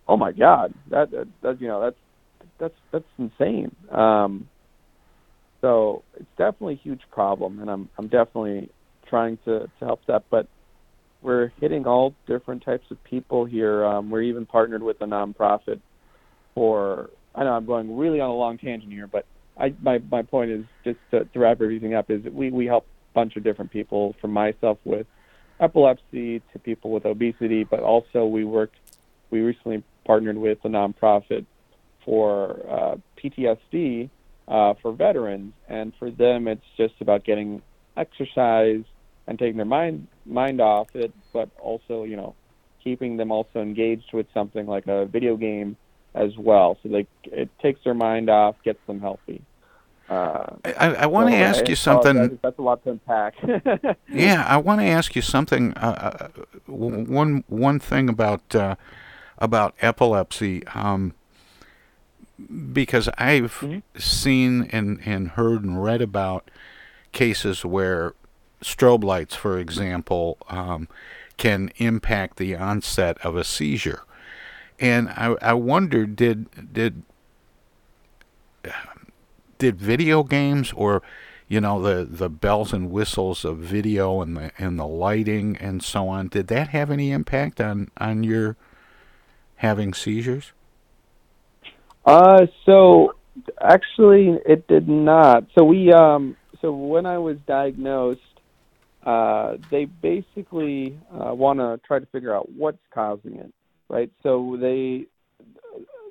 oh 0.08 0.18
my 0.18 0.32
god, 0.32 0.74
that, 0.92 1.12
that, 1.12 1.28
that 1.42 1.62
you 1.62 1.68
know 1.68 1.82
that's 1.82 1.96
that's 2.60 2.74
that's 2.92 3.06
insane. 3.18 3.76
Um, 3.92 4.48
so 5.62 6.04
it's 6.16 6.30
definitely 6.38 6.76
a 6.76 6.84
huge 6.84 7.02
problem, 7.12 7.60
and 7.60 7.70
I'm 7.70 7.90
I'm 7.98 8.08
definitely 8.08 8.70
trying 9.10 9.38
to 9.46 9.62
to 9.62 9.86
help 9.86 10.02
that, 10.08 10.24
but 10.30 10.48
we're 11.22 11.52
hitting 11.60 11.88
all 11.88 12.14
different 12.28 12.64
types 12.64 12.86
of 12.92 13.02
people 13.06 13.46
here. 13.46 13.86
Um, 13.86 14.12
we're 14.12 14.24
even 14.24 14.46
partnered 14.46 14.84
with 14.84 14.98
a 15.02 15.06
nonprofit 15.06 15.80
for. 16.54 17.10
I 17.36 17.44
know 17.44 17.54
I'm 17.54 17.66
going 17.66 17.98
really 17.98 18.20
on 18.20 18.30
a 18.30 18.36
long 18.36 18.60
tangent 18.60 18.92
here, 18.92 19.08
but 19.08 19.26
I 19.58 19.74
my 19.82 20.00
my 20.12 20.24
point 20.24 20.52
is 20.52 20.66
just 20.84 21.00
to, 21.12 21.26
to 21.26 21.40
wrap 21.40 21.62
everything 21.62 21.94
up 21.94 22.10
is 22.10 22.24
that 22.24 22.34
we 22.34 22.52
we 22.52 22.66
help 22.66 22.86
a 22.86 23.14
bunch 23.14 23.36
of 23.36 23.44
different 23.44 23.72
people 23.72 24.16
from 24.22 24.32
myself 24.32 24.78
with 24.84 25.08
epilepsy 25.60 26.42
to 26.52 26.60
people 26.60 26.92
with 26.92 27.06
obesity, 27.06 27.64
but 27.64 27.82
also 27.82 28.26
we 28.26 28.44
worked 28.44 28.76
we 29.30 29.42
recently 29.42 29.84
partnered 30.06 30.38
with 30.38 30.60
a 30.64 30.68
nonprofit 30.68 31.46
for 32.06 32.60
uh, 32.70 32.96
PTSD 33.18 34.10
uh, 34.48 34.74
for 34.82 34.92
veterans, 34.92 35.54
and 35.68 35.94
for 35.98 36.12
them 36.12 36.48
it's 36.48 36.66
just 36.78 36.96
about 37.02 37.24
getting 37.24 37.62
exercise 37.96 38.84
and 39.28 39.40
taking 39.40 39.58
their 39.58 39.66
mind 39.66 40.08
mind 40.26 40.62
off 40.62 40.96
it, 40.96 41.14
but 41.32 41.50
also 41.60 42.04
you 42.04 42.16
know 42.16 42.36
keeping 42.84 43.18
them 43.18 43.32
also 43.32 43.62
engaged 43.62 44.12
with 44.14 44.28
something 44.34 44.66
like 44.68 44.88
a 44.88 45.06
video 45.06 45.38
game 45.38 45.78
as 46.16 46.38
well. 46.38 46.78
So 46.84 46.90
they 46.90 47.08
it 47.24 47.50
takes 47.60 47.84
their 47.84 47.94
mind 47.94 48.30
off, 48.30 48.56
gets 48.64 48.80
them 48.88 49.00
healthy. 49.00 49.42
Uh, 50.10 50.56
I, 50.66 50.96
I 50.96 51.06
want 51.06 51.30
to 51.30 51.36
so 51.36 51.44
ask 51.44 51.66
I 51.66 51.70
you 51.70 51.76
something. 51.76 52.18
if 52.18 52.42
That's 52.42 52.60
a 52.60 52.62
lot 52.62 52.84
to 52.84 52.92
unpack. 52.92 53.36
yeah, 54.10 54.46
I 54.48 54.58
want 54.58 54.82
to 54.82 54.86
ask 54.86 55.16
you 55.16 55.22
something. 55.22 55.74
Uh, 55.74 56.30
uh, 56.38 56.44
one 56.66 57.44
one 57.48 57.80
thing 57.80 58.10
about 58.10 58.54
uh, 58.54 58.76
about 59.38 59.76
epilepsy, 59.82 60.66
um, 60.68 61.14
because 62.72 63.10
I've 63.18 63.64
seen 63.98 64.70
and, 64.72 65.00
and 65.06 65.30
heard 65.30 65.64
and 65.64 65.84
read 65.84 66.02
about 66.02 66.52
cases 67.12 67.64
where 67.64 68.14
strobe 68.62 69.04
lights, 69.04 69.36
for 69.36 69.58
example, 69.58 70.38
um, 70.50 70.88
can 71.38 71.72
impact 71.78 72.38
the 72.38 72.56
onset 72.56 73.18
of 73.24 73.36
a 73.36 73.44
seizure. 73.44 74.04
And 74.84 75.10
I, 75.10 75.36
I 75.42 75.54
wondered, 75.54 76.16
did 76.18 76.74
did 76.74 77.04
did 79.58 79.80
video 79.80 80.24
games 80.24 80.74
or 80.74 81.02
you 81.48 81.62
know 81.62 81.82
the 81.82 82.04
the 82.04 82.30
bells 82.30 82.74
and 82.74 82.92
whistles 82.92 83.46
of 83.46 83.58
video 83.60 84.22
and 84.22 84.36
the 84.38 84.52
and 84.58 84.78
the 84.78 84.86
lighting 84.86 85.56
and 85.58 85.82
so 85.84 86.10
on 86.10 86.28
did 86.28 86.48
that 86.48 86.70
have 86.70 86.92
any 86.92 87.12
impact 87.12 87.62
on 87.62 87.90
on 87.98 88.24
your 88.24 88.58
having 89.58 89.94
seizures 89.94 90.52
Uh, 92.06 92.48
so 92.66 93.16
actually, 93.62 94.38
it 94.46 94.68
did 94.68 94.88
not. 94.90 95.46
So 95.58 95.64
we, 95.64 95.92
um, 95.94 96.36
so 96.62 96.74
when 96.74 97.06
I 97.06 97.18
was 97.18 97.38
diagnosed, 97.48 98.22
uh, 99.06 99.58
they 99.72 99.86
basically 99.86 100.98
uh, 101.12 101.34
want 101.34 101.60
to 101.60 101.80
try 101.86 102.00
to 102.00 102.06
figure 102.08 102.36
out 102.36 102.52
what's 102.52 102.84
causing 102.94 103.36
it, 103.36 103.54
right? 103.94 104.12
So 104.24 104.58
they 104.60 105.06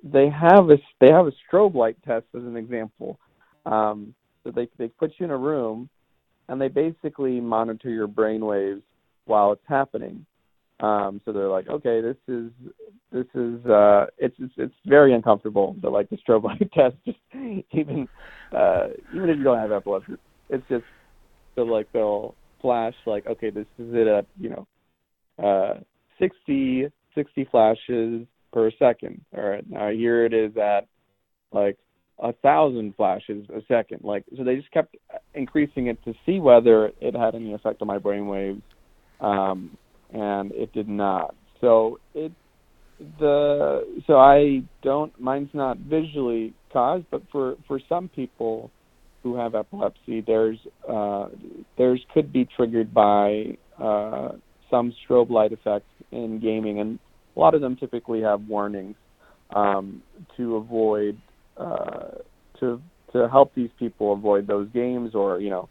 they 0.04 0.28
have 0.30 0.70
a 0.70 0.76
they 1.00 1.10
have 1.10 1.26
a 1.26 1.32
strobe 1.42 1.74
light 1.74 1.96
test 2.06 2.26
as 2.34 2.42
an 2.42 2.56
example. 2.56 3.18
Um, 3.66 4.14
so 4.44 4.52
they 4.52 4.68
they 4.78 4.88
put 4.88 5.12
you 5.18 5.24
in 5.24 5.32
a 5.32 5.36
room, 5.36 5.88
and 6.48 6.60
they 6.60 6.68
basically 6.68 7.40
monitor 7.40 7.90
your 7.90 8.06
brain 8.06 8.44
waves 8.46 8.82
while 9.24 9.52
it's 9.52 9.62
happening. 9.68 10.24
Um, 10.80 11.20
so 11.24 11.32
they're 11.32 11.48
like, 11.48 11.68
okay, 11.68 12.00
this 12.00 12.16
is 12.28 12.50
this 13.10 13.26
is 13.34 13.64
uh, 13.66 14.06
it's, 14.16 14.34
it's 14.38 14.54
it's 14.56 14.74
very 14.86 15.12
uncomfortable. 15.12 15.76
The 15.82 15.90
like 15.90 16.08
the 16.08 16.18
strobe 16.18 16.44
light 16.50 16.70
test, 16.72 16.96
just 17.04 17.18
even 17.34 18.08
uh, 18.56 18.88
even 19.14 19.28
if 19.28 19.38
you 19.38 19.44
don't 19.44 19.58
have 19.58 19.72
epilepsy, 19.72 20.14
it's 20.50 20.64
just 20.68 20.84
so 21.56 21.62
like 21.62 21.88
they'll 21.92 22.36
flash 22.60 22.94
like, 23.06 23.26
okay, 23.26 23.50
this 23.50 23.66
is 23.78 23.92
it 23.92 24.06
at 24.06 24.26
you 24.38 24.50
know 24.50 24.66
uh, 25.42 25.80
60 26.20 26.88
60 27.14 27.48
flashes 27.50 28.26
per 28.52 28.70
second. 28.78 29.22
All 29.36 29.42
right, 29.42 29.68
now 29.68 29.90
here 29.90 30.24
it 30.24 30.32
is 30.32 30.56
at 30.56 30.86
like 31.52 31.76
a 32.18 32.32
thousand 32.34 32.94
flashes 32.96 33.46
a 33.50 33.60
second. 33.66 34.00
Like 34.02 34.24
so, 34.36 34.44
they 34.44 34.56
just 34.56 34.70
kept 34.70 34.96
increasing 35.34 35.88
it 35.88 36.02
to 36.04 36.14
see 36.24 36.38
whether 36.38 36.92
it 37.00 37.14
had 37.14 37.34
any 37.34 37.52
effect 37.52 37.82
on 37.82 37.88
my 37.88 37.98
brain 37.98 38.26
waves, 38.26 38.62
um, 39.20 39.76
and 40.12 40.52
it 40.52 40.72
did 40.72 40.88
not. 40.88 41.34
So 41.60 41.98
it 42.14 42.32
the 43.18 44.02
so 44.06 44.18
I 44.18 44.62
don't 44.82 45.18
mine's 45.20 45.50
not 45.52 45.78
visually 45.78 46.54
caused, 46.72 47.06
but 47.10 47.22
for 47.30 47.56
for 47.66 47.80
some 47.88 48.08
people 48.08 48.70
who 49.22 49.36
have 49.36 49.54
epilepsy, 49.54 50.20
there's 50.20 50.58
uh, 50.88 51.28
there's 51.78 52.04
could 52.12 52.32
be 52.32 52.48
triggered 52.56 52.92
by 52.92 53.56
uh, 53.82 54.32
some 54.72 54.94
strobe 55.06 55.30
light 55.30 55.52
effects 55.52 55.90
in 56.10 56.40
gaming, 56.40 56.80
and 56.80 56.98
a 57.36 57.38
lot 57.38 57.54
of 57.54 57.60
them 57.60 57.76
typically 57.76 58.22
have 58.22 58.48
warnings 58.48 58.96
um, 59.54 60.02
to 60.36 60.56
avoid 60.56 61.20
uh, 61.58 62.08
to 62.58 62.80
to 63.12 63.28
help 63.28 63.54
these 63.54 63.70
people 63.78 64.14
avoid 64.14 64.46
those 64.46 64.68
games, 64.70 65.14
or 65.14 65.38
you 65.38 65.50
know, 65.50 65.68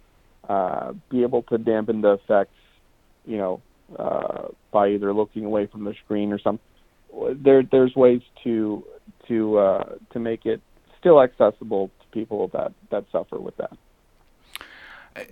uh, 0.48 0.94
be 1.10 1.24
able 1.24 1.42
to 1.44 1.58
dampen 1.58 2.02
the 2.02 2.14
effects, 2.14 2.54
you 3.26 3.38
know, 3.38 3.62
uh, 3.98 4.48
by 4.72 4.90
either 4.90 5.14
looking 5.14 5.46
away 5.46 5.66
from 5.66 5.84
the 5.84 5.96
screen 6.06 6.32
or 6.32 6.40
something. 6.40 6.64
There 7.44 7.64
there's 7.64 7.96
ways 7.96 8.22
to 8.44 8.86
to 9.28 9.58
uh, 9.58 9.96
to 10.12 10.20
make 10.20 10.46
it 10.46 10.62
still 11.00 11.22
accessible 11.22 11.90
to 12.00 12.08
people 12.12 12.50
that 12.54 12.72
that 12.92 13.06
suffer 13.12 13.40
with 13.40 13.58
that. 13.58 13.76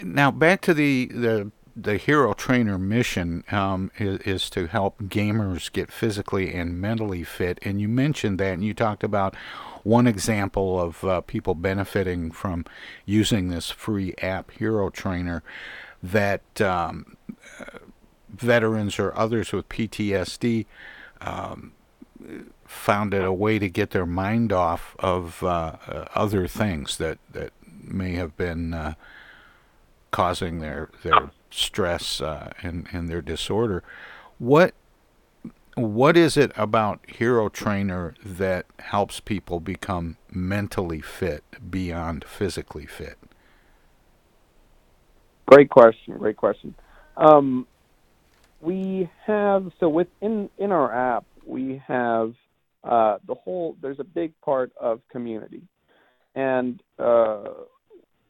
Now 0.03 0.31
back 0.31 0.61
to 0.61 0.73
the 0.73 1.05
the 1.07 1.51
the 1.81 1.97
hero 1.97 2.33
trainer 2.33 2.77
mission 2.77 3.43
um, 3.51 3.91
is, 3.97 4.19
is, 4.21 4.49
to 4.51 4.67
help 4.67 5.01
gamers 5.03 5.71
get 5.71 5.91
physically 5.91 6.53
and 6.53 6.79
mentally 6.79 7.23
fit. 7.23 7.59
And 7.61 7.79
you 7.79 7.87
mentioned 7.87 8.39
that 8.39 8.53
and 8.53 8.63
you 8.63 8.73
talked 8.73 9.03
about 9.03 9.35
one 9.83 10.07
example 10.07 10.79
of 10.79 11.03
uh, 11.03 11.21
people 11.21 11.55
benefiting 11.55 12.31
from 12.31 12.65
using 13.05 13.49
this 13.49 13.69
free 13.69 14.13
app 14.21 14.51
hero 14.51 14.89
trainer 14.89 15.41
that 16.03 16.61
um, 16.61 17.17
veterans 18.29 18.99
or 18.99 19.17
others 19.17 19.51
with 19.51 19.67
ptsd 19.69 20.65
um, 21.21 21.73
found 22.65 23.13
it 23.13 23.23
a 23.23 23.33
way 23.33 23.57
to 23.57 23.69
get 23.69 23.91
their 23.91 24.05
mind 24.05 24.53
off 24.53 24.95
of 24.99 25.43
uh, 25.43 25.75
uh, 25.87 26.05
other 26.13 26.47
things 26.47 26.97
that, 26.97 27.17
that 27.31 27.51
may 27.83 28.13
have 28.13 28.35
been 28.37 28.73
uh, 28.73 28.93
causing 30.11 30.59
their 30.59 30.89
their 31.03 31.31
stress 31.49 32.21
uh, 32.21 32.51
and 32.61 32.87
and 32.91 33.09
their 33.09 33.21
disorder. 33.21 33.83
What 34.37 34.73
what 35.75 36.17
is 36.17 36.35
it 36.35 36.51
about 36.55 36.99
Hero 37.07 37.49
Trainer 37.49 38.13
that 38.23 38.65
helps 38.79 39.19
people 39.19 39.59
become 39.59 40.17
mentally 40.31 41.01
fit 41.01 41.43
beyond 41.69 42.25
physically 42.25 42.85
fit? 42.85 43.17
Great 45.45 45.69
question. 45.69 46.17
Great 46.17 46.37
question. 46.37 46.75
Um, 47.17 47.65
we 48.61 49.09
have 49.25 49.71
so 49.79 49.89
within 49.89 50.49
in 50.57 50.71
our 50.71 50.93
app 50.93 51.25
we 51.45 51.81
have 51.87 52.33
uh, 52.83 53.17
the 53.25 53.35
whole. 53.35 53.75
There's 53.81 53.99
a 53.99 54.05
big 54.05 54.33
part 54.41 54.71
of 54.79 55.01
community, 55.11 55.63
and 56.35 56.81
uh, 56.97 57.45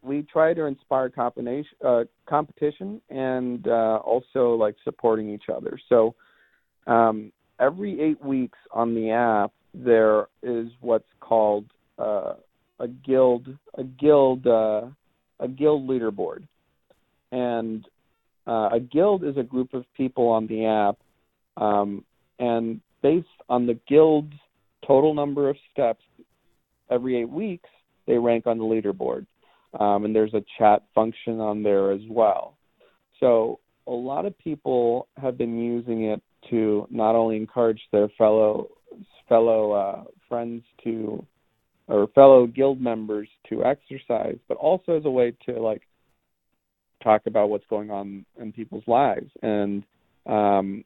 we 0.01 0.23
try 0.23 0.53
to 0.53 0.65
inspire 0.65 1.09
combination, 1.09 1.77
uh, 1.85 2.03
competition 2.27 3.01
and 3.09 3.67
uh, 3.67 3.99
also 4.03 4.53
like 4.55 4.75
supporting 4.83 5.29
each 5.33 5.49
other. 5.53 5.79
So 5.89 6.15
um, 6.87 7.31
every 7.59 7.99
eight 8.01 8.23
weeks 8.23 8.57
on 8.71 8.95
the 8.95 9.11
app, 9.11 9.51
there 9.73 10.27
is 10.41 10.67
what's 10.81 11.09
called 11.19 11.65
uh, 11.97 12.33
a 12.79 12.87
guild, 12.87 13.47
a 13.75 13.83
guild, 13.83 14.47
uh, 14.47 14.83
a 15.39 15.47
guild 15.47 15.87
leaderboard, 15.87 16.47
and 17.31 17.85
uh, 18.47 18.69
a 18.73 18.79
guild 18.79 19.23
is 19.23 19.37
a 19.37 19.43
group 19.43 19.73
of 19.73 19.83
people 19.95 20.27
on 20.29 20.47
the 20.47 20.65
app, 20.65 20.97
um, 21.61 22.03
and 22.39 22.79
based 23.03 23.27
on 23.49 23.67
the 23.67 23.77
guild's 23.87 24.33
total 24.87 25.13
number 25.13 25.49
of 25.49 25.57
steps 25.71 26.03
every 26.89 27.21
eight 27.21 27.29
weeks, 27.29 27.69
they 28.07 28.17
rank 28.17 28.47
on 28.47 28.57
the 28.57 28.63
leaderboard 28.63 29.25
um, 29.77 30.05
and 30.05 30.15
there's 30.15 30.33
a 30.33 30.43
chat 30.57 30.83
function 30.95 31.39
on 31.39 31.63
there 31.63 31.91
as 31.91 32.01
well. 32.09 32.57
So 33.19 33.59
a 33.87 33.91
lot 33.91 34.25
of 34.25 34.37
people 34.37 35.07
have 35.17 35.37
been 35.37 35.59
using 35.59 36.05
it 36.05 36.21
to 36.49 36.87
not 36.89 37.15
only 37.15 37.35
encourage 37.35 37.81
their 37.91 38.07
fellow 38.17 38.69
fellow 39.27 39.71
uh, 39.71 40.03
friends 40.27 40.63
to 40.83 41.23
or 41.87 42.07
fellow 42.13 42.45
guild 42.45 42.79
members 42.79 43.27
to 43.49 43.65
exercise, 43.65 44.37
but 44.47 44.57
also 44.57 44.97
as 44.97 45.05
a 45.05 45.09
way 45.09 45.33
to 45.45 45.59
like 45.59 45.81
talk 47.03 47.21
about 47.25 47.49
what's 47.49 47.65
going 47.69 47.89
on 47.89 48.25
in 48.39 48.51
people's 48.51 48.83
lives. 48.87 49.29
And 49.41 49.83
um, 50.25 50.83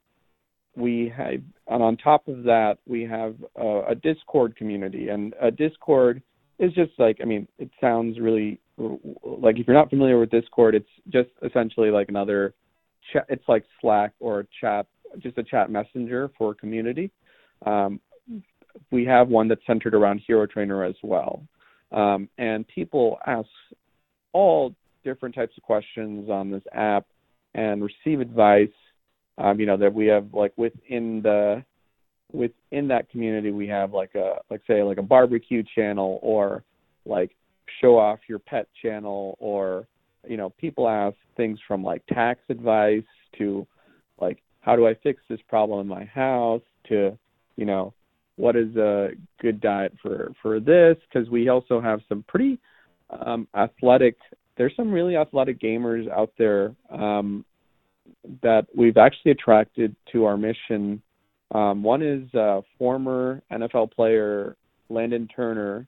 we 0.75 1.11
had, 1.15 1.43
and 1.67 1.83
on 1.83 1.97
top 1.97 2.27
of 2.27 2.43
that, 2.43 2.77
we 2.87 3.03
have 3.03 3.35
a, 3.55 3.81
a 3.89 3.95
Discord 3.95 4.55
community, 4.55 5.09
and 5.09 5.33
a 5.41 5.51
Discord 5.51 6.21
is 6.59 6.73
just 6.73 6.91
like, 6.97 7.17
I 7.21 7.25
mean, 7.25 7.47
it 7.59 7.69
sounds 7.81 8.19
really 8.19 8.59
like 8.77 9.59
if 9.59 9.67
you're 9.67 9.75
not 9.75 9.89
familiar 9.89 10.19
with 10.19 10.31
Discord, 10.31 10.75
it's 10.75 10.89
just 11.09 11.29
essentially 11.45 11.91
like 11.91 12.09
another 12.09 12.53
chat. 13.11 13.25
It's 13.29 13.43
like 13.47 13.65
Slack 13.81 14.13
or 14.19 14.47
chat, 14.59 14.87
just 15.19 15.37
a 15.37 15.43
chat 15.43 15.69
messenger 15.69 16.31
for 16.37 16.53
community. 16.53 17.11
Um, 17.65 17.99
we 18.91 19.05
have 19.05 19.27
one 19.27 19.47
that's 19.47 19.61
centered 19.67 19.93
around 19.93 20.21
Hero 20.25 20.47
Trainer 20.47 20.83
as 20.83 20.95
well, 21.03 21.43
um, 21.91 22.27
and 22.37 22.67
people 22.67 23.19
ask 23.27 23.47
all 24.31 24.73
different 25.03 25.35
types 25.35 25.55
of 25.57 25.63
questions 25.63 26.29
on 26.29 26.49
this 26.49 26.63
app 26.73 27.05
and 27.53 27.83
receive 27.83 28.19
advice. 28.19 28.69
Um, 29.37 29.59
you 29.59 29.65
know 29.65 29.77
that 29.77 29.93
we 29.93 30.07
have 30.07 30.33
like 30.33 30.53
within 30.57 31.21
the 31.21 31.63
within 32.31 32.87
that 32.87 33.09
community 33.09 33.51
we 33.51 33.67
have 33.67 33.93
like 33.93 34.15
a 34.15 34.39
like 34.49 34.61
say 34.65 34.81
like 34.81 34.97
a 34.97 35.03
barbecue 35.03 35.63
channel 35.75 36.19
or 36.23 36.63
like 37.05 37.31
show 37.81 37.97
off 37.97 38.19
your 38.27 38.39
pet 38.39 38.67
channel 38.81 39.37
or 39.39 39.87
you 40.27 40.37
know 40.37 40.49
people 40.51 40.87
ask 40.87 41.15
things 41.35 41.59
from 41.67 41.83
like 41.83 42.05
tax 42.07 42.39
advice 42.49 43.03
to 43.37 43.65
like 44.19 44.41
how 44.61 44.75
do 44.75 44.87
i 44.87 44.93
fix 45.03 45.21
this 45.29 45.39
problem 45.47 45.79
in 45.79 45.87
my 45.87 46.05
house 46.05 46.61
to 46.87 47.17
you 47.55 47.65
know 47.65 47.93
what 48.35 48.55
is 48.55 48.75
a 48.75 49.09
good 49.39 49.61
diet 49.61 49.93
for 50.01 50.31
for 50.41 50.59
this? 50.59 50.97
Because 51.07 51.29
we 51.29 51.49
also 51.49 51.79
have 51.79 52.01
some 52.09 52.23
pretty 52.27 52.59
um 53.09 53.47
athletic 53.55 54.17
there's 54.57 54.75
some 54.75 54.91
really 54.91 55.15
athletic 55.15 55.59
gamers 55.59 56.09
out 56.09 56.31
there 56.37 56.73
um 56.89 57.45
that 58.41 58.65
we've 58.75 58.97
actually 58.97 59.31
attracted 59.31 59.95
to 60.11 60.25
our 60.25 60.37
mission. 60.37 61.01
Um 61.53 61.83
one 61.83 62.01
is 62.01 62.33
uh 62.33 62.61
former 62.77 63.41
nfl 63.51 63.91
player 63.91 64.55
landon 64.89 65.27
turner 65.27 65.87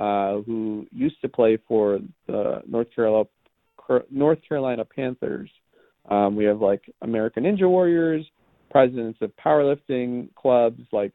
uh, 0.00 0.40
who 0.40 0.86
used 0.90 1.20
to 1.20 1.28
play 1.28 1.58
for 1.68 2.00
the 2.26 2.62
North 2.66 2.88
Carolina 2.94 3.28
North 4.10 4.38
Carolina 4.48 4.84
Panthers. 4.84 5.50
Um, 6.08 6.36
we 6.36 6.44
have 6.44 6.60
like 6.60 6.82
American 7.02 7.44
Ninja 7.44 7.68
Warriors, 7.68 8.24
presidents 8.70 9.18
of 9.20 9.32
powerlifting 9.36 10.34
clubs, 10.34 10.80
like 10.92 11.12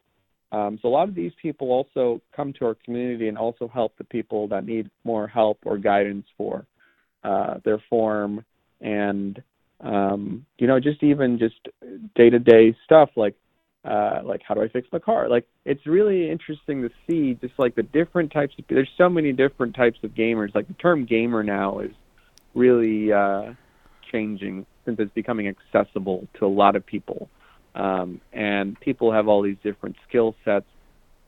um, 0.52 0.78
so 0.82 0.88
a 0.88 0.90
lot 0.90 1.10
of 1.10 1.16
these 1.16 1.32
people 1.42 1.72
also 1.72 2.22
come 2.36 2.54
to 2.54 2.66
our 2.66 2.76
community 2.86 3.28
and 3.28 3.38
also 3.38 3.68
help 3.68 3.98
the 3.98 4.04
people 4.04 4.48
that 4.50 4.66
need 4.66 4.90
more 5.04 5.28
help 5.28 5.58
or 5.66 5.78
guidance 5.78 6.28
for 6.38 6.66
uh, 7.24 7.56
their 7.66 7.82
form 7.90 8.46
and 8.82 9.42
um, 9.82 10.46
you 10.60 10.68
know 10.68 10.80
just 10.80 11.02
even 11.02 11.40
just 11.40 11.68
day 12.16 12.30
to 12.30 12.40
day 12.40 12.76
stuff 12.86 13.10
like 13.16 13.36
uh, 13.86 14.22
like 14.24 14.42
how 14.48 14.56
do 14.56 14.62
I 14.62 14.68
fix 14.68 14.88
my 14.92 15.00
car? 15.00 15.30
Like 15.30 15.48
it's 15.64 15.86
really 15.86 16.30
interesting 16.30 16.82
to 16.82 16.90
see 17.08 17.36
just 17.36 17.54
like 17.58 17.76
the 17.76 17.84
different 17.84 18.32
types 18.32 18.54
of 18.58 18.66
there's 18.70 18.90
so 18.98 19.10
many 19.10 19.32
different 19.32 19.76
types 19.76 20.00
of 20.04 20.12
gamers. 20.12 20.56
Like 20.56 20.68
the 20.68 20.74
term 20.74 21.06
gamer 21.06 21.44
now 21.44 21.80
is 21.80 21.92
really 22.56 23.14
uh, 23.14 23.54
changing 24.12 24.66
since 24.86 25.00
it's 25.00 25.14
becoming 25.14 25.48
accessible 25.48 26.28
to 26.40 26.46
a 26.46 26.48
lot 26.48 26.76
of 26.76 26.86
people. 26.86 27.30
Um, 27.76 28.22
and 28.34 28.80
people 28.80 29.12
have 29.12 29.28
all 29.28 29.42
these 29.42 29.58
different 29.64 29.98
skill 30.08 30.36
sets 30.46 30.66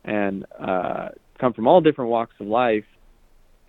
and 0.03 0.45
uh, 0.59 1.09
come 1.39 1.53
from 1.53 1.67
all 1.67 1.81
different 1.81 2.09
walks 2.11 2.33
of 2.39 2.47
life. 2.47 2.85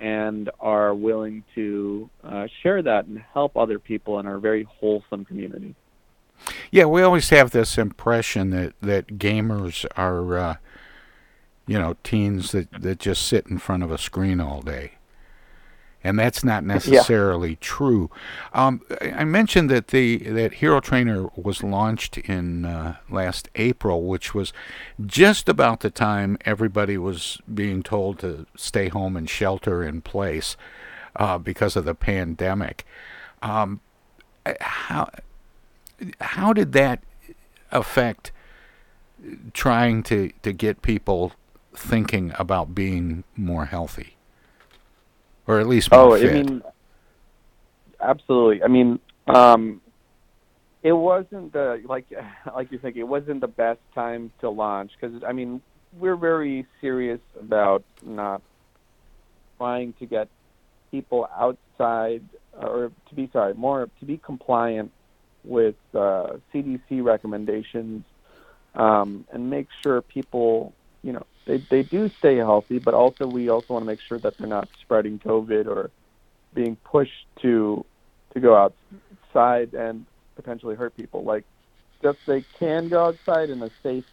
and 0.00 0.50
are 0.60 0.94
willing 0.94 1.44
to 1.54 2.08
uh, 2.22 2.46
share 2.62 2.82
that 2.82 3.06
and 3.06 3.18
help 3.34 3.56
other 3.56 3.78
people 3.78 4.20
in 4.20 4.26
our 4.26 4.38
very 4.38 4.64
wholesome 4.78 5.24
community. 5.24 5.74
Yeah, 6.70 6.84
we 6.84 7.02
always 7.02 7.30
have 7.30 7.50
this 7.50 7.78
impression 7.78 8.50
that 8.50 8.74
that 8.80 9.18
gamers 9.18 9.84
are, 9.96 10.38
uh, 10.38 10.56
you 11.66 11.78
know, 11.78 11.96
teens 12.02 12.52
that 12.52 12.70
that 12.72 12.98
just 12.98 13.26
sit 13.26 13.46
in 13.46 13.58
front 13.58 13.82
of 13.82 13.90
a 13.90 13.98
screen 13.98 14.40
all 14.40 14.62
day 14.62 14.92
and 16.04 16.18
that's 16.18 16.44
not 16.44 16.64
necessarily 16.64 17.50
yeah. 17.50 17.56
true. 17.60 18.10
Um, 18.52 18.82
I 19.00 19.24
mentioned 19.24 19.68
that 19.70 19.88
the 19.88 20.18
that 20.18 20.54
Hero 20.54 20.80
Trainer 20.80 21.28
was 21.34 21.62
launched 21.62 22.18
in 22.18 22.64
uh, 22.64 22.96
last 23.10 23.48
April, 23.56 24.04
which 24.04 24.34
was 24.34 24.52
just 25.04 25.48
about 25.48 25.80
the 25.80 25.90
time 25.90 26.38
everybody 26.44 26.96
was 26.96 27.38
being 27.52 27.82
told 27.82 28.20
to 28.20 28.46
stay 28.56 28.88
home 28.88 29.16
and 29.16 29.28
shelter 29.28 29.82
in 29.82 30.00
place 30.00 30.56
uh, 31.16 31.38
because 31.38 31.74
of 31.74 31.84
the 31.84 31.94
pandemic. 31.94 32.86
Um, 33.42 33.80
how 34.60 35.10
how 36.20 36.52
did 36.52 36.72
that 36.72 37.02
affect 37.70 38.32
trying 39.52 40.02
to 40.04 40.30
to 40.42 40.52
get 40.52 40.82
people 40.82 41.32
thinking 41.74 42.32
about 42.38 42.74
being 42.74 43.24
more 43.36 43.66
healthy? 43.66 44.18
or 45.48 45.58
at 45.58 45.66
least 45.66 45.88
oh, 45.90 46.16
fit. 46.16 46.30
I 46.30 46.32
mean, 46.34 46.62
absolutely. 48.00 48.62
I 48.62 48.68
mean, 48.68 49.00
um, 49.26 49.80
it 50.82 50.92
wasn't 50.92 51.52
the 51.52 51.82
like 51.88 52.06
like 52.54 52.70
you 52.70 52.78
think 52.78 52.96
it 52.96 53.02
wasn't 53.02 53.40
the 53.40 53.48
best 53.48 53.80
time 53.94 54.30
to 54.40 54.50
launch 54.50 54.92
because 55.00 55.20
I 55.26 55.32
mean 55.32 55.60
we're 55.98 56.16
very 56.16 56.66
serious 56.80 57.20
about 57.40 57.82
not 58.04 58.42
trying 59.56 59.94
to 59.94 60.06
get 60.06 60.28
people 60.90 61.28
outside 61.36 62.22
or 62.60 62.92
to 63.08 63.14
be 63.14 63.28
sorry 63.32 63.54
more 63.54 63.88
to 63.98 64.04
be 64.04 64.18
compliant 64.18 64.92
with 65.44 65.76
uh, 65.94 66.38
CDC 66.52 67.02
recommendations 67.02 68.04
um, 68.74 69.24
and 69.32 69.50
make 69.50 69.68
sure 69.82 70.02
people 70.02 70.72
you 71.02 71.12
know 71.12 71.26
they 71.46 71.58
they 71.70 71.82
do 71.82 72.10
stay 72.18 72.36
healthy, 72.36 72.78
but 72.78 72.94
also 72.94 73.26
we 73.26 73.48
also 73.48 73.74
want 73.74 73.82
to 73.82 73.86
make 73.86 74.00
sure 74.08 74.18
that 74.18 74.34
they're 74.38 74.46
not 74.46 74.68
spreading 74.82 75.18
COVID 75.18 75.66
or 75.66 75.90
being 76.54 76.76
pushed 76.84 77.26
to 77.42 77.84
to 78.34 78.40
go 78.40 78.54
outside 78.54 79.74
and 79.74 80.06
potentially 80.36 80.76
hurt 80.76 80.96
people. 80.96 81.24
Like 81.24 81.44
if 82.02 82.16
they 82.26 82.44
can 82.58 82.88
go 82.88 83.06
outside 83.06 83.50
in 83.50 83.62
a 83.62 83.70
safe, 83.82 84.04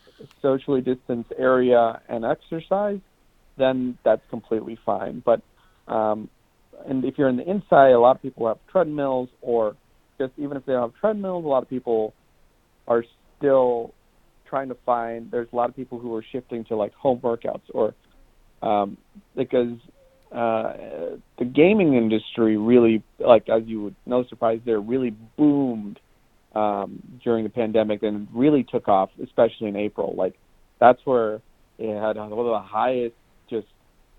socially 0.41 0.82
distanced 0.82 1.32
area 1.38 2.01
and 2.07 2.26
exercise, 2.26 2.99
then 3.57 3.97
that's 4.03 4.23
completely 4.30 4.78
fine. 4.86 5.21
But 5.26 5.41
um, 5.88 6.30
and 6.88 7.05
if 7.05 7.17
you're 7.17 7.30
in 7.30 7.38
the 7.38 7.49
inside, 7.49 7.91
a 7.91 7.99
lot 7.99 8.15
of 8.15 8.21
people 8.21 8.47
have 8.47 8.57
treadmills, 8.71 9.30
or 9.41 9.76
just 10.18 10.34
even 10.38 10.57
if 10.57 10.66
they 10.66 10.74
don't 10.74 10.91
have 10.91 10.99
treadmills, 10.99 11.45
a 11.45 11.47
lot 11.47 11.63
of 11.63 11.70
people 11.70 12.13
are 12.88 13.03
still 13.38 13.93
trying 14.49 14.70
to 14.70 14.78
find. 14.86 15.32
There's 15.32 15.47
a 15.51 15.55
lot 15.55 15.70
of 15.70 15.76
people 15.76 15.99
who 15.99 16.13
are 16.16 16.24
shifting 16.32 16.63
to 16.66 16.76
like 16.76 16.93
home 16.93 17.20
workouts 17.20 17.61
or 17.74 17.93
um, 18.61 18.97
because 19.36 19.78
uh, 20.32 20.74
the 21.38 21.45
gaming 21.45 21.95
industry 21.95 22.57
really, 22.57 23.03
like 23.20 23.47
as 23.49 23.63
you 23.66 23.84
would 23.84 23.95
no 24.05 24.26
surprise 24.28 24.59
there, 24.66 24.80
really 24.80 25.11
boomed 25.38 25.99
um, 26.55 27.01
during 27.24 27.43
the 27.43 27.49
pandemic 27.49 28.03
and 28.03 28.28
really 28.34 28.63
took 28.63 28.88
off, 28.88 29.09
especially 29.24 29.68
in 29.68 29.76
April. 29.76 30.16
Like 30.18 30.36
that's 30.80 30.99
where 31.05 31.41
it 31.78 32.01
had 32.01 32.18
one 32.18 32.32
of 32.32 32.45
the 32.45 32.59
highest 32.59 33.16
just 33.49 33.68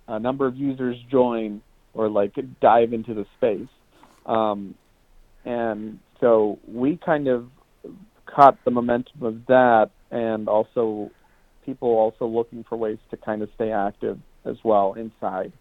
uh, 0.07 0.19
number 0.19 0.47
of 0.47 0.57
users 0.57 0.97
join 1.11 1.63
or 1.95 2.09
like 2.09 2.35
dive 2.61 2.93
into 2.93 3.15
the 3.15 3.25
space. 3.37 3.69
Um, 4.27 4.75
and 5.47 6.01
so 6.21 6.59
we 6.67 6.97
kind 6.97 7.29
of 7.29 7.49
caught 8.27 8.63
the 8.65 8.71
momentum 8.71 9.23
of 9.23 9.47
that 9.47 9.91
and 10.11 10.49
also 10.49 11.11
people 11.65 11.89
also 11.89 12.27
looking 12.27 12.65
for 12.65 12.77
ways 12.77 12.99
to 13.11 13.17
kind 13.17 13.43
of 13.43 13.49
stay 13.55 13.71
active 13.73 14.19
as 14.45 14.57
well 14.65 14.95
inside 14.95 15.53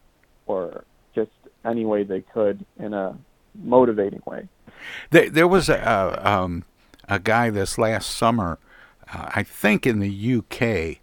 or 0.48 0.84
just 1.14 1.32
any 1.64 1.86
way 1.86 2.04
they 2.04 2.22
could 2.22 2.66
in 2.78 2.94
a 2.94 3.18
motivating 3.56 4.22
way. 4.26 4.48
There, 5.12 5.30
there 5.30 5.48
was 5.48 5.70
a, 5.70 6.30
um, 6.30 6.64
a 7.08 7.20
guy 7.20 7.50
this 7.50 7.78
last 7.78 8.12
summer, 8.12 8.60
uh, 9.14 9.30
I 9.34 9.44
think 9.44 9.86
in 9.86 10.00
the 10.00 10.36
UK, 10.38 11.00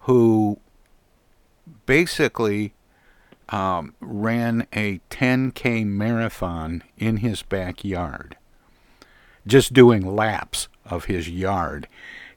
who 0.00 0.58
basically 1.86 2.72
um, 3.48 3.94
ran 4.00 4.66
a 4.72 5.00
10K 5.10 5.86
marathon 5.86 6.82
in 6.98 7.18
his 7.18 7.42
backyard, 7.42 8.36
just 9.46 9.72
doing 9.72 10.14
laps 10.14 10.68
of 10.84 11.06
his 11.06 11.28
yard 11.28 11.88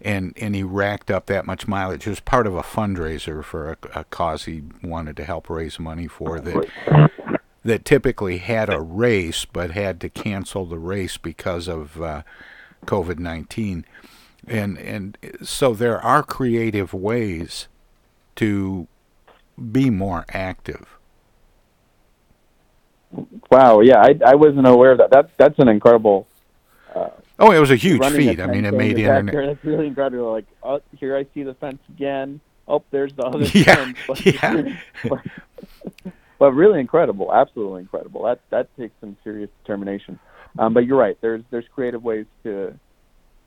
and 0.01 0.33
and 0.37 0.55
he 0.55 0.63
racked 0.63 1.11
up 1.11 1.25
that 1.25 1.45
much 1.45 1.67
mileage. 1.67 2.07
It 2.07 2.11
was 2.11 2.19
part 2.19 2.47
of 2.47 2.55
a 2.55 2.63
fundraiser 2.63 3.43
for 3.43 3.71
a, 3.71 3.99
a 3.99 4.03
cause 4.05 4.45
he 4.45 4.63
wanted 4.81 5.17
to 5.17 5.25
help 5.25 5.49
raise 5.49 5.79
money 5.79 6.07
for 6.07 6.39
that 6.39 7.11
that 7.63 7.85
typically 7.85 8.37
had 8.37 8.69
a 8.69 8.79
race 8.79 9.45
but 9.45 9.71
had 9.71 9.99
to 10.01 10.09
cancel 10.09 10.65
the 10.65 10.79
race 10.79 11.17
because 11.17 11.67
of 11.67 12.01
uh, 12.01 12.23
COVID 12.85 13.19
nineteen, 13.19 13.85
and 14.47 14.77
and 14.77 15.17
so 15.43 15.73
there 15.73 15.99
are 15.99 16.23
creative 16.23 16.93
ways 16.93 17.67
to 18.37 18.87
be 19.71 19.89
more 19.89 20.25
active. 20.29 20.97
Wow, 23.51 23.81
yeah, 23.81 23.99
I 23.99 24.19
I 24.25 24.35
wasn't 24.35 24.67
aware 24.67 24.91
of 24.91 24.99
that. 24.99 25.11
That 25.11 25.31
that's 25.37 25.57
an 25.59 25.67
incredible 25.67 26.27
uh, 26.93 27.09
Oh, 27.39 27.51
it 27.51 27.59
was 27.59 27.71
a 27.71 27.75
huge 27.77 28.05
feat. 28.05 28.41
I 28.41 28.47
mean, 28.47 28.65
it 28.65 28.73
made 28.73 28.97
the 28.97 29.05
internet. 29.05 29.33
That's 29.33 29.63
really 29.63 29.87
incredible. 29.87 30.31
Like, 30.31 30.45
oh, 30.61 30.81
here 30.97 31.15
I 31.15 31.25
see 31.33 31.43
the 31.43 31.53
fence 31.53 31.79
again. 31.87 32.41
Oh, 32.67 32.83
there's 32.91 33.13
the 33.13 33.23
other 33.23 33.39
yeah, 33.53 33.93
fence. 34.03 34.25
yeah. 34.25 34.77
but, 35.07 35.19
but 36.39 36.51
really 36.51 36.81
incredible, 36.81 37.33
absolutely 37.33 37.81
incredible. 37.81 38.23
That 38.23 38.41
that 38.49 38.75
takes 38.77 38.93
some 38.99 39.15
serious 39.23 39.49
determination. 39.63 40.19
Um, 40.57 40.73
but 40.73 40.85
you're 40.85 40.97
right. 40.97 41.17
There's 41.21 41.41
there's 41.49 41.65
creative 41.73 42.03
ways 42.03 42.25
to 42.43 42.77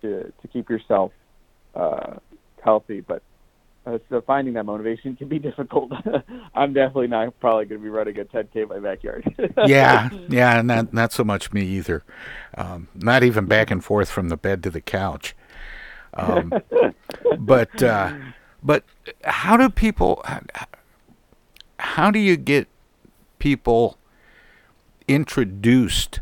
to 0.01 0.33
to 0.41 0.49
keep 0.49 0.71
yourself 0.71 1.13
uh, 1.75 2.15
healthy, 2.65 3.01
but 3.01 3.23
uh, 3.85 3.99
so 4.09 4.21
finding 4.21 4.55
that 4.55 4.65
motivation 4.65 5.17
can 5.17 5.29
be 5.29 5.39
difficult. 5.41 5.93
I'm 6.55 6.73
definitely 6.73 7.09
not 7.09 7.39
probably 7.41 7.67
going 7.67 7.81
to 7.81 7.83
be 7.83 7.91
running 7.91 8.19
a 8.19 8.25
10k 8.25 8.57
in 8.57 8.69
my 8.69 8.79
backyard. 8.79 9.35
yeah, 9.67 10.11
yeah, 10.29 10.63
not 10.63 10.93
not 10.93 11.13
so 11.13 11.25
much 11.25 11.53
me 11.53 11.63
either. 11.63 12.03
Um, 12.57 12.89
not 12.95 13.23
even 13.23 13.47
back 13.47 13.71
and 13.71 13.85
forth 13.85 14.11
from 14.11 14.29
the 14.29 14.37
bed 14.37 14.63
to 14.65 14.71
the 14.71 14.81
couch. 14.81 15.35
Um, 16.15 16.53
but 17.39 17.83
uh, 17.83 18.13
but 18.63 18.85
how 19.25 19.57
do 19.57 19.69
people? 19.69 20.25
How 21.79 22.11
do 22.11 22.19
you 22.19 22.37
get 22.37 22.69
people 23.39 23.99
introduced 25.09 26.21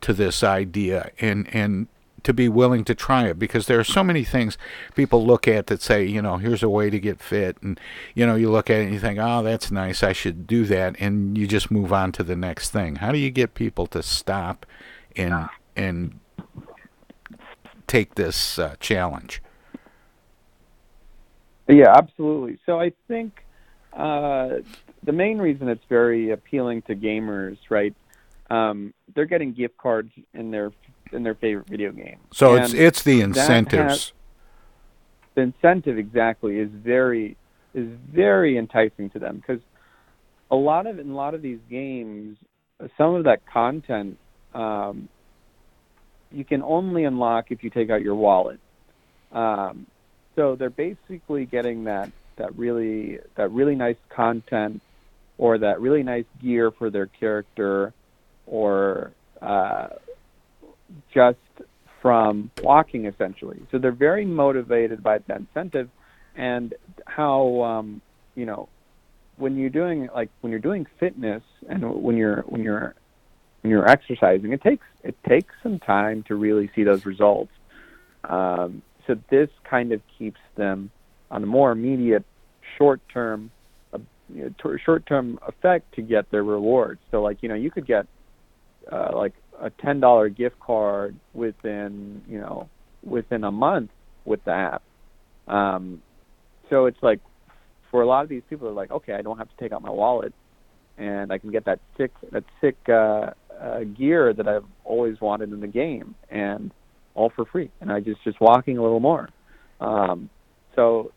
to 0.00 0.12
this 0.12 0.44
idea 0.44 1.10
and 1.18 1.48
and 1.52 1.88
to 2.24 2.32
be 2.32 2.48
willing 2.48 2.84
to 2.84 2.94
try 2.94 3.28
it 3.28 3.38
because 3.38 3.66
there 3.66 3.78
are 3.78 3.84
so 3.84 4.02
many 4.02 4.24
things 4.24 4.58
people 4.94 5.24
look 5.24 5.46
at 5.46 5.68
that 5.68 5.80
say, 5.80 6.04
you 6.04 6.20
know, 6.20 6.38
here's 6.38 6.62
a 6.62 6.68
way 6.68 6.90
to 6.90 6.98
get 6.98 7.20
fit. 7.20 7.56
And, 7.62 7.78
you 8.14 8.26
know, 8.26 8.34
you 8.34 8.50
look 8.50 8.68
at 8.68 8.80
it 8.80 8.84
and 8.84 8.92
you 8.92 8.98
think, 8.98 9.18
oh, 9.22 9.42
that's 9.42 9.70
nice. 9.70 10.02
I 10.02 10.12
should 10.12 10.46
do 10.46 10.64
that. 10.66 10.96
And 10.98 11.38
you 11.38 11.46
just 11.46 11.70
move 11.70 11.92
on 11.92 12.12
to 12.12 12.22
the 12.22 12.34
next 12.36 12.70
thing. 12.70 12.96
How 12.96 13.12
do 13.12 13.18
you 13.18 13.30
get 13.30 13.54
people 13.54 13.86
to 13.88 14.02
stop 14.02 14.66
and, 15.14 15.48
and 15.76 16.18
take 17.86 18.16
this 18.16 18.58
uh, 18.58 18.74
challenge? 18.80 19.42
Yeah, 21.68 21.94
absolutely. 21.96 22.58
So 22.66 22.80
I 22.80 22.92
think 23.08 23.44
uh, 23.92 24.56
the 25.02 25.12
main 25.12 25.38
reason 25.38 25.68
it's 25.68 25.84
very 25.88 26.30
appealing 26.30 26.82
to 26.82 26.96
gamers, 26.96 27.58
right? 27.70 27.94
Um, 28.50 28.92
they're 29.14 29.24
getting 29.24 29.52
gift 29.52 29.76
cards 29.78 30.12
in 30.34 30.50
their 30.50 30.70
in 31.12 31.22
their 31.22 31.34
favorite 31.34 31.68
video 31.68 31.92
game. 31.92 32.18
So 32.32 32.54
and 32.54 32.64
it's 32.64 32.74
it's 32.74 33.02
the 33.02 33.20
incentives. 33.20 33.92
Has, 33.92 34.12
the 35.34 35.42
incentive 35.42 35.98
exactly 35.98 36.58
is 36.58 36.70
very 36.70 37.36
is 37.74 37.88
very 38.12 38.56
enticing 38.56 39.10
to 39.10 39.18
them 39.18 39.36
because 39.36 39.60
a 40.50 40.56
lot 40.56 40.86
of 40.86 40.98
in 40.98 41.10
a 41.10 41.14
lot 41.14 41.34
of 41.34 41.42
these 41.42 41.60
games, 41.68 42.36
some 42.96 43.14
of 43.14 43.24
that 43.24 43.46
content 43.46 44.18
um, 44.54 45.08
you 46.30 46.44
can 46.44 46.62
only 46.62 47.04
unlock 47.04 47.50
if 47.50 47.62
you 47.62 47.70
take 47.70 47.90
out 47.90 48.02
your 48.02 48.14
wallet. 48.14 48.60
Um, 49.32 49.86
so 50.36 50.56
they're 50.56 50.70
basically 50.70 51.46
getting 51.46 51.84
that 51.84 52.10
that 52.36 52.56
really 52.56 53.18
that 53.36 53.50
really 53.50 53.74
nice 53.74 53.96
content 54.08 54.82
or 55.38 55.58
that 55.58 55.80
really 55.80 56.02
nice 56.02 56.24
gear 56.40 56.70
for 56.70 56.90
their 56.90 57.06
character 57.06 57.92
or 58.46 59.12
uh, 59.40 59.88
just 61.12 61.38
from 62.02 62.50
walking 62.62 63.06
essentially. 63.06 63.62
So 63.70 63.78
they're 63.78 63.92
very 63.92 64.26
motivated 64.26 65.02
by 65.02 65.18
that 65.18 65.38
incentive 65.38 65.88
and 66.36 66.74
how 67.06 67.62
um, 67.62 68.02
you 68.34 68.46
know 68.46 68.68
when 69.36 69.56
you're 69.56 69.70
doing 69.70 70.08
like 70.14 70.30
when 70.40 70.50
you're 70.50 70.60
doing 70.60 70.86
fitness 71.00 71.42
and 71.68 72.02
when 72.02 72.16
you're 72.16 72.42
when 72.42 72.62
you're 72.62 72.94
when 73.64 73.70
you're 73.70 73.88
exercising, 73.88 74.52
it 74.52 74.62
takes 74.62 74.86
it 75.02 75.16
takes 75.26 75.54
some 75.62 75.78
time 75.78 76.22
to 76.24 76.34
really 76.34 76.70
see 76.74 76.84
those 76.84 77.06
results. 77.06 77.50
Um, 78.24 78.82
so 79.06 79.16
this 79.30 79.48
kind 79.68 79.92
of 79.92 80.02
keeps 80.18 80.40
them 80.56 80.90
on 81.30 81.42
a 81.42 81.46
more 81.46 81.72
immediate, 81.72 82.24
short-term, 82.76 83.50
uh, 83.92 83.98
you 84.28 84.44
know, 84.44 84.48
t- 84.62 84.82
short-term 84.84 85.38
effect 85.46 85.94
to 85.94 86.02
get 86.02 86.30
their 86.30 86.44
rewards. 86.44 87.00
So 87.10 87.22
like 87.22 87.42
you 87.42 87.48
know 87.48 87.54
you 87.54 87.70
could 87.70 87.86
get 87.86 88.06
uh, 88.92 89.12
like 89.14 89.32
a 89.60 89.70
ten 89.70 90.00
dollar 90.00 90.28
gift 90.28 90.58
card 90.60 91.16
within 91.32 92.22
you 92.28 92.38
know 92.38 92.68
within 93.02 93.44
a 93.44 93.52
month 93.52 93.90
with 94.24 94.44
the 94.44 94.52
app. 94.52 94.82
Um, 95.46 96.02
so 96.70 96.86
it's 96.86 97.02
like 97.02 97.20
for 97.90 98.02
a 98.02 98.06
lot 98.06 98.24
of 98.24 98.28
these 98.28 98.42
people, 98.50 98.66
are 98.66 98.72
like, 98.72 98.90
okay, 98.90 99.12
I 99.12 99.22
don't 99.22 99.38
have 99.38 99.48
to 99.48 99.56
take 99.60 99.72
out 99.72 99.82
my 99.82 99.90
wallet, 99.90 100.32
and 100.98 101.32
I 101.32 101.38
can 101.38 101.50
get 101.52 101.66
that 101.66 101.80
sick 101.96 102.10
that 102.32 102.44
sick 102.60 102.76
uh, 102.88 103.30
uh, 103.60 103.80
gear 103.96 104.32
that 104.32 104.48
I've 104.48 104.64
always 104.84 105.20
wanted 105.20 105.52
in 105.52 105.60
the 105.60 105.68
game, 105.68 106.14
and 106.30 106.72
all 107.14 107.30
for 107.34 107.44
free. 107.44 107.70
And 107.80 107.92
I 107.92 108.00
just 108.00 108.22
just 108.24 108.40
walking 108.40 108.78
a 108.78 108.82
little 108.82 109.00
more. 109.00 109.28
Um, 109.80 110.30
so 110.74 111.12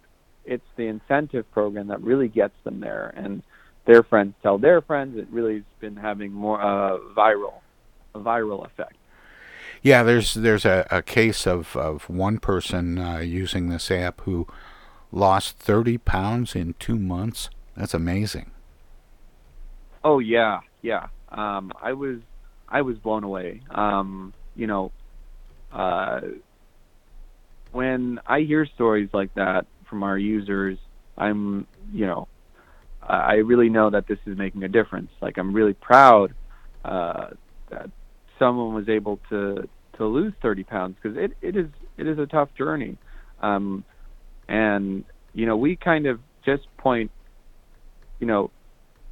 it's 0.46 0.64
the 0.76 0.84
incentive 0.84 1.50
program 1.52 1.88
that 1.88 2.02
really 2.02 2.28
gets 2.28 2.54
them 2.64 2.80
there, 2.80 3.14
and 3.16 3.42
their 3.86 4.04
friends 4.04 4.36
tell 4.44 4.58
their 4.58 4.82
friends. 4.82 5.18
It 5.18 5.28
really 5.32 5.56
has 5.56 5.64
been 5.80 5.96
having 5.96 6.32
more 6.32 6.62
uh, 6.62 6.98
viral, 7.18 7.62
viral 8.18 8.66
effect. 8.66 8.96
Yeah, 9.82 10.04
there's 10.04 10.34
there's 10.34 10.66
a, 10.66 10.88
a 10.90 11.02
case 11.02 11.46
of, 11.46 11.76
of 11.76 12.10
one 12.10 12.40
person 12.40 12.98
uh, 12.98 13.20
using 13.20 13.70
this 13.70 13.92
app 13.92 14.22
who 14.22 14.48
lost 15.12 15.58
30 15.58 16.00
pounds 16.00 16.56
in 16.56 16.76
two 16.80 16.98
months. 16.98 17.50
That's 17.76 17.94
amazing. 17.94 18.52
Oh 20.04 20.20
yeah, 20.20 20.62
yeah. 20.82 21.08
Um, 21.30 21.72
I 21.82 21.94
was 21.94 22.20
I 22.68 22.82
was 22.82 22.98
blown 22.98 23.24
away. 23.24 23.62
Um, 23.70 24.34
you 24.56 24.68
know, 24.68 24.92
uh, 25.72 26.22
when 27.72 28.20
I 28.26 28.42
hear 28.42 28.66
stories 28.66 29.10
like 29.14 29.34
that 29.36 29.68
from 29.86 30.04
our 30.04 30.18
users, 30.18 30.78
I'm 31.18 31.68
you 31.94 32.06
know, 32.06 32.28
I 33.02 33.36
really 33.36 33.70
know 33.70 33.90
that 33.90 34.08
this 34.08 34.20
is 34.26 34.38
making 34.38 34.64
a 34.64 34.68
difference. 34.68 35.12
Like 35.22 35.38
I'm 35.38 35.54
really 35.54 35.74
proud 35.74 36.34
uh, 36.84 37.28
that 37.70 37.90
someone 38.40 38.74
was 38.74 38.90
able 38.90 39.20
to 39.30 39.68
to 39.98 40.06
lose 40.06 40.34
30 40.42 40.64
pounds 40.64 40.96
because 41.02 41.18
it, 41.18 41.32
it 41.42 41.56
is 41.56 41.68
it 41.98 42.08
is 42.08 42.20
a 42.20 42.26
tough 42.26 42.50
journey. 42.58 42.98
Um, 43.42 43.84
and 44.48 45.04
you 45.34 45.46
know, 45.46 45.58
we 45.58 45.76
kind 45.76 46.08
of 46.08 46.20
just 46.46 46.64
point, 46.78 47.12
you 48.20 48.28
know, 48.28 48.52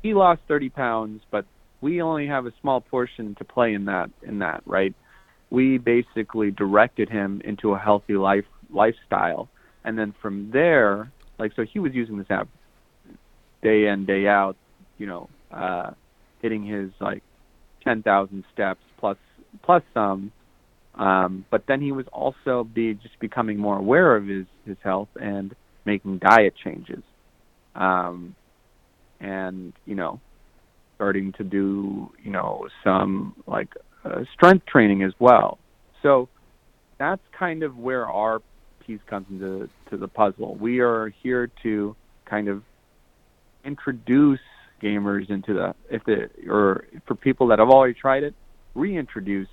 he 0.01 0.13
lost 0.13 0.41
30 0.47 0.69
pounds, 0.69 1.21
but 1.31 1.45
we 1.81 2.01
only 2.01 2.27
have 2.27 2.45
a 2.45 2.53
small 2.61 2.81
portion 2.81 3.35
to 3.35 3.43
play 3.43 3.73
in 3.73 3.85
that 3.85 4.09
in 4.23 4.39
that, 4.39 4.61
right? 4.65 4.93
We 5.49 5.77
basically 5.77 6.51
directed 6.51 7.09
him 7.09 7.41
into 7.43 7.73
a 7.73 7.79
healthy 7.79 8.13
life 8.13 8.45
lifestyle, 8.71 9.49
and 9.83 9.97
then 9.97 10.13
from 10.21 10.51
there, 10.51 11.11
like 11.37 11.51
so, 11.55 11.63
he 11.63 11.79
was 11.79 11.93
using 11.93 12.17
this 12.17 12.27
app 12.29 12.47
day 13.61 13.87
in 13.87 14.05
day 14.05 14.27
out, 14.27 14.55
you 14.97 15.07
know, 15.07 15.29
uh, 15.51 15.91
hitting 16.41 16.65
his 16.65 16.91
like 16.99 17.23
10,000 17.83 18.43
steps 18.53 18.81
plus 18.97 19.17
plus 19.63 19.83
some. 19.93 20.31
Um, 20.95 21.45
but 21.51 21.63
then 21.67 21.81
he 21.81 21.91
was 21.91 22.05
also 22.13 22.63
be 22.63 22.93
just 22.93 23.19
becoming 23.19 23.57
more 23.57 23.77
aware 23.77 24.15
of 24.15 24.27
his 24.27 24.45
his 24.65 24.77
health 24.83 25.09
and 25.19 25.53
making 25.85 26.19
diet 26.19 26.53
changes, 26.63 27.03
um, 27.75 28.35
and 29.19 29.73
you 29.85 29.95
know, 29.95 30.19
starting 30.95 31.33
to 31.33 31.43
do 31.43 32.09
you 32.23 32.31
know 32.31 32.67
some 32.83 33.35
like 33.45 33.69
uh, 34.05 34.23
strength 34.33 34.65
training 34.65 35.03
as 35.03 35.11
well. 35.19 35.59
So 36.01 36.29
that's 36.97 37.21
kind 37.37 37.63
of 37.63 37.77
where 37.77 38.07
our 38.07 38.41
piece 38.85 39.01
comes 39.09 39.25
into 39.29 39.69
to 39.89 39.97
the 39.97 40.07
puzzle. 40.07 40.55
We 40.55 40.79
are 40.79 41.13
here 41.21 41.49
to 41.63 41.95
kind 42.25 42.47
of 42.47 42.63
introduce 43.65 44.39
gamers 44.81 45.29
into 45.29 45.53
the 45.53 45.75
if 45.89 46.03
the 46.05 46.29
or 46.49 46.85
for 47.07 47.15
people 47.15 47.47
that 47.47 47.59
have 47.59 47.69
already 47.69 47.93
tried 47.93 48.23
it, 48.23 48.35
reintroduce 48.75 49.47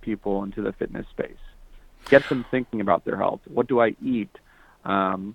people 0.00 0.44
into 0.44 0.62
the 0.62 0.72
fitness 0.72 1.06
space. 1.10 1.32
Get 2.08 2.28
them 2.28 2.44
thinking 2.50 2.80
about 2.80 3.04
their 3.04 3.16
health. 3.16 3.40
What 3.46 3.66
do 3.66 3.80
I 3.80 3.96
eat? 4.02 4.30
Um, 4.84 5.34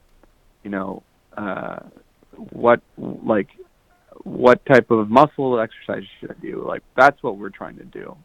you 0.64 0.70
know, 0.70 1.04
uh, 1.36 1.80
what 2.52 2.82
like 2.98 3.50
what 4.24 4.66
type 4.66 4.90
of 4.92 5.10
muscle 5.10 5.60
exercise 5.60 6.04
should 6.20 6.32
I 6.32 6.36
do? 6.42 6.64
Like 6.66 6.84
that's 6.96 7.22
what 7.22 7.38
we're 7.38 7.50
trying 7.50 7.78
to 7.78 7.84
do, 7.84 8.16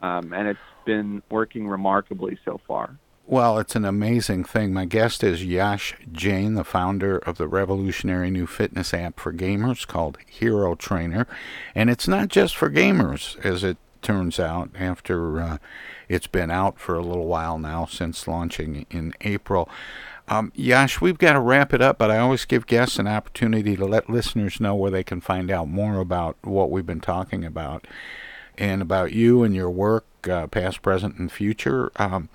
um, 0.00 0.32
and 0.32 0.46
it's 0.46 0.60
been 0.84 1.22
working 1.30 1.66
remarkably 1.66 2.38
so 2.44 2.60
far. 2.66 2.96
Well, 3.26 3.58
it's 3.58 3.76
an 3.76 3.84
amazing 3.84 4.44
thing. 4.44 4.72
My 4.72 4.86
guest 4.86 5.22
is 5.22 5.44
Yash 5.44 5.94
Jain, 6.10 6.54
the 6.54 6.64
founder 6.64 7.18
of 7.18 7.36
the 7.36 7.46
revolutionary 7.46 8.30
new 8.30 8.46
fitness 8.46 8.94
app 8.94 9.20
for 9.20 9.34
gamers 9.34 9.86
called 9.86 10.16
Hero 10.26 10.74
Trainer. 10.74 11.26
And 11.74 11.90
it's 11.90 12.08
not 12.08 12.28
just 12.28 12.56
for 12.56 12.70
gamers, 12.70 13.38
as 13.44 13.62
it 13.62 13.76
turns 14.02 14.40
out, 14.40 14.70
after 14.78 15.40
uh, 15.40 15.58
it's 16.08 16.26
been 16.26 16.50
out 16.50 16.78
for 16.78 16.94
a 16.94 17.02
little 17.02 17.26
while 17.26 17.58
now 17.58 17.86
since 17.86 18.26
launching 18.26 18.86
in 18.90 19.14
April. 19.20 19.68
Um, 20.28 20.52
Yash, 20.54 21.00
we've 21.00 21.18
got 21.18 21.32
to 21.32 21.40
wrap 21.40 21.72
it 21.72 21.80
up, 21.80 21.98
but 21.98 22.10
I 22.10 22.18
always 22.18 22.44
give 22.44 22.66
guests 22.66 22.98
an 22.98 23.06
opportunity 23.06 23.76
to 23.76 23.86
let 23.86 24.10
listeners 24.10 24.60
know 24.60 24.74
where 24.74 24.90
they 24.90 25.02
can 25.02 25.20
find 25.20 25.50
out 25.50 25.68
more 25.68 26.00
about 26.00 26.36
what 26.42 26.70
we've 26.70 26.84
been 26.84 27.00
talking 27.00 27.44
about 27.44 27.86
and 28.58 28.82
about 28.82 29.12
you 29.12 29.42
and 29.42 29.54
your 29.54 29.70
work, 29.70 30.04
uh, 30.28 30.46
past, 30.48 30.82
present, 30.82 31.16
and 31.16 31.32
future. 31.32 31.90
Um, 31.96 32.28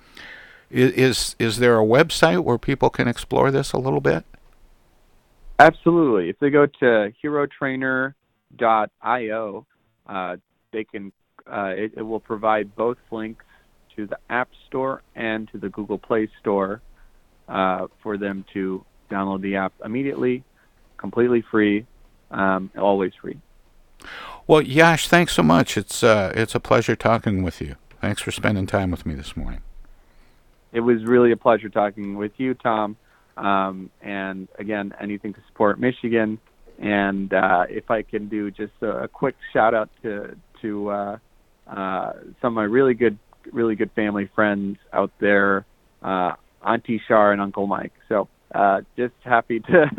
is 0.70 1.36
is 1.38 1.58
there 1.58 1.78
a 1.78 1.84
website 1.84 2.42
where 2.42 2.58
people 2.58 2.90
can 2.90 3.06
explore 3.06 3.52
this 3.52 3.72
a 3.72 3.78
little 3.78 4.00
bit? 4.00 4.24
Absolutely. 5.58 6.30
If 6.30 6.38
they 6.40 6.50
go 6.50 6.66
to 6.66 7.12
herotrainer.io, 7.22 9.66
uh, 10.06 10.36
they 10.72 10.84
can. 10.84 11.12
Uh, 11.46 11.74
it, 11.76 11.92
it, 11.96 12.02
will 12.02 12.20
provide 12.20 12.74
both 12.74 12.96
links 13.10 13.44
to 13.94 14.06
the 14.06 14.18
App 14.30 14.48
Store 14.66 15.02
and 15.14 15.48
to 15.52 15.58
the 15.58 15.68
Google 15.68 15.98
Play 15.98 16.28
Store 16.40 16.80
uh, 17.48 17.86
for 18.02 18.16
them 18.16 18.44
to 18.54 18.84
download 19.10 19.42
the 19.42 19.56
app 19.56 19.72
immediately, 19.84 20.42
completely 20.96 21.44
free, 21.50 21.86
um, 22.30 22.70
always 22.78 23.12
free. 23.20 23.38
Well, 24.46 24.62
Yash, 24.62 25.06
thanks 25.08 25.34
so 25.34 25.42
much. 25.42 25.76
It's 25.76 26.02
uh, 26.02 26.32
it's 26.34 26.54
a 26.54 26.60
pleasure 26.60 26.96
talking 26.96 27.42
with 27.42 27.60
you. 27.60 27.76
Thanks 28.00 28.22
for 28.22 28.30
spending 28.30 28.66
time 28.66 28.90
with 28.90 29.04
me 29.04 29.14
this 29.14 29.36
morning 29.36 29.60
it 30.74 30.80
was 30.80 31.04
really 31.04 31.30
a 31.30 31.36
pleasure 31.36 31.70
talking 31.70 32.16
with 32.16 32.32
you, 32.36 32.52
Tom. 32.52 32.96
Um, 33.36 33.90
and 34.02 34.48
again, 34.58 34.92
anything 35.00 35.32
to 35.32 35.40
support 35.46 35.80
Michigan. 35.80 36.38
And 36.78 37.32
uh, 37.32 37.66
if 37.70 37.90
I 37.90 38.02
can 38.02 38.28
do 38.28 38.50
just 38.50 38.72
a, 38.82 39.04
a 39.04 39.08
quick 39.08 39.36
shout 39.52 39.72
out 39.72 39.88
to 40.02 40.36
to 40.60 40.88
uh, 40.90 41.18
uh, 41.66 42.12
some 42.40 42.52
of 42.52 42.54
my 42.54 42.64
really 42.64 42.94
good, 42.94 43.18
really 43.52 43.74
good 43.74 43.90
family 43.92 44.30
friends 44.34 44.78
out 44.92 45.12
there, 45.20 45.66
uh, 46.02 46.32
Auntie 46.64 47.00
Shar 47.06 47.32
and 47.32 47.40
Uncle 47.40 47.66
Mike. 47.66 47.92
So 48.08 48.28
uh, 48.54 48.82
just 48.96 49.14
happy 49.22 49.60
to. 49.60 49.90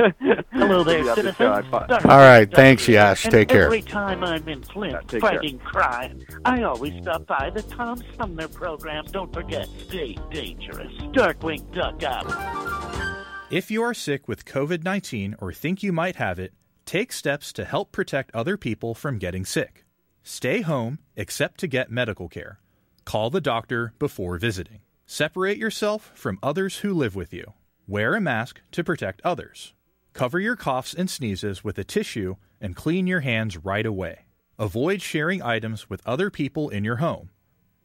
Hello 0.54 0.84
there, 0.84 1.04
citizens. 1.16 1.38
The 1.38 2.02
All 2.10 2.20
right, 2.20 2.50
thanks, 2.50 2.88
Yash. 2.88 3.24
Take 3.24 3.50
care. 3.50 3.66
Every 3.66 3.82
time 3.82 4.24
I'm 4.24 4.48
in 4.48 4.64
Flint 4.64 5.12
yeah, 5.12 5.20
fighting 5.20 5.60
care. 5.60 5.68
crime, 5.68 6.26
I 6.46 6.64
always 6.64 6.94
stop 7.02 7.28
by 7.28 7.50
the 7.50 7.62
Tom 7.64 8.02
Sumner 8.18 8.48
program. 8.48 9.06
Don't 9.12 9.34
forget, 9.34 9.68
stay 9.88 10.18
dangerous. 10.32 10.94
Darkwing 11.12 11.70
Duck 11.74 12.02
out. 12.04 13.36
If 13.52 13.70
you 13.70 13.84
are 13.84 13.94
sick 13.94 14.28
with 14.28 14.46
COVID 14.46 14.84
19 14.84 15.36
or 15.40 15.52
think 15.52 15.84
you 15.84 15.92
might 15.92 16.16
have 16.16 16.40
it, 16.40 16.54
take 16.86 17.12
steps 17.12 17.52
to 17.54 17.66
help 17.66 17.92
protect 17.92 18.34
other 18.34 18.58
people 18.58 18.96
from 18.96 19.18
getting 19.18 19.44
sick. 19.46 19.85
Stay 20.28 20.62
home 20.62 20.98
except 21.16 21.60
to 21.60 21.68
get 21.68 21.92
medical 21.92 22.28
care. 22.28 22.58
Call 23.06 23.30
the 23.30 23.40
doctor 23.40 23.94
before 24.00 24.40
visiting. 24.40 24.80
Separate 25.06 25.60
yourself 25.60 26.12
from 26.16 26.40
others 26.42 26.78
who 26.78 26.96
live 26.96 27.16
with 27.16 27.32
you. 27.32 27.54
Wear 27.88 28.16
a 28.16 28.20
mask 28.20 28.60
to 28.72 28.84
protect 28.84 29.22
others. 29.24 29.76
Cover 30.14 30.40
your 30.40 30.56
coughs 30.56 30.96
and 30.96 31.12
sneezes 31.12 31.64
with 31.64 31.78
a 31.78 31.84
tissue 31.84 32.38
and 32.60 32.76
clean 32.76 33.06
your 33.06 33.20
hands 33.20 33.56
right 33.60 33.86
away. 33.86 34.26
Avoid 34.58 35.04
sharing 35.04 35.44
items 35.44 35.92
with 35.92 36.02
other 36.08 36.32
people 36.32 36.70
in 36.70 36.84
your 36.84 36.96
home. 36.96 37.30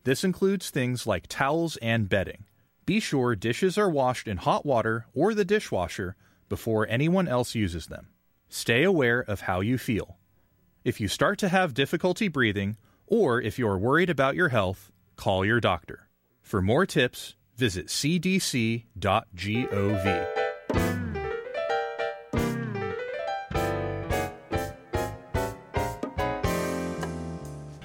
This 0.04 0.24
includes 0.24 0.70
things 0.70 1.06
like 1.06 1.26
towels 1.28 1.76
and 1.82 2.08
bedding. 2.08 2.46
Be 2.86 3.00
sure 3.00 3.36
dishes 3.36 3.76
are 3.76 3.90
washed 3.90 4.26
in 4.26 4.38
hot 4.38 4.64
water 4.64 5.04
or 5.12 5.34
the 5.34 5.44
dishwasher 5.44 6.16
before 6.48 6.88
anyone 6.88 7.28
else 7.28 7.54
uses 7.54 7.88
them. 7.88 8.08
Stay 8.48 8.82
aware 8.82 9.20
of 9.20 9.42
how 9.42 9.60
you 9.60 9.76
feel. 9.76 10.16
If 10.82 10.98
you 10.98 11.08
start 11.08 11.38
to 11.40 11.48
have 11.50 11.74
difficulty 11.74 12.28
breathing, 12.28 12.78
or 13.06 13.40
if 13.40 13.58
you 13.58 13.68
are 13.68 13.76
worried 13.78 14.08
about 14.08 14.34
your 14.34 14.48
health, 14.48 14.90
call 15.16 15.44
your 15.44 15.60
doctor. 15.60 16.08
For 16.40 16.62
more 16.62 16.86
tips, 16.86 17.34
visit 17.54 17.88
cdc.gov. 17.88 18.86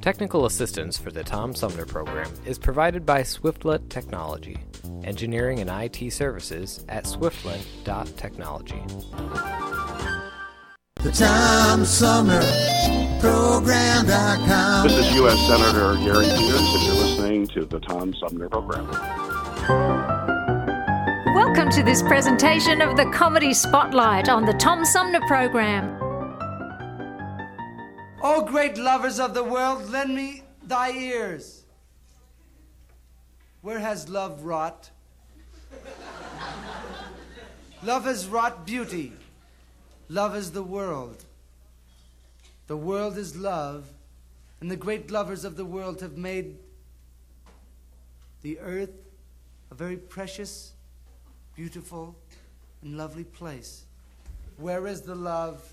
Technical 0.00 0.46
assistance 0.46 0.96
for 0.96 1.10
the 1.10 1.22
Tom 1.22 1.54
Sumner 1.54 1.84
program 1.84 2.32
is 2.46 2.58
provided 2.58 3.04
by 3.04 3.20
Swiftlet 3.20 3.90
Technology, 3.90 4.56
engineering 5.04 5.58
and 5.58 5.68
IT 5.68 6.10
services 6.10 6.86
at 6.88 7.04
swiftlet.technology. 7.04 8.82
The 11.02 11.10
Tom 11.12 11.84
Sumner 11.84 12.40
Program.com. 13.20 14.88
This 14.88 15.06
is 15.06 15.14
U.S. 15.16 15.38
Senator 15.46 15.94
Gary 15.96 16.24
Peters, 16.24 16.60
and 16.60 16.82
you're 16.82 16.94
listening 16.94 17.46
to 17.48 17.66
the 17.66 17.80
Tom 17.80 18.14
Sumner 18.14 18.48
Program. 18.48 18.88
Welcome 21.34 21.68
to 21.72 21.82
this 21.82 22.00
presentation 22.02 22.80
of 22.80 22.96
the 22.96 23.04
Comedy 23.12 23.52
Spotlight 23.52 24.30
on 24.30 24.46
the 24.46 24.54
Tom 24.54 24.82
Sumner 24.86 25.20
Program. 25.26 26.09
O 28.22 28.44
great 28.44 28.76
lovers 28.76 29.18
of 29.18 29.32
the 29.32 29.44
world, 29.44 29.88
lend 29.90 30.14
me 30.14 30.42
thy 30.62 30.90
ears. 30.90 31.64
Where 33.62 33.78
has 33.78 34.08
love 34.08 34.44
wrought? 34.44 34.90
love 37.82 38.04
has 38.04 38.26
wrought 38.26 38.66
beauty. 38.66 39.12
Love 40.08 40.36
is 40.36 40.52
the 40.52 40.62
world. 40.62 41.24
The 42.66 42.76
world 42.76 43.16
is 43.16 43.36
love, 43.36 43.86
and 44.60 44.70
the 44.70 44.76
great 44.76 45.10
lovers 45.10 45.44
of 45.44 45.56
the 45.56 45.64
world 45.64 46.00
have 46.02 46.16
made 46.16 46.58
the 48.42 48.58
earth 48.60 48.90
a 49.70 49.74
very 49.74 49.96
precious, 49.96 50.72
beautiful, 51.56 52.16
and 52.82 52.96
lovely 52.96 53.24
place. 53.24 53.84
Where 54.56 54.86
is 54.86 55.02
the 55.02 55.14
love? 55.14 55.72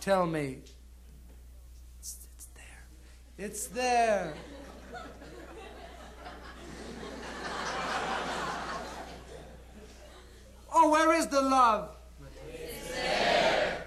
Tell 0.00 0.26
me. 0.26 0.58
It's 3.38 3.66
there. 3.66 4.32
Oh, 10.72 10.90
where 10.90 11.12
is 11.14 11.26
the 11.26 11.40
love? 11.40 11.90
It's 12.52 12.90
there. 12.90 13.86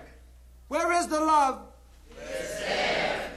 Where 0.68 0.91
is 0.93 1.08
the 1.08 1.20
love? 1.20 1.62
It's 2.12 2.60
there. 2.60 3.32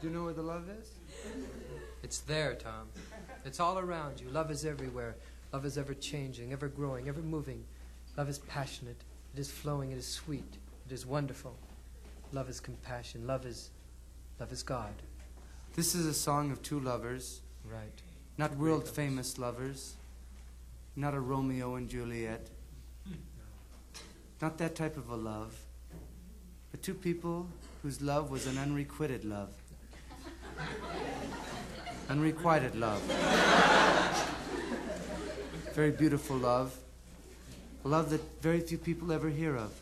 Do 0.00 0.06
you 0.06 0.12
know 0.12 0.24
where 0.24 0.34
the 0.34 0.42
love 0.42 0.68
is? 0.68 0.90
It's 2.02 2.18
there, 2.18 2.54
Tom. 2.54 2.88
It's 3.44 3.58
all 3.58 3.78
around 3.78 4.20
you. 4.20 4.28
Love 4.28 4.50
is 4.50 4.66
everywhere. 4.66 5.16
Love 5.52 5.64
is 5.64 5.78
ever 5.78 5.94
changing, 5.94 6.52
ever 6.52 6.68
growing, 6.68 7.08
ever 7.08 7.22
moving. 7.22 7.64
Love 8.18 8.28
is 8.28 8.38
passionate. 8.40 9.02
It 9.34 9.40
is 9.40 9.50
flowing. 9.50 9.92
It 9.92 9.98
is 9.98 10.06
sweet. 10.06 10.58
It 10.86 10.92
is 10.92 11.06
wonderful. 11.06 11.56
Love 12.32 12.50
is 12.50 12.60
compassion. 12.60 13.26
Love 13.26 13.46
is 13.46 13.70
Love 14.40 14.52
is 14.52 14.62
God. 14.62 14.94
This 15.74 15.96
is 15.96 16.06
a 16.06 16.14
song 16.14 16.52
of 16.52 16.62
two 16.62 16.78
lovers. 16.78 17.40
Right. 17.64 18.02
Not 18.36 18.56
world 18.56 18.88
famous 18.88 19.36
lovers. 19.36 19.94
Not 20.94 21.14
a 21.14 21.20
Romeo 21.20 21.74
and 21.74 21.88
Juliet. 21.88 22.48
Not 24.40 24.56
that 24.58 24.76
type 24.76 24.96
of 24.96 25.10
a 25.10 25.16
love. 25.16 25.56
But 26.70 26.84
two 26.84 26.94
people 26.94 27.48
whose 27.82 28.00
love 28.00 28.30
was 28.30 28.46
an 28.46 28.58
unrequited 28.58 29.24
love. 29.24 29.50
unrequited 32.08 32.76
love. 32.76 33.02
Very 35.74 35.90
beautiful 35.90 36.36
love. 36.36 36.76
A 37.84 37.88
love 37.88 38.10
that 38.10 38.20
very 38.40 38.60
few 38.60 38.78
people 38.78 39.10
ever 39.10 39.30
hear 39.30 39.56
of. 39.56 39.72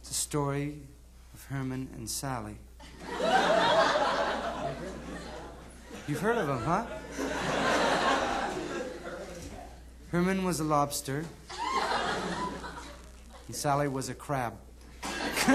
It's 0.00 0.10
a 0.10 0.14
story 0.14 0.80
of 1.32 1.44
Herman 1.44 1.88
and 1.94 2.10
Sally. 2.10 2.56
You've 6.08 6.20
heard 6.20 6.38
of 6.38 6.46
them, 6.46 6.62
huh? 6.64 6.86
Herman 10.10 10.42
was 10.44 10.58
a 10.58 10.64
lobster. 10.64 11.26
and 13.46 13.54
Sally 13.54 13.88
was 13.88 14.08
a 14.08 14.14
crab. 14.14 14.54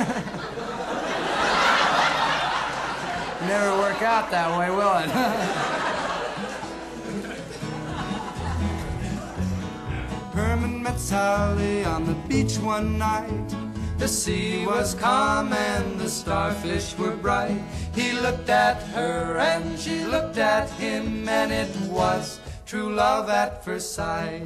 Never 3.48 3.78
work 3.78 4.02
out 4.04 4.30
that 4.32 4.58
way, 4.60 4.70
will 4.70 4.98
it? 5.00 5.10
Herman 10.34 10.84
met 10.84 11.00
Sally 11.00 11.84
on 11.84 12.06
the 12.06 12.14
beach 12.28 12.58
one 12.58 12.98
night. 12.98 13.63
The 14.04 14.10
sea 14.10 14.66
was 14.66 14.96
calm 14.96 15.54
and 15.54 15.98
the 15.98 16.10
starfish 16.10 16.94
were 16.98 17.16
bright. 17.16 17.64
He 17.96 18.12
looked 18.12 18.50
at 18.50 18.84
her 18.92 19.38
and 19.38 19.80
she 19.80 20.04
looked 20.04 20.38
at 20.38 20.70
him, 20.72 21.30
and 21.30 21.54
it 21.54 21.74
was 21.88 22.42
true 22.66 22.94
love 22.94 23.30
at 23.30 23.64
first 23.64 23.94
sight. 23.94 24.44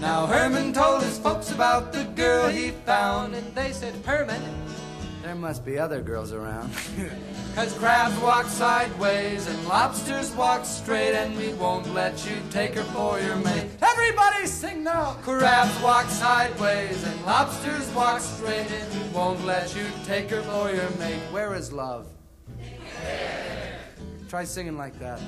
Now 0.00 0.24
Herman 0.24 0.72
told 0.72 1.02
his 1.02 1.18
folks 1.18 1.52
about 1.52 1.92
the 1.92 2.04
girl 2.16 2.48
he 2.48 2.70
found, 2.88 3.34
and 3.34 3.54
they 3.54 3.70
said, 3.70 3.92
Herman, 4.06 4.40
there 5.28 5.34
must 5.34 5.62
be 5.62 5.78
other 5.78 6.00
girls 6.00 6.32
around. 6.32 6.72
Cause 7.54 7.76
crabs 7.76 8.18
walk 8.22 8.46
sideways 8.46 9.46
and 9.46 9.68
lobsters 9.68 10.34
walk 10.34 10.64
straight, 10.64 11.14
and 11.14 11.36
we 11.36 11.52
won't 11.52 11.86
let 11.92 12.24
you 12.24 12.36
take 12.48 12.76
her 12.76 12.82
for 12.94 13.20
your 13.20 13.36
mate. 13.36 13.66
Everybody 13.82 14.46
sing 14.46 14.82
now! 14.82 15.18
Crabs 15.20 15.82
walk 15.82 16.06
sideways 16.06 17.04
and 17.04 17.26
lobsters 17.26 17.92
walk 17.94 18.22
straight, 18.22 18.70
and 18.70 18.94
we 18.94 19.06
won't 19.10 19.44
let 19.44 19.76
you 19.76 19.84
take 20.06 20.30
her 20.30 20.40
for 20.40 20.70
your 20.72 20.88
mate. 20.98 21.20
Where 21.30 21.54
is 21.54 21.74
love? 21.74 22.06
Try 24.30 24.44
singing 24.44 24.78
like 24.78 24.98
that. 24.98 25.20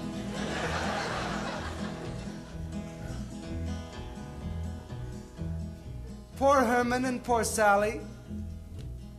Poor 6.38 6.60
Herman 6.60 7.04
and 7.04 7.22
poor 7.22 7.44
Sally. 7.44 8.00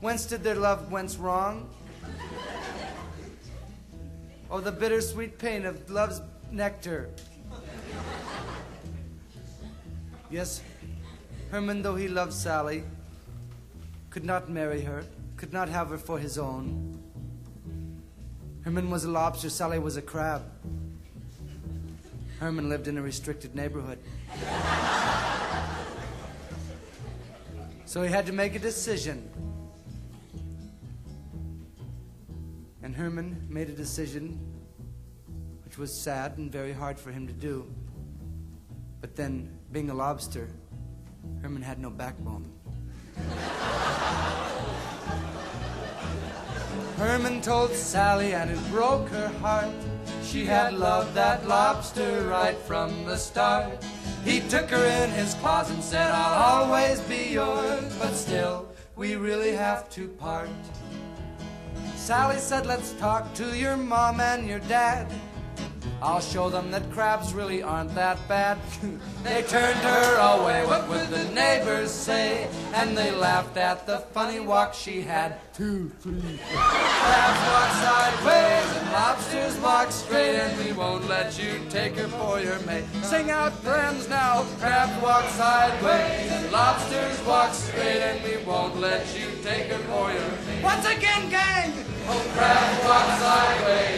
Whence 0.02 0.26
did 0.26 0.43
their 0.43 0.56
love 0.56 0.91
whence 0.91 1.18
wrong? 1.18 1.70
Oh, 4.49 4.60
the 4.60 4.72
bittersweet 4.72 5.38
pain 5.38 5.66
of 5.66 5.89
love's 5.89 6.20
nectar. 6.52 7.10
Yes, 10.32 10.62
Herman, 11.52 11.84
though 11.84 11.95
he 11.95 12.08
loved 12.08 12.34
Sally, 12.34 12.84
could 14.10 14.26
not 14.26 14.49
marry 14.49 14.82
her, 14.82 15.04
could 15.38 15.54
not 15.54 15.70
have 15.70 15.89
her 15.89 15.97
for 15.97 16.18
his 16.18 16.38
own. 16.38 16.99
Herman 18.64 18.89
was 18.89 19.04
a 19.04 19.10
lobster, 19.10 19.49
Sally 19.49 19.78
was 19.78 19.97
a 19.97 20.02
crab. 20.02 20.43
Herman 22.39 22.70
lived 22.70 22.88
in 22.88 22.97
a 22.97 23.02
restricted 23.02 23.56
neighborhood. 23.56 23.99
So 27.86 28.02
he 28.02 28.10
had 28.10 28.26
to 28.26 28.34
make 28.34 28.56
a 28.56 28.60
decision. 28.60 29.30
And 32.92 33.00
Herman 33.00 33.48
made 33.48 33.70
a 33.70 33.72
decision 33.72 34.38
which 35.64 35.78
was 35.78 35.94
sad 35.94 36.38
and 36.38 36.52
very 36.52 36.74
hard 36.74 37.00
for 37.00 37.10
him 37.10 37.26
to 37.26 37.32
do. 37.32 37.74
But 39.00 39.16
then, 39.16 39.58
being 39.72 39.89
a 39.89 39.94
lobster, 39.94 40.50
Herman 41.42 41.62
had 41.62 41.80
no 41.80 41.89
backbone. 41.89 42.52
Herman 46.98 47.39
told 47.39 47.72
Sally, 47.72 48.34
and 48.34 48.52
it 48.52 48.60
broke 48.70 49.08
her 49.08 49.30
heart. 49.39 49.72
She 50.22 50.44
had 50.44 50.74
loved 50.74 51.14
that 51.14 51.48
lobster 51.48 52.28
right 52.28 52.58
from 52.58 53.06
the 53.06 53.16
start. 53.16 53.86
He 54.26 54.42
took 54.42 54.70
her 54.70 54.86
in 55.04 55.12
his 55.12 55.34
claws 55.36 55.72
and 55.72 55.82
said, 55.82 56.12
I'll 56.12 56.66
always 56.66 57.00
be 57.00 57.30
yours, 57.32 57.96
but 58.00 58.14
still, 58.16 58.68
we 58.98 59.16
really 59.16 59.54
have 59.54 59.89
to 59.92 60.10
part. 60.10 60.50
Sally 62.02 62.39
said, 62.39 62.66
Let's 62.66 62.93
talk 62.93 63.32
to 63.36 63.56
your 63.56 63.78
mom 63.78 64.20
and 64.22 64.47
your 64.47 64.58
dad. 64.62 65.06
I'll 66.04 66.20
show 66.20 66.49
them 66.49 66.72
that 66.72 66.91
crabs 66.91 67.32
really 67.32 67.62
aren't 67.62 67.93
that 67.93 68.18
bad. 68.28 68.58
they 69.24 69.43
turned 69.43 69.78
her 69.80 70.16
away, 70.18 70.66
what 70.66 70.89
would 70.89 71.08
the 71.10 71.26
neighbors 71.26 71.91
say? 71.91 72.49
And 72.74 72.97
they 72.97 73.12
laughed 73.12 73.56
at 73.56 73.86
the 73.86 73.99
funny 74.12 74.39
walk 74.39 74.74
she 74.74 75.02
had. 75.02 75.36
Two, 75.54 75.91
three, 75.99 76.20
four. 76.20 76.60
Crabs 76.60 77.41
walk 77.52 77.72
sideways 77.86 78.78
and 78.78 78.91
lobsters 78.91 79.60
walk 79.60 79.91
straight, 79.91 80.38
and 80.38 80.66
we 80.66 80.74
won't 80.74 81.08
let 81.08 81.38
you 81.38 81.60
take 81.70 81.95
her 81.97 82.08
for 82.08 82.39
your 82.39 82.58
mate. 82.62 82.86
Sing 83.04 83.30
out, 83.30 83.54
friends, 83.60 84.10
now. 84.10 84.43
Crabs 84.60 84.99
walk 85.04 85.26
sideways 85.26 86.32
and 86.32 86.52
lobsters 86.52 87.28
walk 87.28 87.54
straight, 87.54 88.02
and 88.02 88.24
we 88.24 88.43
won't 88.43 88.76
let 88.78 89.06
you 89.16 89.28
take 89.43 89.68
her 89.68 89.78
for 89.89 90.12
your 90.12 90.32
mate. 90.47 90.64
Once 90.64 90.86
again, 90.88 91.30
gang! 91.30 91.74
Oh, 92.08 92.32
crabs 92.34 92.86
walk 92.86 93.08
sideways 93.20 93.91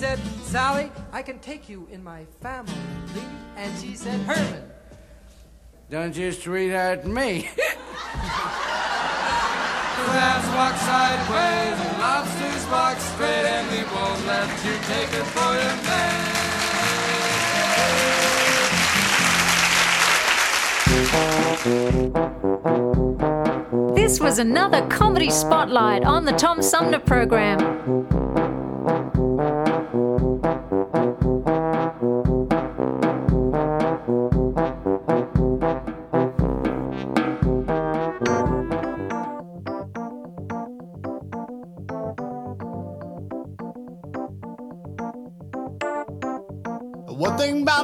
said, 0.00 0.18
Sally, 0.44 0.90
I 1.12 1.20
can 1.20 1.38
take 1.40 1.68
you 1.68 1.86
in 1.92 2.02
my 2.02 2.24
family. 2.40 2.72
And 3.54 3.78
she 3.78 3.94
said, 3.94 4.18
Herman, 4.20 4.62
don't 5.90 6.16
you 6.16 6.32
sweetheart 6.32 7.04
me. 7.04 7.50
Crabs 10.06 10.48
walk 10.56 10.76
sideways 10.88 11.76
and 11.84 11.98
lobsters 11.98 12.64
walk 12.70 12.98
straight, 12.98 13.44
and 13.44 13.70
we 13.70 13.82
won't 13.94 14.26
let 14.26 14.48
you 14.64 14.72
take 14.88 15.12
it 15.12 15.26
for 15.34 15.52
your 15.52 15.76
man. 15.84 16.40
This 23.94 24.18
was 24.18 24.38
another 24.38 24.80
comedy 24.86 25.28
spotlight 25.28 26.04
on 26.04 26.24
the 26.24 26.32
Tom 26.32 26.62
Sumner 26.62 27.00
program. 27.00 28.39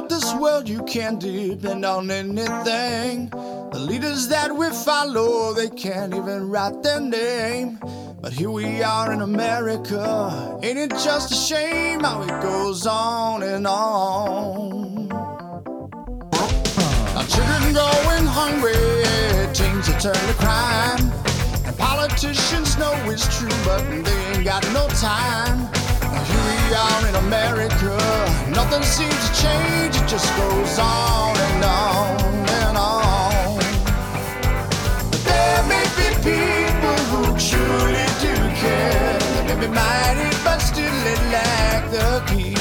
Thing 0.07 0.19
this 0.19 0.33
world, 0.35 0.67
you 0.67 0.83
can't 0.83 1.19
depend 1.19 1.85
on 1.85 2.11
anything. 2.11 3.29
The 3.71 3.79
leaders 3.79 4.27
that 4.29 4.55
we 4.55 4.69
follow, 4.69 5.53
they 5.53 5.69
can't 5.69 6.13
even 6.13 6.49
write 6.49 6.83
their 6.83 6.99
name. 6.99 7.79
But 8.21 8.33
here 8.33 8.49
we 8.49 8.83
are 8.83 9.13
in 9.13 9.21
America. 9.21 10.59
Ain't 10.63 10.77
it 10.77 10.91
just 10.91 11.31
a 11.31 11.35
shame 11.35 12.01
how 12.01 12.21
it 12.23 12.41
goes 12.41 12.87
on 12.87 13.43
and 13.43 13.67
on? 13.67 15.11
Our 17.15 17.25
children 17.25 17.73
going 17.73 18.25
hungry, 18.25 18.73
teens 19.53 19.89
are 19.89 19.99
turn 19.99 20.27
to 20.27 20.33
crime. 20.37 21.11
And 21.65 21.77
politicians 21.77 22.77
know 22.77 22.93
it's 23.05 23.27
true, 23.37 23.49
but 23.63 23.83
they 24.03 24.35
ain't 24.35 24.45
got 24.45 24.63
no 24.73 24.87
time. 24.89 25.76
We 26.29 26.75
are 26.75 27.07
in 27.07 27.15
America, 27.15 27.95
nothing 28.49 28.83
seems 28.83 29.15
to 29.25 29.41
change, 29.41 29.95
it 29.95 30.07
just 30.07 30.29
goes 30.35 30.79
on 30.79 31.37
and 31.37 31.63
on 31.63 32.21
and 32.61 32.77
on. 32.77 33.57
But 35.11 35.23
there 35.23 35.63
may 35.73 35.85
be 35.99 36.07
people 36.31 36.97
who 37.11 37.23
truly 37.37 38.07
do 38.19 38.35
care, 38.61 39.19
they 39.35 39.55
may 39.55 39.67
be 39.67 39.69
mighty, 39.73 40.29
but 40.43 40.59
still 40.59 40.97
they 41.05 41.15
lack 41.31 41.91
the 41.91 42.23
key. 42.27 42.56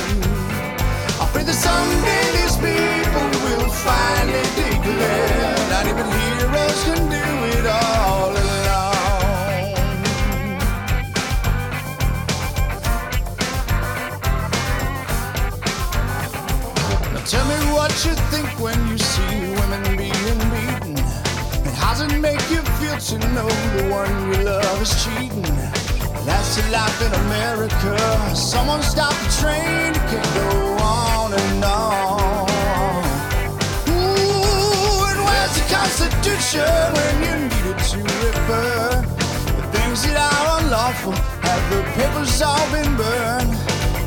To 23.06 23.18
know 23.18 23.48
the 23.76 23.88
one 23.88 24.10
you 24.26 24.42
love 24.42 24.82
is 24.82 24.90
cheating? 25.04 25.54
That's 26.26 26.56
the 26.56 26.68
life 26.72 27.00
in 27.06 27.12
America. 27.26 27.94
Someone 28.34 28.82
stop 28.82 29.14
the 29.22 29.30
train, 29.40 29.94
it 29.94 30.06
can 30.10 30.26
go 30.34 30.82
on 30.82 31.32
and 31.32 31.64
on. 31.64 33.04
Ooh, 33.94 35.06
and 35.06 35.20
where's 35.22 35.54
the 35.54 35.66
Constitution 35.70 36.66
when 36.98 37.14
you 37.22 37.34
need 37.46 37.66
it 37.70 37.78
to 37.94 37.98
refer? 38.26 39.02
The 39.54 39.64
things 39.78 40.02
that 40.02 40.18
are 40.18 40.60
unlawful 40.64 41.12
have 41.46 41.62
the 41.70 41.82
papers 41.94 42.42
all 42.42 42.66
been 42.72 42.96
burned. 42.96 43.52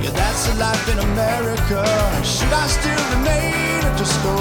Yeah, 0.04 0.12
that's 0.12 0.47
the 0.47 0.56
life 0.60 0.86
in 0.91 1.00
America. 1.00 1.88
Should 2.26 2.52
I 2.52 2.68
still 2.68 3.04
remain 3.16 3.80
or 3.80 3.95
just 3.95 4.22
go 4.24 4.36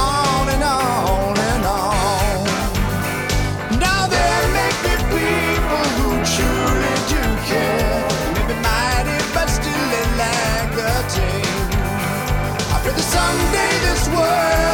on 0.00 0.48
and 0.48 0.62
on? 0.62 1.39
Maybe 8.34 8.54
mighty, 8.66 9.16
but 9.34 9.48
still 9.48 9.86
the 9.94 10.02
tame. 11.14 11.70
I 12.74 12.78
that 12.84 13.06
someday 13.14 13.74
this 13.86 14.04
world 14.14 14.69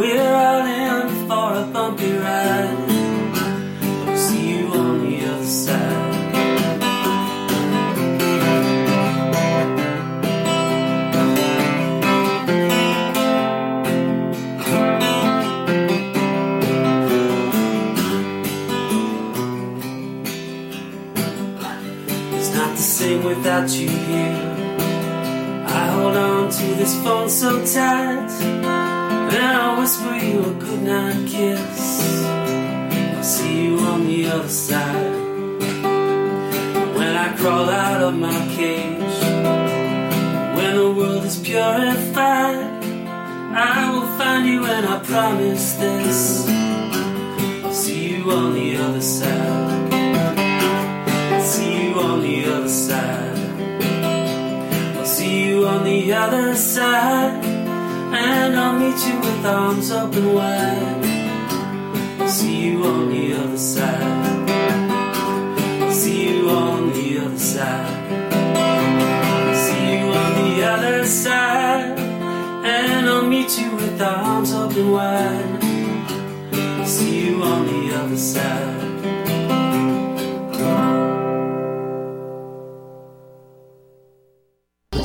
We're 0.00 0.34
all 0.34 0.64
in 0.64 1.28
for 1.28 1.52
a 1.60 1.64
bumpy 1.70 2.12
ride. 2.12 2.88
I'll 4.08 4.16
see 4.16 4.48
you 4.48 4.68
on 4.68 5.04
the 5.04 5.26
other 5.26 5.44
side. 5.44 6.06
It's 22.36 22.54
not 22.54 22.70
the 22.74 22.82
same 22.82 23.22
without 23.22 23.68
you 23.68 23.88
here. 23.90 24.56
I 25.66 25.86
hold 25.92 26.16
on 26.16 26.50
to 26.50 26.66
this 26.80 26.94
phone 27.04 27.28
so 27.28 27.62
tight, 27.66 28.29
and 29.32 29.56
I 29.56 29.78
whisper 29.78 30.14
you 30.14 30.40
a 30.40 30.54
goodnight 30.54 31.28
kiss. 31.28 32.24
I'll 33.16 33.22
see 33.22 33.64
you 33.64 33.78
on 33.78 34.06
the 34.06 34.26
other 34.26 34.48
side. 34.48 35.12
When 36.96 37.16
I 37.16 37.36
crawl 37.36 37.68
out 37.70 38.02
of 38.02 38.14
my 38.14 38.38
cage, 38.56 39.20
when 40.56 40.76
the 40.76 40.92
world 40.96 41.24
is 41.24 41.38
purified, 41.38 42.80
I 43.52 43.90
will 43.92 44.08
find 44.18 44.46
you 44.46 44.64
and 44.64 44.86
I 44.86 44.98
promise 45.00 45.74
this. 45.74 46.48
I'll 47.64 47.72
see 47.72 48.16
you 48.16 48.30
on 48.30 48.54
the 48.54 48.76
other 48.76 49.00
side. 49.00 49.94
I'll 51.32 51.42
see 51.42 51.88
you 51.88 51.94
on 52.00 52.22
the 52.22 52.44
other 52.46 52.68
side. 52.68 53.38
I'll 54.96 55.04
see 55.06 55.46
you 55.46 55.66
on 55.66 55.84
the 55.84 56.12
other 56.12 56.54
side. 56.54 57.39
And 58.22 58.54
I'll 58.58 58.78
meet 58.78 59.00
you 59.06 59.18
with 59.18 59.46
arms 59.46 59.90
open 59.90 60.34
wide. 60.34 61.04
See 62.28 62.66
you 62.66 62.84
on 62.84 63.08
the 63.08 63.34
other 63.34 63.56
side. 63.56 64.48
See 65.90 66.28
you 66.28 66.50
on 66.50 66.92
the 66.92 67.18
other 67.24 67.38
side. 67.38 67.96
See 69.64 69.98
you 69.98 70.06
on 70.22 70.32
the 70.42 70.62
other 70.64 71.04
side. 71.06 71.98
And 71.98 73.08
I'll 73.08 73.26
meet 73.26 73.58
you 73.58 73.74
with 73.74 74.00
arms 74.02 74.52
open 74.52 74.90
wide. 74.90 75.62
See 76.86 77.26
you 77.26 77.42
on 77.42 77.66
the 77.66 77.94
other 77.94 78.16
side. 78.16 78.90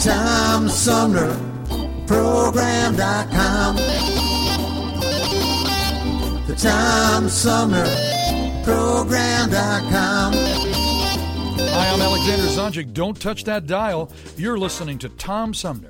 Tom 0.04 0.68
Sumner 0.70 1.45
Program.com. 2.08 3.76
The 6.48 6.56
Tom 6.56 7.30
Sumner 7.30 7.86
Program.com. 8.64 10.34
Hi, 11.58 11.90
I'm 11.90 12.02
Alexander 12.02 12.46
Zonjic. 12.46 12.94
Don't 12.94 13.20
touch 13.20 13.44
that 13.44 13.68
dial. 13.68 14.12
You're 14.38 14.58
listening 14.58 14.98
to 15.00 15.10
Tom 15.10 15.54
Sumner. 15.54 15.90